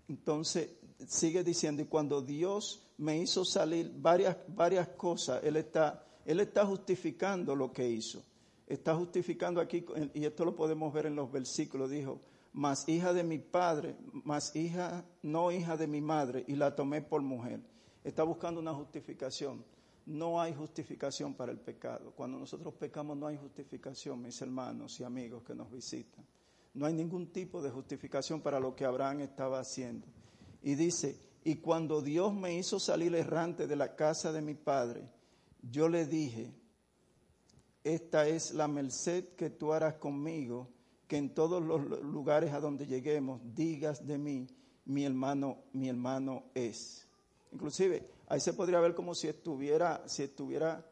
Entonces, 0.08 0.70
sigue 1.06 1.44
diciendo, 1.44 1.82
y 1.82 1.86
cuando 1.86 2.20
Dios 2.20 2.82
me 2.98 3.16
hizo 3.16 3.44
salir 3.44 3.92
varias, 3.94 4.38
varias 4.48 4.88
cosas, 4.88 5.44
Él 5.44 5.54
está, 5.54 6.04
Él 6.24 6.40
está 6.40 6.66
justificando 6.66 7.54
lo 7.54 7.72
que 7.72 7.88
hizo. 7.88 8.24
Está 8.66 8.94
justificando 8.94 9.60
aquí, 9.60 9.84
y 10.14 10.24
esto 10.24 10.44
lo 10.44 10.56
podemos 10.56 10.92
ver 10.92 11.06
en 11.06 11.16
los 11.16 11.30
versículos, 11.30 11.90
dijo, 11.90 12.20
más 12.54 12.88
hija 12.88 13.12
de 13.12 13.24
mi 13.24 13.38
padre, 13.38 13.96
más 14.24 14.54
hija, 14.56 15.04
no 15.22 15.50
hija 15.50 15.76
de 15.76 15.86
mi 15.86 16.00
madre, 16.00 16.44
y 16.46 16.54
la 16.54 16.74
tomé 16.74 17.02
por 17.02 17.20
mujer. 17.20 17.60
Está 18.04 18.22
buscando 18.22 18.60
una 18.60 18.72
justificación. 18.72 19.64
No 20.06 20.40
hay 20.40 20.54
justificación 20.54 21.34
para 21.34 21.50
el 21.50 21.58
pecado. 21.58 22.12
Cuando 22.14 22.38
nosotros 22.38 22.74
pecamos 22.74 23.16
no 23.16 23.26
hay 23.26 23.38
justificación, 23.38 24.20
mis 24.20 24.40
hermanos 24.42 25.00
y 25.00 25.04
amigos 25.04 25.42
que 25.42 25.54
nos 25.54 25.70
visitan. 25.70 26.24
No 26.74 26.86
hay 26.86 26.92
ningún 26.92 27.32
tipo 27.32 27.62
de 27.62 27.70
justificación 27.70 28.40
para 28.40 28.60
lo 28.60 28.74
que 28.76 28.84
Abraham 28.84 29.20
estaba 29.20 29.60
haciendo. 29.60 30.06
Y 30.62 30.74
dice, 30.74 31.18
y 31.44 31.56
cuando 31.56 32.02
Dios 32.02 32.34
me 32.34 32.56
hizo 32.56 32.78
salir 32.78 33.14
errante 33.14 33.66
de 33.66 33.76
la 33.76 33.96
casa 33.96 34.32
de 34.32 34.42
mi 34.42 34.54
padre, 34.54 35.08
yo 35.62 35.88
le 35.88 36.06
dije, 36.06 36.52
esta 37.84 38.26
es 38.26 38.54
la 38.54 38.66
merced 38.66 39.28
que 39.36 39.50
tú 39.50 39.72
harás 39.72 39.94
conmigo, 39.96 40.68
que 41.06 41.18
en 41.18 41.34
todos 41.34 41.62
los 41.62 42.02
lugares 42.02 42.52
a 42.52 42.60
donde 42.60 42.86
lleguemos 42.86 43.40
digas 43.54 44.06
de 44.06 44.16
mí, 44.16 44.46
mi 44.86 45.04
hermano, 45.04 45.58
mi 45.74 45.88
hermano 45.88 46.44
es. 46.54 47.06
Inclusive, 47.52 48.08
ahí 48.26 48.40
se 48.40 48.54
podría 48.54 48.80
ver 48.80 48.94
como 48.94 49.14
si 49.14 49.28
estuviera, 49.28 50.02
si 50.06 50.22
estuviera 50.22 50.84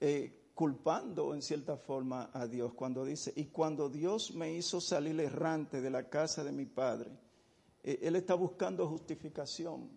eh, 0.00 0.50
culpando 0.54 1.34
en 1.34 1.42
cierta 1.42 1.76
forma 1.76 2.30
a 2.32 2.46
Dios 2.46 2.72
cuando 2.74 3.04
dice, 3.04 3.32
y 3.34 3.46
cuando 3.46 3.88
Dios 3.88 4.34
me 4.34 4.52
hizo 4.52 4.80
salir 4.80 5.20
errante 5.20 5.80
de 5.80 5.90
la 5.90 6.08
casa 6.08 6.44
de 6.44 6.52
mi 6.52 6.66
padre, 6.66 7.10
eh, 7.82 7.98
él 8.02 8.16
está 8.16 8.34
buscando 8.34 8.88
justificación 8.88 9.90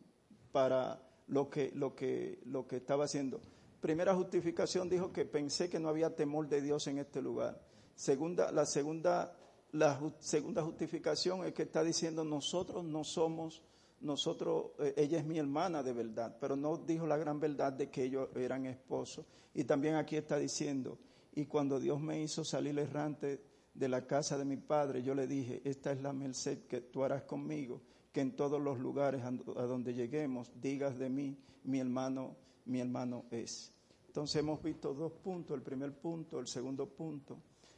para 0.51 1.01
lo 1.27 1.49
que, 1.49 1.71
lo, 1.75 1.95
que, 1.95 2.41
lo 2.45 2.67
que 2.67 2.77
estaba 2.77 3.05
haciendo. 3.05 3.41
Primera 3.81 4.15
justificación 4.15 4.89
dijo 4.89 5.11
que 5.11 5.25
pensé 5.25 5.69
que 5.69 5.79
no 5.79 5.89
había 5.89 6.15
temor 6.15 6.47
de 6.47 6.61
Dios 6.61 6.87
en 6.87 6.99
este 6.99 7.21
lugar. 7.21 7.59
Segunda, 7.95 8.51
la 8.51 8.65
segunda, 8.65 9.35
la 9.71 9.99
segunda 10.19 10.63
justificación 10.63 11.43
es 11.45 11.53
que 11.53 11.63
está 11.63 11.83
diciendo 11.83 12.23
nosotros 12.23 12.85
no 12.85 13.03
somos 13.03 13.63
nosotros, 14.01 14.71
eh, 14.79 14.93
ella 14.97 15.19
es 15.19 15.25
mi 15.25 15.37
hermana 15.37 15.83
de 15.83 15.93
verdad, 15.93 16.35
pero 16.39 16.55
no 16.55 16.77
dijo 16.77 17.05
la 17.05 17.17
gran 17.17 17.39
verdad 17.39 17.73
de 17.73 17.89
que 17.89 18.03
ellos 18.03 18.29
eran 18.35 18.65
esposos. 18.65 19.25
Y 19.53 19.63
también 19.63 19.95
aquí 19.95 20.15
está 20.15 20.37
diciendo, 20.37 20.97
y 21.33 21.45
cuando 21.45 21.79
Dios 21.79 21.99
me 21.99 22.21
hizo 22.21 22.43
salir 22.43 22.77
errante 22.79 23.43
de 23.73 23.89
la 23.89 24.05
casa 24.05 24.37
de 24.37 24.45
mi 24.45 24.57
padre, 24.57 25.03
yo 25.03 25.15
le 25.15 25.27
dije, 25.27 25.61
esta 25.65 25.91
es 25.91 26.01
la 26.01 26.13
merced 26.13 26.65
que 26.67 26.81
tú 26.81 27.03
harás 27.03 27.23
conmigo, 27.23 27.81
que 28.11 28.21
en 28.21 28.35
todos 28.35 28.61
los 28.61 28.79
lugares 28.79 29.23
a 29.23 29.31
donde 29.31 29.93
lleguemos 29.93 30.51
digas 30.59 30.97
de 30.97 31.09
mí, 31.09 31.37
mi 31.63 31.79
hermano, 31.79 32.35
mi 32.65 32.79
hermano 32.79 33.25
es. 33.31 33.71
Entonces 34.07 34.37
hemos 34.37 34.61
visto 34.61 34.93
dos 34.93 35.13
puntos, 35.13 35.55
el 35.55 35.63
primer 35.63 35.93
punto, 35.93 36.39
el 36.39 36.47
segundo 36.47 36.85
punto. 36.85 37.37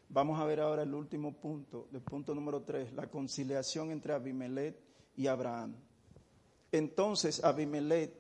Vamos 0.10 0.40
a 0.40 0.46
ver 0.46 0.60
ahora 0.60 0.84
el 0.84 0.94
último 0.94 1.34
punto, 1.34 1.88
el 1.94 2.02
punto 2.02 2.36
número 2.36 2.62
tres, 2.62 2.94
la 2.94 3.08
conciliación 3.08 3.92
entre 3.92 4.14
Abimelech 4.14 4.76
y 5.16 5.28
Abraham. 5.28 5.76
Entonces 6.72 7.44
Abimelech, 7.44 8.14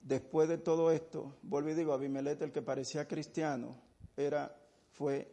después 0.00 0.48
de 0.48 0.58
todo 0.58 0.90
esto, 0.90 1.36
vuelvo 1.42 1.70
y 1.70 1.74
digo, 1.74 1.92
Abimelech, 1.92 2.40
el 2.42 2.52
que 2.52 2.62
parecía 2.62 3.08
cristiano, 3.08 3.76
era, 4.16 4.56
fue, 4.92 5.32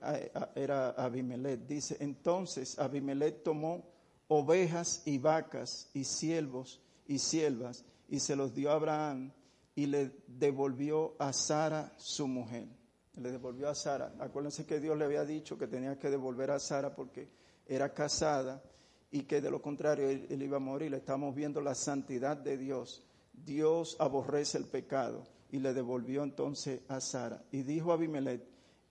era 0.55 0.89
Abimelech. 0.91 1.61
Dice, 1.67 1.97
entonces 1.99 2.78
Abimelech 2.80 3.43
tomó 3.43 3.86
ovejas 4.28 5.03
y 5.05 5.17
vacas 5.19 5.89
y 5.93 6.03
siervos 6.03 6.82
y 7.07 7.19
siervas 7.19 7.86
y 8.09 8.19
se 8.19 8.36
los 8.36 8.53
dio 8.53 8.71
a 8.71 8.75
Abraham 8.75 9.32
y 9.78 9.86
le 9.86 10.11
devolvió 10.25 11.13
a 11.19 11.32
Sara 11.32 11.93
su 11.97 12.28
mujer. 12.28 12.67
Le 13.15 13.32
devolvió 13.32 13.69
a 13.69 13.75
Sara. 13.75 14.11
Acuérdense 14.19 14.65
que 14.65 14.80
Dios 14.80 14.97
le 14.97 15.05
había 15.05 15.23
dicho 15.23 15.55
que 15.55 15.67
tenía 15.67 15.99
que 15.99 16.09
devolver 16.09 16.49
a 16.49 16.59
Sara 16.59 16.95
porque 16.95 17.30
era 17.67 17.93
casada 17.93 18.63
y 19.11 19.21
que 19.23 19.39
de 19.39 19.51
lo 19.51 19.61
contrario 19.61 20.09
él, 20.09 20.41
iba 20.41 20.57
a 20.57 20.59
morir. 20.59 20.95
Estamos 20.95 21.36
viendo 21.36 21.61
la 21.61 21.75
santidad 21.75 22.36
de 22.36 22.57
Dios. 22.57 23.03
Dios 23.32 23.95
aborrece 23.99 24.57
el 24.57 24.65
pecado 24.65 25.28
y 25.51 25.59
le 25.59 25.75
devolvió 25.75 26.23
entonces 26.23 26.82
a 26.88 26.99
Sara. 26.99 27.43
Y 27.51 27.61
dijo 27.61 27.91
a 27.91 27.95
Abimelech, 27.95 28.41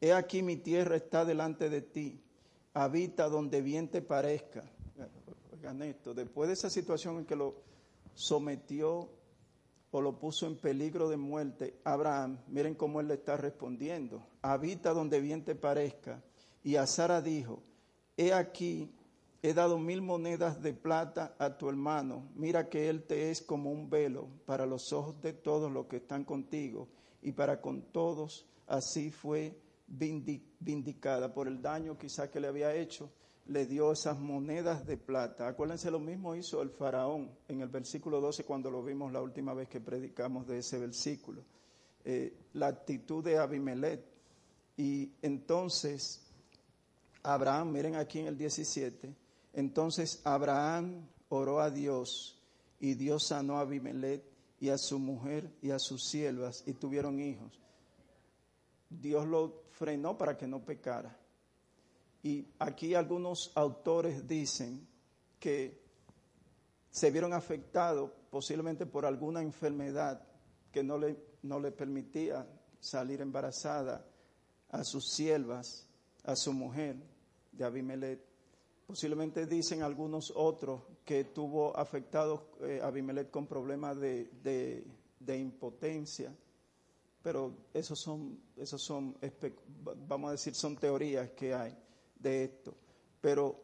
he 0.01 0.13
aquí 0.13 0.41
mi 0.45 0.57
tierra 0.57 0.95
está 0.95 1.25
delante 1.25 1.69
de 1.69 1.83
ti, 1.83 2.23
habita 2.75 3.29
donde 3.29 3.61
bien 3.61 3.89
te 3.89 4.03
parezca. 4.03 4.63
Oigan 5.53 5.83
esto, 5.83 6.15
después 6.15 6.47
de 6.47 6.55
esa 6.55 6.71
situación 6.71 7.19
en 7.19 7.25
que 7.25 7.35
lo 7.35 7.57
sometió 8.15 9.11
lo 10.01 10.19
puso 10.19 10.47
en 10.47 10.57
peligro 10.57 11.09
de 11.09 11.17
muerte, 11.17 11.81
Abraham, 11.85 12.39
miren 12.49 12.75
cómo 12.75 13.01
él 13.01 13.09
le 13.09 13.15
está 13.15 13.37
respondiendo, 13.37 14.27
habita 14.43 14.93
donde 14.93 15.21
bien 15.21 15.45
te 15.45 15.55
parezca. 15.55 16.23
Y 16.63 16.77
a 16.77 16.87
Sara 16.87 17.23
dijo, 17.23 17.63
he 18.17 18.33
aquí 18.33 18.93
he 19.43 19.55
dado 19.55 19.79
mil 19.79 20.03
monedas 20.03 20.61
de 20.61 20.73
plata 20.73 21.37
a 21.39 21.57
tu 21.57 21.69
hermano, 21.69 22.29
mira 22.35 22.69
que 22.69 22.89
él 22.89 23.05
te 23.05 23.31
es 23.31 23.41
como 23.41 23.71
un 23.71 23.89
velo 23.89 24.29
para 24.45 24.67
los 24.67 24.93
ojos 24.93 25.21
de 25.23 25.33
todos 25.33 25.71
los 25.71 25.87
que 25.87 25.99
están 25.99 26.25
contigo 26.25 26.89
y 27.23 27.33
para 27.33 27.61
con 27.61 27.83
todos 27.93 28.47
así 28.67 29.13
fue 29.13 29.57
vindicada 29.87 31.33
por 31.33 31.47
el 31.47 31.63
daño 31.63 31.97
quizá 31.97 32.29
que 32.29 32.41
le 32.41 32.49
había 32.49 32.75
hecho, 32.75 33.13
le 33.49 33.67
dio 33.67 33.93
esas 33.93 34.19
monedas 34.19 34.87
de 34.87 34.97
plata. 34.97 35.49
Acuérdense, 35.49 35.91
lo 35.91 36.01
mismo 36.01 36.35
hizo 36.35 36.63
el 36.63 36.71
faraón 36.71 37.31
en 37.49 37.61
el 37.61 37.69
versículo 37.69 38.21
12 38.21 38.45
cuando 38.45 38.71
lo 38.71 38.83
vimos 38.83 39.13
la 39.13 39.23
última 39.23 39.55
vez 39.55 39.69
que 39.69 39.81
predicamos 39.81 40.47
de 40.47 40.59
ese 40.59 40.79
versículo. 40.79 41.43
Eh, 42.05 42.37
la 42.55 42.69
actitud 42.69 43.23
de 43.25 43.39
Abimelech. 43.39 44.01
Y 44.77 45.11
entonces, 45.23 46.27
Abraham, 47.23 47.73
miren 47.73 47.97
aquí 47.97 48.21
en 48.21 48.27
el 48.27 48.37
17, 48.37 49.15
entonces 49.55 50.21
Abraham 50.25 51.07
oró 51.29 51.61
a 51.61 51.71
Dios 51.71 52.41
y 52.79 52.95
Dios 52.95 53.27
sanó 53.27 53.59
a 53.59 53.63
Abimelech 53.63 54.23
y 54.61 54.69
a 54.69 54.79
su 54.79 54.99
mujer 54.99 55.51
y 55.63 55.71
a 55.71 55.79
sus 55.79 56.05
siervas 56.05 56.63
y 56.67 56.75
tuvieron 56.75 57.21
hijos. 57.21 57.59
Dios 58.89 59.27
lo 59.27 59.63
frenó 59.71 60.17
para 60.17 60.37
que 60.37 60.47
no 60.47 60.65
pecara. 60.65 61.17
Y 62.27 62.45
aquí 62.59 62.93
algunos 62.97 63.53
autores 63.55 64.27
dicen 64.27 64.85
que 65.39 65.81
se 66.91 67.13
vieron 67.13 67.33
afectados 67.33 68.11
posiblemente 68.31 68.85
por 68.85 69.07
alguna 69.07 69.43
enfermedad 69.43 70.27
que 70.73 70.83
no 70.83 70.99
le, 70.99 71.17
no 71.43 71.61
le 71.61 71.71
permitía 71.71 72.45
salir 72.81 73.21
embarazada 73.21 74.05
a 74.71 74.83
sus 74.83 75.09
siervas, 75.09 75.87
a 76.25 76.35
su 76.35 76.53
mujer 76.53 76.97
de 77.53 77.65
Abimelech. 77.65 78.19
Posiblemente 78.89 79.47
dicen 79.47 79.85
algunos 79.85 80.33
otros 80.35 80.83
que 81.05 81.23
tuvo 81.27 81.77
afectado 81.77 82.49
eh, 82.63 82.81
Abimelech 82.83 83.31
con 83.31 83.47
problemas 83.47 84.01
de, 84.01 84.85
de, 85.21 85.39
impotencia, 85.39 86.35
pero 87.23 87.55
esos 87.73 88.01
son, 88.01 88.37
esos 88.57 88.83
son, 88.83 89.17
vamos 90.09 90.31
a 90.31 90.33
decir, 90.33 90.57
son 90.57 90.75
teorías 90.75 91.31
que 91.31 91.55
hay 91.55 91.86
de 92.19 92.45
esto. 92.45 92.75
Pero 93.21 93.61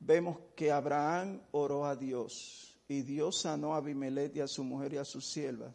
vemos 0.00 0.38
que 0.54 0.70
Abraham 0.70 1.40
oró 1.52 1.86
a 1.86 1.96
Dios 1.96 2.78
y 2.88 3.02
Dios 3.02 3.40
sanó 3.40 3.74
a 3.74 3.78
Abimelech 3.78 4.36
y 4.36 4.40
a 4.40 4.48
su 4.48 4.64
mujer 4.64 4.94
y 4.94 4.96
a 4.98 5.04
sus 5.04 5.26
siervas 5.26 5.74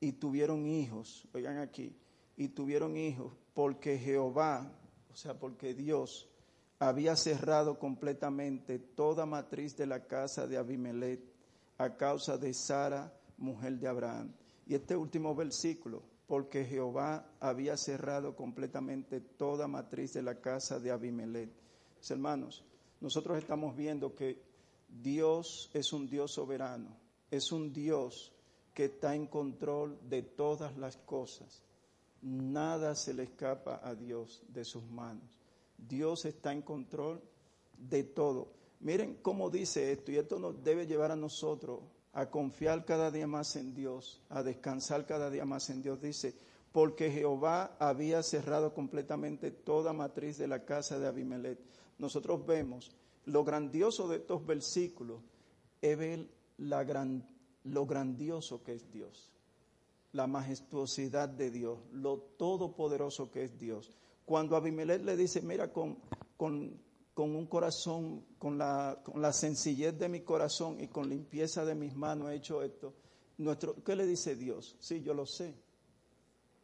y 0.00 0.12
tuvieron 0.12 0.66
hijos, 0.66 1.28
oigan 1.34 1.58
aquí, 1.58 1.94
y 2.36 2.48
tuvieron 2.48 2.96
hijos 2.96 3.32
porque 3.52 3.98
Jehová, 3.98 4.72
o 5.12 5.14
sea, 5.14 5.38
porque 5.38 5.74
Dios 5.74 6.28
había 6.78 7.14
cerrado 7.14 7.78
completamente 7.78 8.78
toda 8.78 9.26
matriz 9.26 9.76
de 9.76 9.86
la 9.86 10.06
casa 10.06 10.46
de 10.46 10.56
Abimelech 10.56 11.20
a 11.76 11.96
causa 11.96 12.38
de 12.38 12.54
Sara, 12.54 13.12
mujer 13.36 13.78
de 13.78 13.88
Abraham. 13.88 14.32
Y 14.66 14.74
este 14.74 14.96
último 14.96 15.34
versículo, 15.34 16.02
porque 16.30 16.64
Jehová 16.64 17.26
había 17.40 17.76
cerrado 17.76 18.36
completamente 18.36 19.20
toda 19.20 19.66
matriz 19.66 20.12
de 20.12 20.22
la 20.22 20.40
casa 20.40 20.78
de 20.78 20.92
Abimelech. 20.92 21.50
hermanos, 22.08 22.64
nosotros 23.00 23.36
estamos 23.36 23.74
viendo 23.74 24.14
que 24.14 24.40
Dios 24.88 25.72
es 25.74 25.92
un 25.92 26.08
Dios 26.08 26.32
soberano, 26.32 26.96
es 27.32 27.50
un 27.50 27.72
Dios 27.72 28.32
que 28.72 28.84
está 28.84 29.16
en 29.16 29.26
control 29.26 29.98
de 30.08 30.22
todas 30.22 30.78
las 30.78 30.96
cosas. 30.98 31.64
Nada 32.22 32.94
se 32.94 33.12
le 33.12 33.24
escapa 33.24 33.80
a 33.82 33.96
Dios 33.96 34.44
de 34.50 34.64
sus 34.64 34.84
manos. 34.84 35.36
Dios 35.76 36.26
está 36.26 36.52
en 36.52 36.62
control 36.62 37.20
de 37.76 38.04
todo. 38.04 38.52
Miren 38.78 39.16
cómo 39.20 39.50
dice 39.50 39.90
esto, 39.90 40.12
y 40.12 40.18
esto 40.18 40.38
nos 40.38 40.62
debe 40.62 40.86
llevar 40.86 41.10
a 41.10 41.16
nosotros 41.16 41.80
a 42.12 42.30
confiar 42.30 42.84
cada 42.84 43.10
día 43.10 43.26
más 43.26 43.56
en 43.56 43.74
Dios, 43.74 44.20
a 44.28 44.42
descansar 44.42 45.06
cada 45.06 45.30
día 45.30 45.44
más 45.44 45.70
en 45.70 45.82
Dios. 45.82 46.00
Dice, 46.00 46.34
porque 46.72 47.10
Jehová 47.10 47.76
había 47.78 48.22
cerrado 48.22 48.74
completamente 48.74 49.50
toda 49.50 49.92
matriz 49.92 50.38
de 50.38 50.48
la 50.48 50.64
casa 50.64 50.98
de 50.98 51.06
Abimelech. 51.06 51.58
Nosotros 51.98 52.46
vemos 52.46 52.90
lo 53.26 53.44
grandioso 53.44 54.08
de 54.08 54.16
estos 54.16 54.44
versículos, 54.46 55.20
es 55.80 55.96
ver 55.98 56.28
la 56.58 56.84
gran, 56.84 57.26
lo 57.64 57.86
grandioso 57.86 58.62
que 58.62 58.74
es 58.74 58.90
Dios, 58.90 59.30
la 60.12 60.26
majestuosidad 60.26 61.28
de 61.28 61.50
Dios, 61.50 61.78
lo 61.92 62.18
todopoderoso 62.18 63.30
que 63.30 63.44
es 63.44 63.58
Dios. 63.58 63.90
Cuando 64.24 64.56
Abimelech 64.56 65.02
le 65.02 65.16
dice, 65.16 65.42
mira, 65.42 65.72
con, 65.72 65.98
con, 66.36 66.80
con 67.20 67.36
un 67.36 67.44
corazón, 67.44 68.24
con 68.38 68.56
la, 68.56 68.96
sencillez 69.34 69.98
de 69.98 70.08
mi 70.08 70.22
corazón 70.22 70.80
y 70.80 70.88
con 70.88 71.10
limpieza 71.10 71.66
de 71.66 71.74
mis 71.74 71.94
manos 71.94 72.30
he 72.30 72.36
hecho 72.36 72.62
esto, 72.62 72.94
nuestro, 73.36 73.74
¿qué 73.84 73.94
le 73.94 74.06
dice 74.06 74.36
Dios? 74.36 74.74
Sí, 74.80 75.02
yo 75.02 75.12
lo 75.12 75.26
sé, 75.26 75.54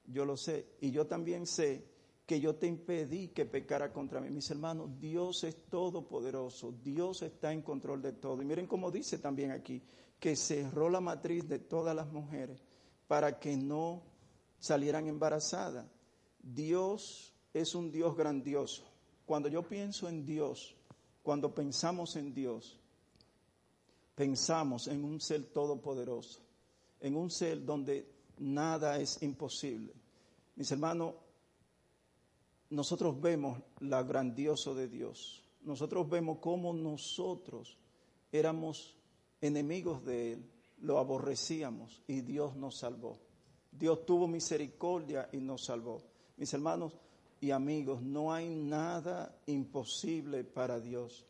yo 0.06 0.24
lo 0.24 0.34
sé. 0.38 0.66
Y 0.80 0.92
yo 0.92 1.06
también 1.06 1.46
sé 1.46 1.84
que 2.24 2.40
yo 2.40 2.54
te 2.54 2.66
impedí 2.66 3.28
que 3.28 3.44
pecara 3.44 3.92
contra 3.92 4.18
mí. 4.18 4.30
Mis 4.30 4.50
hermanos, 4.50 4.98
Dios 4.98 5.44
es 5.44 5.68
todopoderoso, 5.68 6.72
Dios 6.82 7.20
está 7.20 7.52
en 7.52 7.60
control 7.60 8.00
de 8.00 8.12
todo. 8.12 8.40
Y 8.40 8.46
miren 8.46 8.66
cómo 8.66 8.90
dice 8.90 9.18
también 9.18 9.50
aquí, 9.50 9.82
que 10.18 10.36
cerró 10.36 10.88
la 10.88 11.02
matriz 11.02 11.46
de 11.46 11.58
todas 11.58 11.94
las 11.94 12.10
mujeres 12.10 12.64
para 13.06 13.38
que 13.38 13.58
no 13.58 14.04
salieran 14.58 15.06
embarazadas. 15.06 15.86
Dios 16.40 17.34
es 17.52 17.74
un 17.74 17.90
Dios 17.90 18.16
grandioso. 18.16 18.95
Cuando 19.26 19.48
yo 19.48 19.62
pienso 19.62 20.08
en 20.08 20.24
Dios, 20.24 20.74
cuando 21.22 21.52
pensamos 21.52 22.14
en 22.14 22.32
Dios, 22.32 22.78
pensamos 24.14 24.86
en 24.86 25.04
un 25.04 25.20
ser 25.20 25.44
todopoderoso, 25.46 26.40
en 27.00 27.16
un 27.16 27.30
ser 27.30 27.64
donde 27.64 28.08
nada 28.38 28.98
es 29.00 29.20
imposible. 29.22 29.92
Mis 30.54 30.70
hermanos, 30.70 31.14
nosotros 32.70 33.20
vemos 33.20 33.60
la 33.80 34.02
grandioso 34.04 34.74
de 34.74 34.88
Dios. 34.88 35.42
Nosotros 35.62 36.08
vemos 36.08 36.38
cómo 36.38 36.72
nosotros 36.72 37.76
éramos 38.30 38.94
enemigos 39.40 40.04
de 40.04 40.34
Él, 40.34 40.50
lo 40.78 40.98
aborrecíamos 40.98 42.00
y 42.06 42.20
Dios 42.20 42.54
nos 42.54 42.78
salvó. 42.78 43.18
Dios 43.72 44.06
tuvo 44.06 44.28
misericordia 44.28 45.28
y 45.32 45.38
nos 45.38 45.64
salvó. 45.64 46.00
Mis 46.36 46.52
hermanos 46.54 46.92
y 47.46 47.52
amigos, 47.52 48.02
no 48.02 48.32
hay 48.32 48.48
nada 48.48 49.38
imposible 49.46 50.42
para 50.42 50.80
Dios. 50.80 51.24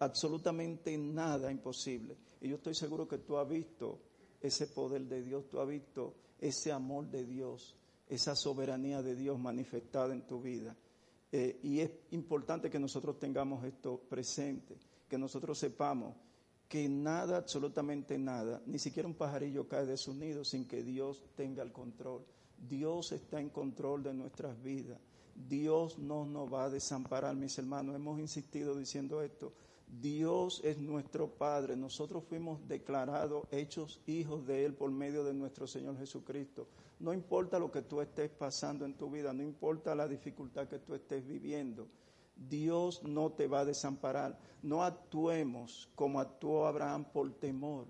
Absolutamente 0.00 0.98
nada 0.98 1.50
imposible. 1.50 2.14
Y 2.42 2.50
yo 2.50 2.56
estoy 2.56 2.74
seguro 2.74 3.08
que 3.08 3.16
tú 3.16 3.38
has 3.38 3.48
visto 3.48 3.98
ese 4.42 4.66
poder 4.66 5.06
de 5.06 5.22
Dios, 5.22 5.48
tú 5.48 5.60
has 5.60 5.66
visto 5.66 6.14
ese 6.38 6.72
amor 6.72 7.06
de 7.06 7.24
Dios, 7.24 7.74
esa 8.06 8.36
soberanía 8.36 9.00
de 9.00 9.14
Dios 9.14 9.38
manifestada 9.38 10.12
en 10.12 10.26
tu 10.26 10.42
vida. 10.42 10.76
Eh, 11.30 11.58
y 11.62 11.80
es 11.80 11.90
importante 12.10 12.68
que 12.68 12.78
nosotros 12.78 13.18
tengamos 13.18 13.64
esto 13.64 13.98
presente, 14.10 14.76
que 15.08 15.16
nosotros 15.16 15.58
sepamos 15.58 16.14
que 16.68 16.86
nada, 16.86 17.38
absolutamente 17.38 18.18
nada, 18.18 18.60
ni 18.66 18.78
siquiera 18.78 19.08
un 19.08 19.14
pajarillo 19.14 19.66
cae 19.66 19.86
de 19.86 19.96
su 19.96 20.12
nido 20.12 20.44
sin 20.44 20.66
que 20.66 20.82
Dios 20.82 21.24
tenga 21.34 21.62
el 21.62 21.72
control. 21.72 22.26
Dios 22.58 23.12
está 23.12 23.40
en 23.40 23.48
control 23.48 24.02
de 24.02 24.12
nuestras 24.12 24.62
vidas. 24.62 24.98
Dios 25.48 25.98
no 25.98 26.24
nos 26.24 26.52
va 26.52 26.64
a 26.64 26.70
desamparar, 26.70 27.34
mis 27.34 27.58
hermanos. 27.58 27.94
Hemos 27.94 28.18
insistido 28.18 28.76
diciendo 28.76 29.22
esto. 29.22 29.52
Dios 30.00 30.60
es 30.64 30.78
nuestro 30.78 31.28
Padre. 31.28 31.76
Nosotros 31.76 32.24
fuimos 32.24 32.66
declarados, 32.66 33.46
hechos 33.50 34.00
hijos 34.06 34.46
de 34.46 34.64
Él 34.64 34.74
por 34.74 34.90
medio 34.90 35.24
de 35.24 35.34
nuestro 35.34 35.66
Señor 35.66 35.98
Jesucristo. 35.98 36.66
No 36.98 37.12
importa 37.12 37.58
lo 37.58 37.70
que 37.70 37.82
tú 37.82 38.00
estés 38.00 38.30
pasando 38.30 38.84
en 38.84 38.94
tu 38.94 39.10
vida, 39.10 39.32
no 39.32 39.42
importa 39.42 39.94
la 39.94 40.08
dificultad 40.08 40.68
que 40.68 40.78
tú 40.78 40.94
estés 40.94 41.26
viviendo, 41.26 41.88
Dios 42.36 43.02
no 43.02 43.32
te 43.32 43.46
va 43.46 43.60
a 43.60 43.64
desamparar. 43.64 44.38
No 44.62 44.82
actuemos 44.82 45.88
como 45.94 46.20
actuó 46.20 46.66
Abraham 46.66 47.04
por 47.12 47.30
temor. 47.32 47.86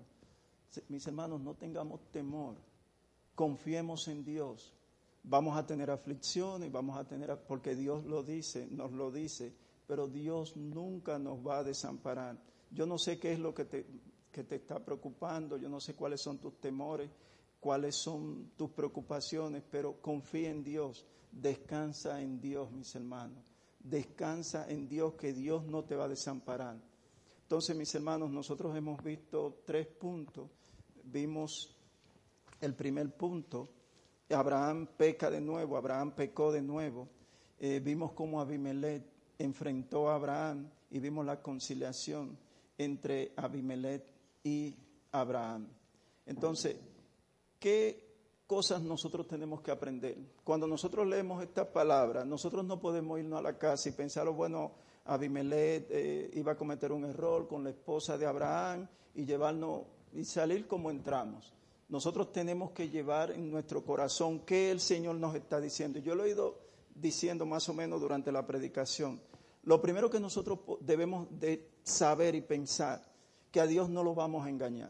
Mis 0.89 1.05
hermanos, 1.05 1.39
no 1.41 1.53
tengamos 1.53 2.01
temor. 2.11 2.55
Confiemos 3.35 4.07
en 4.07 4.23
Dios. 4.25 4.73
Vamos 5.23 5.57
a 5.57 5.65
tener 5.65 5.89
aflicciones, 5.89 6.71
vamos 6.71 6.97
a 6.97 7.05
tener, 7.05 7.37
porque 7.47 7.75
Dios 7.75 8.05
lo 8.05 8.23
dice, 8.23 8.67
nos 8.69 8.91
lo 8.91 9.09
dice, 9.09 9.55
pero 9.87 10.07
Dios 10.07 10.57
nunca 10.57 11.17
nos 11.17 11.45
va 11.45 11.59
a 11.59 11.63
desamparar. 11.63 12.37
Yo 12.71 12.85
no 12.85 12.97
sé 12.97 13.19
qué 13.19 13.33
es 13.33 13.39
lo 13.39 13.53
que 13.53 13.65
te, 13.65 13.85
que 14.31 14.43
te 14.43 14.55
está 14.55 14.83
preocupando, 14.83 15.57
yo 15.57 15.69
no 15.69 15.79
sé 15.79 15.95
cuáles 15.95 16.21
son 16.21 16.39
tus 16.39 16.59
temores, 16.59 17.09
cuáles 17.59 17.95
son 17.95 18.51
tus 18.57 18.71
preocupaciones, 18.71 19.63
pero 19.69 20.01
confía 20.01 20.49
en 20.49 20.63
Dios, 20.63 21.05
descansa 21.31 22.21
en 22.21 22.41
Dios, 22.41 22.71
mis 22.71 22.93
hermanos, 22.95 23.43
descansa 23.79 24.69
en 24.69 24.89
Dios, 24.89 25.13
que 25.13 25.31
Dios 25.31 25.65
no 25.65 25.85
te 25.85 25.95
va 25.95 26.05
a 26.05 26.09
desamparar. 26.09 26.81
Entonces, 27.43 27.75
mis 27.75 27.93
hermanos, 27.93 28.31
nosotros 28.31 28.75
hemos 28.75 29.01
visto 29.03 29.61
tres 29.65 29.85
puntos. 29.87 30.49
Vimos 31.03 31.77
el 32.59 32.73
primer 32.73 33.15
punto, 33.15 33.69
Abraham 34.29 34.87
peca 34.97 35.29
de 35.29 35.41
nuevo, 35.41 35.77
Abraham 35.77 36.11
pecó 36.11 36.51
de 36.51 36.61
nuevo. 36.61 37.07
Eh, 37.59 37.79
vimos 37.83 38.13
cómo 38.13 38.41
Abimelech 38.41 39.03
enfrentó 39.37 40.09
a 40.09 40.15
Abraham 40.15 40.69
y 40.89 40.99
vimos 40.99 41.25
la 41.25 41.41
conciliación 41.41 42.37
entre 42.77 43.33
Abimelech 43.35 44.03
y 44.43 44.75
Abraham. 45.11 45.67
Entonces, 46.25 46.75
¿qué 47.59 48.03
cosas 48.47 48.81
nosotros 48.81 49.27
tenemos 49.27 49.61
que 49.61 49.71
aprender? 49.71 50.17
Cuando 50.43 50.67
nosotros 50.67 51.07
leemos 51.07 51.41
esta 51.43 51.71
palabra, 51.71 52.25
nosotros 52.25 52.65
no 52.65 52.79
podemos 52.79 53.19
irnos 53.19 53.39
a 53.39 53.43
la 53.43 53.57
casa 53.57 53.89
y 53.89 53.93
pensar, 53.93 54.27
oh, 54.27 54.33
bueno, 54.33 54.71
Abimelech 55.05 55.87
eh, 55.89 56.31
iba 56.33 56.53
a 56.53 56.57
cometer 56.57 56.91
un 56.91 57.05
error 57.05 57.47
con 57.47 57.63
la 57.63 57.71
esposa 57.71 58.17
de 58.17 58.25
Abraham 58.25 58.87
y 59.15 59.25
llevarnos 59.25 59.81
y 60.13 60.23
salir 60.25 60.67
como 60.67 60.91
entramos. 60.91 61.53
Nosotros 61.93 62.31
tenemos 62.31 62.71
que 62.71 62.89
llevar 62.89 63.29
en 63.29 63.51
nuestro 63.51 63.85
corazón 63.85 64.39
qué 64.39 64.71
el 64.71 64.79
Señor 64.79 65.17
nos 65.17 65.35
está 65.35 65.61
diciendo. 65.61 65.99
Yo 65.99 66.15
lo 66.15 66.25
he 66.25 66.31
ido 66.31 66.57
diciendo 66.95 67.45
más 67.45 67.69
o 67.69 67.73
menos 67.75 68.01
durante 68.01 68.31
la 68.31 68.47
predicación. 68.47 69.21
Lo 69.61 69.79
primero 69.79 70.09
que 70.09 70.19
nosotros 70.19 70.57
debemos 70.79 71.27
de 71.39 71.69
saber 71.83 72.33
y 72.33 72.41
pensar, 72.41 73.07
que 73.51 73.61
a 73.61 73.67
Dios 73.67 73.89
no 73.91 74.03
lo 74.03 74.15
vamos 74.15 74.43
a 74.43 74.49
engañar. 74.49 74.89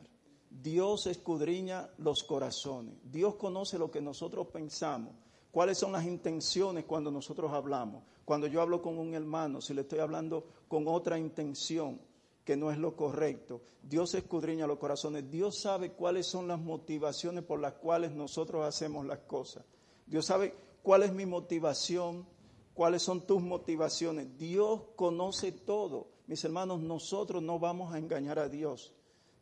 Dios 0.49 1.05
escudriña 1.07 1.89
los 1.97 2.23
corazones. 2.23 2.95
Dios 3.03 3.35
conoce 3.35 3.77
lo 3.77 3.91
que 3.91 3.99
nosotros 3.99 4.47
pensamos. 4.47 5.13
¿Cuáles 5.51 5.77
son 5.79 5.91
las 5.91 6.05
intenciones 6.05 6.85
cuando 6.85 7.11
nosotros 7.11 7.51
hablamos? 7.51 8.05
Cuando 8.23 8.47
yo 8.47 8.61
hablo 8.61 8.81
con 8.81 8.97
un 8.97 9.13
hermano, 9.13 9.59
si 9.59 9.73
le 9.73 9.81
estoy 9.81 9.99
hablando 9.99 10.45
con 10.69 10.87
otra 10.87 11.19
intención 11.19 11.99
que 12.43 12.57
no 12.57 12.71
es 12.71 12.77
lo 12.77 12.95
correcto, 12.95 13.61
Dios 13.81 14.13
escudriña 14.15 14.67
los 14.67 14.79
corazones. 14.79 15.29
Dios 15.29 15.59
sabe 15.59 15.91
cuáles 15.91 16.25
son 16.25 16.47
las 16.47 16.59
motivaciones 16.59 17.43
por 17.43 17.59
las 17.59 17.73
cuales 17.73 18.11
nosotros 18.11 18.65
hacemos 18.65 19.05
las 19.05 19.19
cosas. 19.19 19.65
Dios 20.05 20.25
sabe 20.25 20.53
cuál 20.81 21.03
es 21.03 21.13
mi 21.13 21.25
motivación, 21.25 22.25
cuáles 22.73 23.01
son 23.01 23.25
tus 23.25 23.41
motivaciones. 23.41 24.37
Dios 24.37 24.81
conoce 24.95 25.51
todo. 25.51 26.07
Mis 26.27 26.43
hermanos, 26.43 26.79
nosotros 26.79 27.43
no 27.43 27.59
vamos 27.59 27.93
a 27.93 27.97
engañar 27.97 28.39
a 28.39 28.49
Dios. 28.49 28.93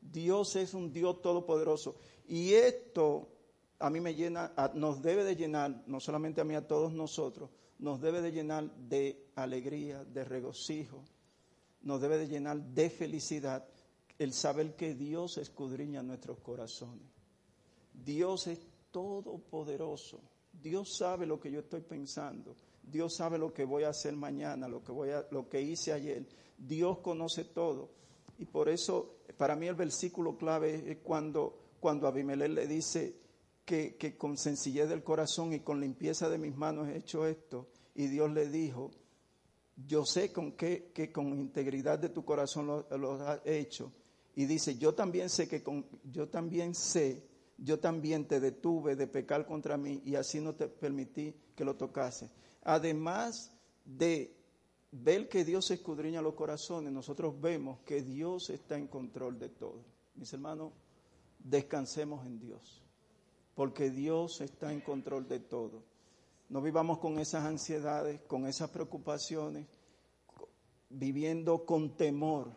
Dios 0.02 0.56
es 0.56 0.74
un 0.74 0.92
Dios 0.92 1.22
todopoderoso. 1.22 1.96
Y 2.28 2.54
esto 2.54 3.28
a 3.80 3.90
mí 3.90 4.00
me 4.00 4.16
llena, 4.16 4.54
nos 4.76 5.02
debe 5.02 5.24
de 5.24 5.36
llenar, 5.36 5.84
no 5.88 6.00
solamente 6.00 6.42
a 6.42 6.44
mí, 6.44 6.56
a 6.56 6.68
todos 6.68 6.94
nosotros, 6.94 7.50
nos 7.80 8.00
debe 8.00 8.22
de 8.22 8.32
llenar 8.32 8.72
de 8.76 9.28
alegría, 9.36 10.04
de 10.04 10.24
regocijo, 10.24 11.04
nos 11.84 12.02
debe 12.02 12.18
de 12.18 12.28
llenar 12.28 12.62
de 12.62 12.90
felicidad 12.90 13.68
el 14.20 14.34
saber 14.34 14.76
que 14.76 14.94
Dios 14.94 15.38
escudriña 15.38 16.04
nuestros 16.04 16.40
corazones. 16.40 17.08
Dios 17.94 18.48
es 18.48 18.60
todopoderoso. 18.92 20.20
Dios 20.62 20.96
sabe 20.96 21.26
lo 21.26 21.40
que 21.40 21.52
yo 21.52 21.62
estoy 21.62 21.82
pensando. 21.82 22.56
Dios 22.84 23.16
sabe 23.16 23.38
lo 23.38 23.54
que 23.54 23.66
voy 23.66 23.84
a 23.84 23.90
hacer 23.90 24.16
mañana, 24.16 24.68
lo 24.68 24.84
que, 24.84 24.92
voy 24.92 25.10
a, 25.10 25.26
lo 25.32 25.50
que 25.50 25.62
hice 25.62 25.94
ayer. 25.94 26.28
Dios 26.58 27.00
conoce 27.00 27.46
todo. 27.46 27.90
Y 28.38 28.46
por 28.46 28.70
eso, 28.70 29.18
para 29.38 29.56
mí 29.56 29.68
el 29.68 29.76
versículo 29.76 30.38
clave 30.38 30.92
es 30.92 30.98
cuando, 31.00 31.58
cuando 31.80 32.08
Abimelech 32.08 32.52
le 32.52 32.68
dice 32.68 33.16
que, 33.66 33.96
que, 33.96 34.18
con 34.18 34.38
sencillez 34.38 34.90
del 34.90 35.04
corazón 35.04 35.54
y 35.54 35.62
con 35.62 35.80
limpieza 35.80 36.30
de 36.30 36.38
mis 36.38 36.56
manos 36.56 36.90
he 36.90 36.98
hecho 36.98 37.26
esto. 37.26 37.68
Y 37.96 38.08
Dios 38.08 38.32
le 38.32 38.50
dijo, 38.50 38.92
yo 39.76 40.06
sé 40.06 40.32
con 40.32 40.54
qué, 40.54 40.92
que 40.94 41.12
con 41.12 41.38
integridad 41.38 42.00
de 42.00 42.10
tu 42.10 42.24
corazón 42.24 42.68
lo, 42.68 43.14
has 43.28 43.42
hecho. 43.46 43.92
Y 44.36 44.46
dice, 44.46 44.78
yo 44.78 44.94
también 44.94 45.30
sé 45.30 45.48
que 45.48 45.62
con, 45.62 45.86
yo 46.04 46.30
también 46.30 46.74
sé, 46.74 47.24
yo 47.58 47.80
también 47.80 48.26
te 48.26 48.40
detuve 48.40 48.96
de 48.96 49.08
pecar 49.08 49.46
contra 49.46 49.78
mí 49.78 50.02
y 50.06 50.16
así 50.16 50.40
no 50.40 50.56
te 50.56 50.68
permití 50.68 51.36
que 51.56 51.66
lo 51.66 51.76
tocase. 51.76 52.30
Además 52.64 53.52
de 53.84 54.36
ver 54.92 55.30
que 55.30 55.44
Dios 55.44 55.72
escudriña 55.72 56.22
los 56.22 56.34
corazones, 56.34 56.92
nosotros 56.92 57.40
vemos 57.40 57.80
que 57.86 58.02
Dios 58.02 58.50
está 58.50 58.78
en 58.78 58.88
control 58.88 59.40
de 59.40 59.50
todo. 59.50 59.84
Mis 60.16 60.32
hermanos, 60.34 60.74
descansemos 61.40 62.26
en 62.26 62.40
Dios, 62.40 62.82
porque 63.56 63.90
Dios 63.90 64.42
está 64.42 64.72
en 64.72 64.82
control 64.82 65.28
de 65.28 65.40
todo. 65.40 65.84
No 66.52 66.62
vivamos 66.62 67.00
con 67.00 67.18
esas 67.18 67.46
ansiedades, 67.46 68.20
con 68.28 68.46
esas 68.46 68.70
preocupaciones, 68.72 69.68
viviendo 70.90 71.66
con 71.66 71.96
temor, 71.96 72.52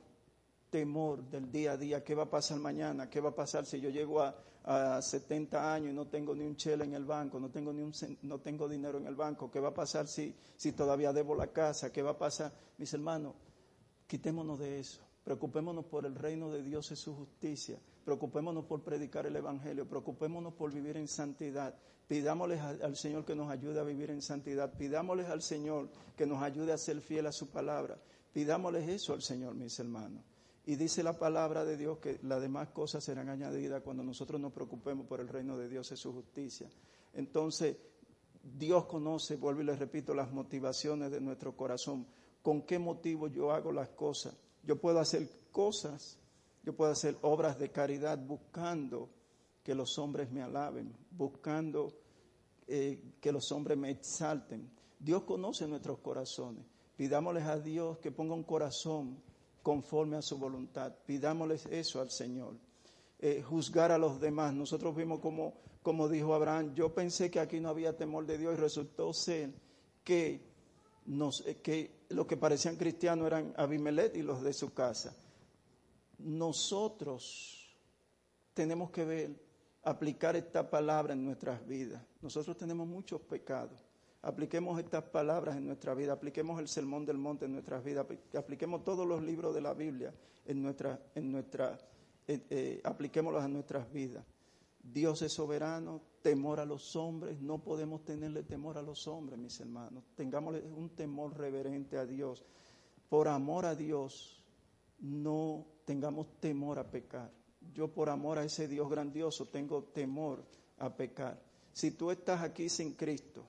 temor 0.69 1.23
del 1.31 1.53
día 1.53 1.73
a 1.73 1.77
día, 1.77 2.03
qué 2.03 2.17
va 2.17 2.25
a 2.25 2.29
pasar 2.29 2.59
mañana, 2.59 3.09
qué 3.09 3.21
va 3.21 3.29
a 3.29 3.35
pasar 3.37 3.65
si 3.65 3.81
yo 3.81 3.91
llego 3.91 4.21
a, 4.21 4.35
70 5.01 5.75
años 5.75 5.93
y 5.93 5.95
no 5.95 6.09
tengo 6.09 6.35
ni 6.35 6.43
un 6.43 6.57
chela 6.57 6.85
en 6.85 6.95
el 6.95 7.05
banco, 7.05 7.39
no 7.39 7.51
tengo, 7.51 7.73
ni 7.73 7.83
un, 7.83 7.93
no 8.23 8.41
tengo 8.41 8.67
dinero 8.67 8.99
en 8.99 9.07
el 9.07 9.15
banco, 9.15 9.49
qué 9.49 9.61
va 9.61 9.69
a 9.69 9.75
pasar 9.75 10.09
si, 10.09 10.35
si 10.57 10.73
todavía 10.73 11.13
debo 11.13 11.37
la 11.37 11.49
casa, 11.49 11.93
qué 11.93 12.03
va 12.03 12.13
a 12.13 12.19
pasar, 12.19 12.51
mis 12.79 12.93
hermanos, 12.95 13.35
quitémonos 14.09 14.59
de 14.59 14.81
eso, 14.81 15.03
preocupémonos 15.23 15.85
por 15.85 16.05
el 16.05 16.17
reino 16.17 16.51
de 16.51 16.63
Dios 16.63 16.91
y 16.91 16.97
su 16.97 17.15
justicia, 17.15 17.79
preocupémonos 18.05 18.65
por 18.67 18.83
predicar 18.83 19.27
el 19.27 19.37
Evangelio, 19.37 19.89
preocupémonos 19.89 20.55
por 20.55 20.73
vivir 20.73 20.97
en 20.97 21.09
santidad, 21.09 21.75
pidámosles 22.07 22.61
al 22.61 22.97
Señor 22.97 23.25
que 23.25 23.35
nos 23.35 23.51
ayude 23.51 23.81
a 23.81 23.85
vivir 23.85 24.11
en 24.11 24.23
santidad, 24.23 24.73
pidámosles 24.77 25.29
al 25.29 25.43
Señor 25.43 25.89
que 26.17 26.27
nos 26.27 26.43
ayude 26.43 26.73
a 26.73 26.79
ser 26.79 27.01
fiel 27.01 27.27
a 27.27 27.33
su 27.33 27.49
palabra, 27.49 27.99
pidámosles 28.33 28.89
eso 28.89 29.13
al 29.13 29.23
Señor, 29.23 29.55
mis 29.55 29.79
hermanos. 29.79 30.23
Y 30.67 30.77
dice 30.77 31.03
la 31.03 31.19
palabra 31.19 31.65
de 31.65 31.77
Dios 31.77 31.99
que 31.99 32.19
las 32.23 32.41
demás 32.41 32.69
cosas 32.69 33.05
serán 33.05 33.29
añadidas 33.29 33.83
cuando 33.83 34.03
nosotros 34.03 34.41
nos 34.41 34.53
preocupemos 34.53 35.07
por 35.07 35.21
el 35.21 35.29
reino 35.29 35.59
de 35.59 35.69
Dios 35.69 35.93
y 35.93 35.97
su 35.97 36.13
justicia. 36.13 36.69
Entonces, 37.13 37.77
Dios 38.43 38.87
conoce, 38.87 39.37
vuelvo 39.37 39.61
y 39.61 39.65
le 39.65 39.77
repito, 39.77 40.15
las 40.15 40.33
motivaciones 40.33 41.11
de 41.11 41.21
nuestro 41.21 41.55
corazón. 41.57 42.07
¿Con 42.43 42.63
qué 42.63 42.79
motivo 42.79 43.29
yo 43.29 43.53
hago 43.53 43.73
las 43.73 43.91
cosas? 43.91 44.35
Yo 44.63 44.81
puedo 44.81 45.01
hacer 45.01 45.29
cosas, 45.53 46.19
yo 46.65 46.75
puedo 46.75 46.91
hacer 46.91 47.17
obras 47.23 47.59
de 47.59 47.71
caridad 47.71 48.19
buscando 48.19 49.11
que 49.63 49.75
los 49.75 49.99
hombres 49.99 50.31
me 50.31 50.43
alaben, 50.43 50.95
buscando 51.11 51.93
eh, 52.67 53.17
que 53.21 53.33
los 53.33 53.53
hombres 53.53 53.77
me 53.77 53.91
exalten. 53.91 54.71
Dios 54.99 55.25
conoce 55.25 55.69
nuestros 55.69 55.99
corazones. 55.99 56.65
Pidámosles 56.97 57.45
a 57.45 57.59
Dios 57.59 57.99
que 57.99 58.11
ponga 58.11 58.35
un 58.35 58.45
corazón 58.45 59.23
conforme 59.63 60.17
a 60.17 60.23
su 60.23 60.39
voluntad. 60.39 60.95
Pidámosles 61.07 61.67
eso 61.67 62.01
al 62.01 62.11
Señor. 62.11 62.55
Eh, 63.19 63.43
juzgar 63.43 63.93
a 63.93 63.99
los 63.99 64.21
demás. 64.21 64.55
Nosotros 64.55 64.97
vimos 64.97 65.21
como, 65.21 65.55
como 65.83 66.09
dijo 66.09 66.35
Abraham, 66.35 66.75
yo 66.75 66.95
pensé 66.95 67.31
que 67.31 67.41
aquí 67.41 67.61
no 67.61 67.69
había 67.69 67.97
temor 67.97 68.27
de 68.27 68.39
Dios 68.39 68.55
y 68.55 68.61
resultó 68.61 69.13
ser 69.13 69.53
que, 70.03 70.41
nos, 71.07 71.47
eh, 71.47 71.57
que 71.63 72.05
los 72.11 72.27
que 72.27 72.37
parecían 72.37 72.77
cristianos 72.77 73.27
eran 73.27 73.53
Abimelech 73.57 74.15
y 74.17 74.23
los 74.23 74.43
de 74.43 74.53
su 74.55 74.73
casa. 74.73 75.15
Nosotros 76.25 77.77
tenemos 78.53 78.91
que 78.91 79.05
ver, 79.05 79.31
aplicar 79.83 80.37
esta 80.37 80.69
palabra 80.69 81.15
en 81.15 81.25
nuestras 81.25 81.67
vidas. 81.67 82.03
Nosotros 82.21 82.57
tenemos 82.57 82.87
muchos 82.87 83.21
pecados 83.21 83.79
apliquemos 84.25 84.79
estas 84.79 85.05
palabras 85.05 85.57
en 85.57 85.67
nuestra 85.67 85.95
vida, 85.95 86.15
apliquemos 86.15 86.59
el 86.59 86.67
sermón 86.67 87.05
del 87.05 87.19
monte 87.19 87.45
en 87.45 87.53
nuestras 87.53 87.85
vidas, 87.85 88.07
apliquemos 88.37 88.83
todos 88.83 89.07
los 89.07 89.23
libros 89.23 89.55
de 89.55 89.61
la 89.61 89.75
Biblia 89.75 90.15
en 90.47 90.63
nuestra, 90.63 90.99
en 91.15 91.31
nuestra, 91.31 91.79
eh, 92.27 92.47
eh, 92.49 92.81
apliquémoslos 92.85 93.43
a 93.43 93.49
nuestras 93.49 93.93
vidas. 93.93 94.25
Dios 94.83 95.21
es 95.23 95.33
soberano, 95.33 96.01
temor 96.23 96.59
a 96.59 96.65
los 96.65 96.97
hombres, 96.97 97.39
no 97.41 97.63
podemos 97.63 98.05
tenerle 98.05 98.43
temor 98.43 98.79
a 98.79 98.83
los 98.83 99.07
hombres, 99.07 99.39
mis 99.39 99.61
hermanos. 99.61 100.05
Tengámosle 100.15 100.63
un 100.63 100.91
temor 100.91 101.37
reverente 101.37 101.99
a 101.99 102.07
Dios. 102.07 102.45
Por 103.11 103.29
amor 103.29 103.67
a 103.67 103.75
Dios, 103.75 104.43
no 105.01 105.67
tengamos 105.85 106.41
temor 106.41 106.79
a 106.79 106.91
pecar. 106.91 107.31
Yo 107.73 107.89
por 107.89 108.11
amor 108.11 108.39
a 108.39 108.45
ese 108.45 108.69
Dios 108.69 108.89
grandioso 108.91 109.47
tengo 109.47 109.85
temor 109.85 110.45
a 110.79 110.95
pecar. 110.95 111.41
Si 111.73 111.93
tú 111.93 112.11
estás 112.11 112.43
aquí 112.43 112.69
sin 112.69 112.95
Cristo, 112.95 113.47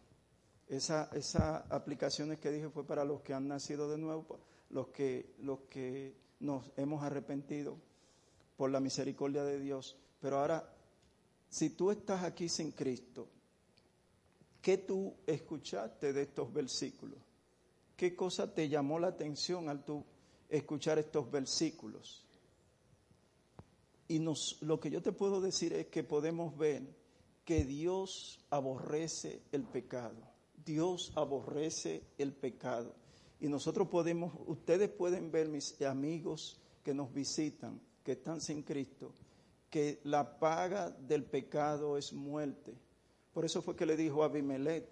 esas 0.68 1.12
esa 1.14 1.60
aplicaciones 1.70 2.40
que 2.40 2.52
dije 2.52 2.70
fue 2.70 2.86
para 2.86 3.06
los 3.06 3.22
que 3.22 3.34
han 3.34 3.48
nacido 3.48 3.90
de 3.90 3.98
nuevo, 3.98 4.40
los 4.70 4.88
que, 4.88 5.36
los 5.40 5.60
que 5.70 6.16
nos 6.40 6.72
hemos 6.78 7.04
arrepentido 7.04 7.78
por 8.58 8.72
la 8.72 8.80
misericordia 8.80 9.44
de 9.44 9.60
Dios. 9.60 9.98
Pero 10.20 10.40
ahora, 10.40 10.68
si 11.50 11.70
tú 11.72 11.92
estás 11.92 12.24
aquí 12.24 12.50
sin 12.50 12.72
Cristo, 12.72 13.28
¿qué 14.62 14.80
tú 14.80 15.14
escuchaste 15.28 16.14
de 16.14 16.24
estos 16.24 16.52
versículos? 16.52 17.20
¿Qué 17.96 18.16
cosa 18.16 18.54
te 18.54 18.68
llamó 18.68 19.00
la 19.00 19.08
atención 19.08 19.70
al 19.70 19.86
tú 19.86 20.04
escuchar 20.50 21.00
estos 21.00 21.30
versículos? 21.30 22.25
Y 24.08 24.20
nos, 24.20 24.58
lo 24.62 24.80
que 24.80 24.90
yo 24.90 25.02
te 25.02 25.12
puedo 25.12 25.42
decir 25.42 25.74
es 25.74 25.88
que 25.88 26.04
podemos 26.04 26.58
ver 26.58 26.84
que 27.44 27.64
Dios 27.64 28.40
aborrece 28.50 29.42
el 29.52 29.64
pecado. 29.64 30.22
Dios 30.64 31.12
aborrece 31.16 32.04
el 32.18 32.34
pecado. 32.34 32.96
Y 33.40 33.48
nosotros 33.48 33.88
podemos, 33.88 34.34
ustedes 34.48 34.90
pueden 34.90 35.32
ver, 35.32 35.48
mis 35.50 35.80
amigos 35.82 36.60
que 36.84 36.94
nos 36.94 37.14
visitan, 37.14 37.80
que 38.04 38.14
están 38.14 38.42
sin 38.42 38.64
Cristo, 38.64 39.14
que 39.70 40.00
la 40.04 40.40
paga 40.40 40.90
del 40.90 41.26
pecado 41.26 41.98
es 41.98 42.14
muerte. 42.14 42.74
Por 43.34 43.46
eso 43.46 43.62
fue 43.62 43.76
que 43.76 43.86
le 43.86 43.98
dijo 43.98 44.24
a 44.24 44.28
Abimelech 44.28 44.88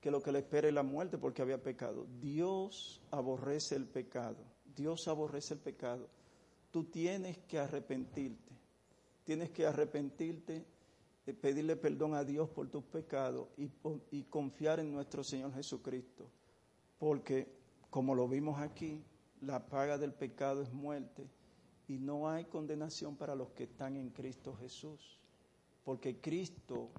que 0.00 0.10
lo 0.10 0.22
que 0.22 0.32
le 0.32 0.38
espera 0.38 0.68
es 0.68 0.74
la 0.74 0.82
muerte 0.82 1.18
porque 1.18 1.42
había 1.42 1.62
pecado. 1.62 2.06
Dios 2.18 3.02
aborrece 3.10 3.76
el 3.76 3.86
pecado. 3.86 4.38
Dios 4.74 5.06
aborrece 5.08 5.54
el 5.54 5.60
pecado. 5.60 6.08
Tú 6.70 6.84
tienes 6.84 7.38
que 7.38 7.58
arrepentirte. 7.58 8.52
Tienes 9.24 9.50
que 9.50 9.66
arrepentirte 9.66 10.64
pedirle 11.34 11.76
perdón 11.76 12.14
a 12.14 12.24
Dios 12.24 12.48
por 12.48 12.68
tus 12.68 12.84
pecados 12.84 13.48
y, 13.56 13.70
y 14.10 14.24
confiar 14.24 14.80
en 14.80 14.92
nuestro 14.92 15.22
Señor 15.22 15.54
Jesucristo. 15.54 16.26
Porque, 16.98 17.46
como 17.88 18.14
lo 18.14 18.28
vimos 18.28 18.58
aquí, 18.60 19.02
la 19.40 19.66
paga 19.66 19.98
del 19.98 20.12
pecado 20.12 20.62
es 20.62 20.72
muerte 20.72 21.26
y 21.88 21.98
no 21.98 22.28
hay 22.28 22.44
condenación 22.44 23.16
para 23.16 23.34
los 23.34 23.50
que 23.50 23.64
están 23.64 23.96
en 23.96 24.10
Cristo 24.10 24.54
Jesús. 24.56 25.18
Porque 25.84 26.20
Cristo 26.20 26.90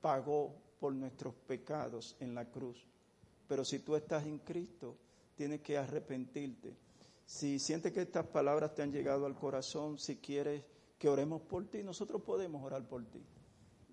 pagó 0.00 0.54
por 0.80 0.94
nuestros 0.94 1.34
pecados 1.34 2.16
en 2.20 2.34
la 2.34 2.50
cruz. 2.50 2.84
Pero 3.48 3.64
si 3.64 3.78
tú 3.78 3.96
estás 3.96 4.26
en 4.26 4.38
Cristo, 4.38 4.96
tienes 5.36 5.60
que 5.60 5.78
arrepentirte. 5.78 6.76
Si 7.26 7.58
sientes 7.58 7.92
que 7.92 8.02
estas 8.02 8.26
palabras 8.26 8.74
te 8.74 8.82
han 8.82 8.92
llegado 8.92 9.26
al 9.26 9.34
corazón, 9.34 9.98
si 9.98 10.16
quieres 10.16 10.62
que 10.98 11.08
oremos 11.08 11.42
por 11.42 11.64
ti, 11.66 11.82
nosotros 11.82 12.22
podemos 12.22 12.62
orar 12.62 12.86
por 12.86 13.04
ti. 13.06 13.22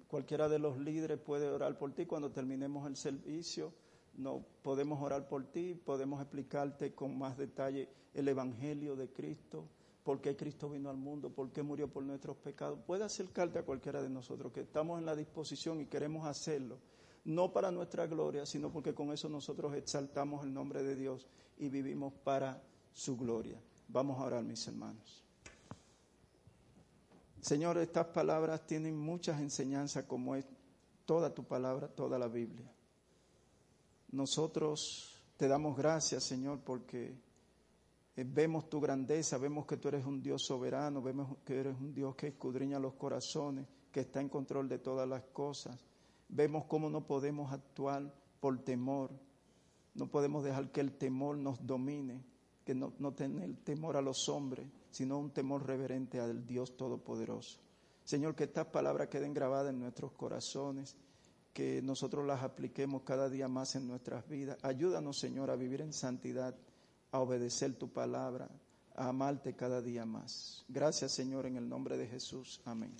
Cualquiera 0.08 0.50
de 0.50 0.60
los 0.60 0.78
líderes 0.78 1.18
puede 1.20 1.48
orar 1.48 1.78
por 1.78 1.94
ti 1.94 2.06
cuando 2.06 2.32
terminemos 2.32 2.86
el 2.88 2.98
servicio. 2.98 3.74
No 4.18 4.46
podemos 4.62 5.02
orar 5.02 5.30
por 5.30 5.46
ti, 5.46 5.74
podemos 5.74 6.22
explicarte 6.22 6.94
con 6.94 7.18
más 7.18 7.38
detalle 7.38 7.88
el 8.14 8.28
evangelio 8.28 8.98
de 8.98 9.10
Cristo, 9.10 9.70
por 10.04 10.20
qué 10.20 10.36
Cristo 10.36 10.70
vino 10.70 10.90
al 10.90 10.98
mundo, 10.98 11.30
por 11.30 11.52
qué 11.52 11.64
murió 11.64 11.88
por 11.88 12.04
nuestros 12.04 12.36
pecados. 12.36 12.80
Puede 12.86 13.06
acercarte 13.06 13.60
a 13.60 13.64
cualquiera 13.64 14.02
de 14.02 14.10
nosotros 14.10 14.52
que 14.52 14.62
estamos 14.62 15.00
en 15.00 15.06
la 15.06 15.16
disposición 15.16 15.80
y 15.80 15.86
queremos 15.86 16.28
hacerlo, 16.28 16.80
no 17.24 17.54
para 17.54 17.72
nuestra 17.72 18.06
gloria, 18.08 18.46
sino 18.46 18.70
porque 18.70 18.94
con 18.94 19.14
eso 19.14 19.30
nosotros 19.30 19.74
exaltamos 19.76 20.44
el 20.44 20.54
nombre 20.54 20.84
de 20.84 20.98
Dios 20.98 21.30
y 21.58 21.70
vivimos 21.70 22.12
para 22.26 22.62
su 22.94 23.18
gloria. 23.18 23.60
Vamos 23.88 24.20
a 24.20 24.26
orar, 24.26 24.44
mis 24.44 24.68
hermanos. 24.68 25.24
Señor, 27.42 27.78
estas 27.80 28.08
palabras 28.08 28.66
tienen 28.68 28.98
muchas 28.98 29.42
enseñanzas 29.42 30.06
como 30.06 30.36
es 30.36 30.46
toda 31.06 31.34
tu 31.34 31.44
palabra, 31.44 31.88
toda 31.88 32.20
la 32.20 32.28
Biblia. 32.28 32.72
Nosotros 34.12 35.18
te 35.38 35.48
damos 35.48 35.76
gracias, 35.76 36.24
Señor, 36.24 36.60
porque 36.60 37.16
eh, 38.16 38.26
vemos 38.28 38.70
tu 38.70 38.80
grandeza, 38.80 39.38
vemos 39.38 39.66
que 39.66 39.78
tú 39.78 39.88
eres 39.88 40.06
un 40.06 40.22
Dios 40.22 40.44
soberano, 40.46 41.02
vemos 41.02 41.38
que 41.44 41.60
eres 41.60 41.76
un 41.80 41.94
Dios 41.94 42.16
que 42.16 42.28
escudriña 42.28 42.78
los 42.78 42.94
corazones, 42.94 43.66
que 43.92 44.02
está 44.02 44.22
en 44.22 44.30
control 44.30 44.70
de 44.70 44.80
todas 44.80 45.08
las 45.08 45.24
cosas. 45.34 45.84
Vemos 46.30 46.66
cómo 46.66 46.90
no 46.90 47.08
podemos 47.08 47.52
actuar 47.52 48.14
por 48.40 48.60
temor, 48.64 49.12
no 49.96 50.08
podemos 50.08 50.44
dejar 50.44 50.72
que 50.72 50.82
el 50.82 50.94
temor 50.94 51.38
nos 51.38 51.66
domine, 51.66 52.24
que 52.72 52.76
no, 52.76 52.94
no 53.00 53.12
tener 53.12 53.54
temor 53.66 53.98
a 53.98 54.02
los 54.02 54.30
hombres, 54.30 54.66
sino 54.92 55.20
un 55.20 55.32
temor 55.32 55.68
reverente 55.68 56.22
al 56.22 56.48
Dios 56.48 56.78
Todopoderoso. 56.78 57.60
Señor, 58.06 58.34
que 58.34 58.46
estas 58.46 58.68
palabras 58.68 59.10
queden 59.10 59.34
grabadas 59.34 59.74
en 59.74 59.80
nuestros 59.80 60.14
corazones, 60.14 60.96
que 61.52 61.82
nosotros 61.82 62.26
las 62.26 62.44
apliquemos 62.44 63.02
cada 63.02 63.30
día 63.30 63.50
más 63.50 63.76
en 63.76 63.90
nuestras 63.90 64.26
vidas. 64.30 64.58
Ayúdanos, 64.62 65.20
Señor, 65.20 65.52
a 65.52 65.58
vivir 65.58 65.82
en 65.82 65.92
santidad, 65.92 66.56
a 67.12 67.20
obedecer 67.20 67.74
tu 67.74 67.90
palabra, 67.90 68.48
a 68.96 69.10
amarte 69.10 69.54
cada 69.54 69.82
día 69.82 70.06
más. 70.06 70.64
Gracias, 70.70 71.12
Señor, 71.12 71.48
en 71.48 71.58
el 71.58 71.68
nombre 71.68 71.98
de 71.98 72.08
Jesús. 72.08 72.62
Amén. 72.64 72.92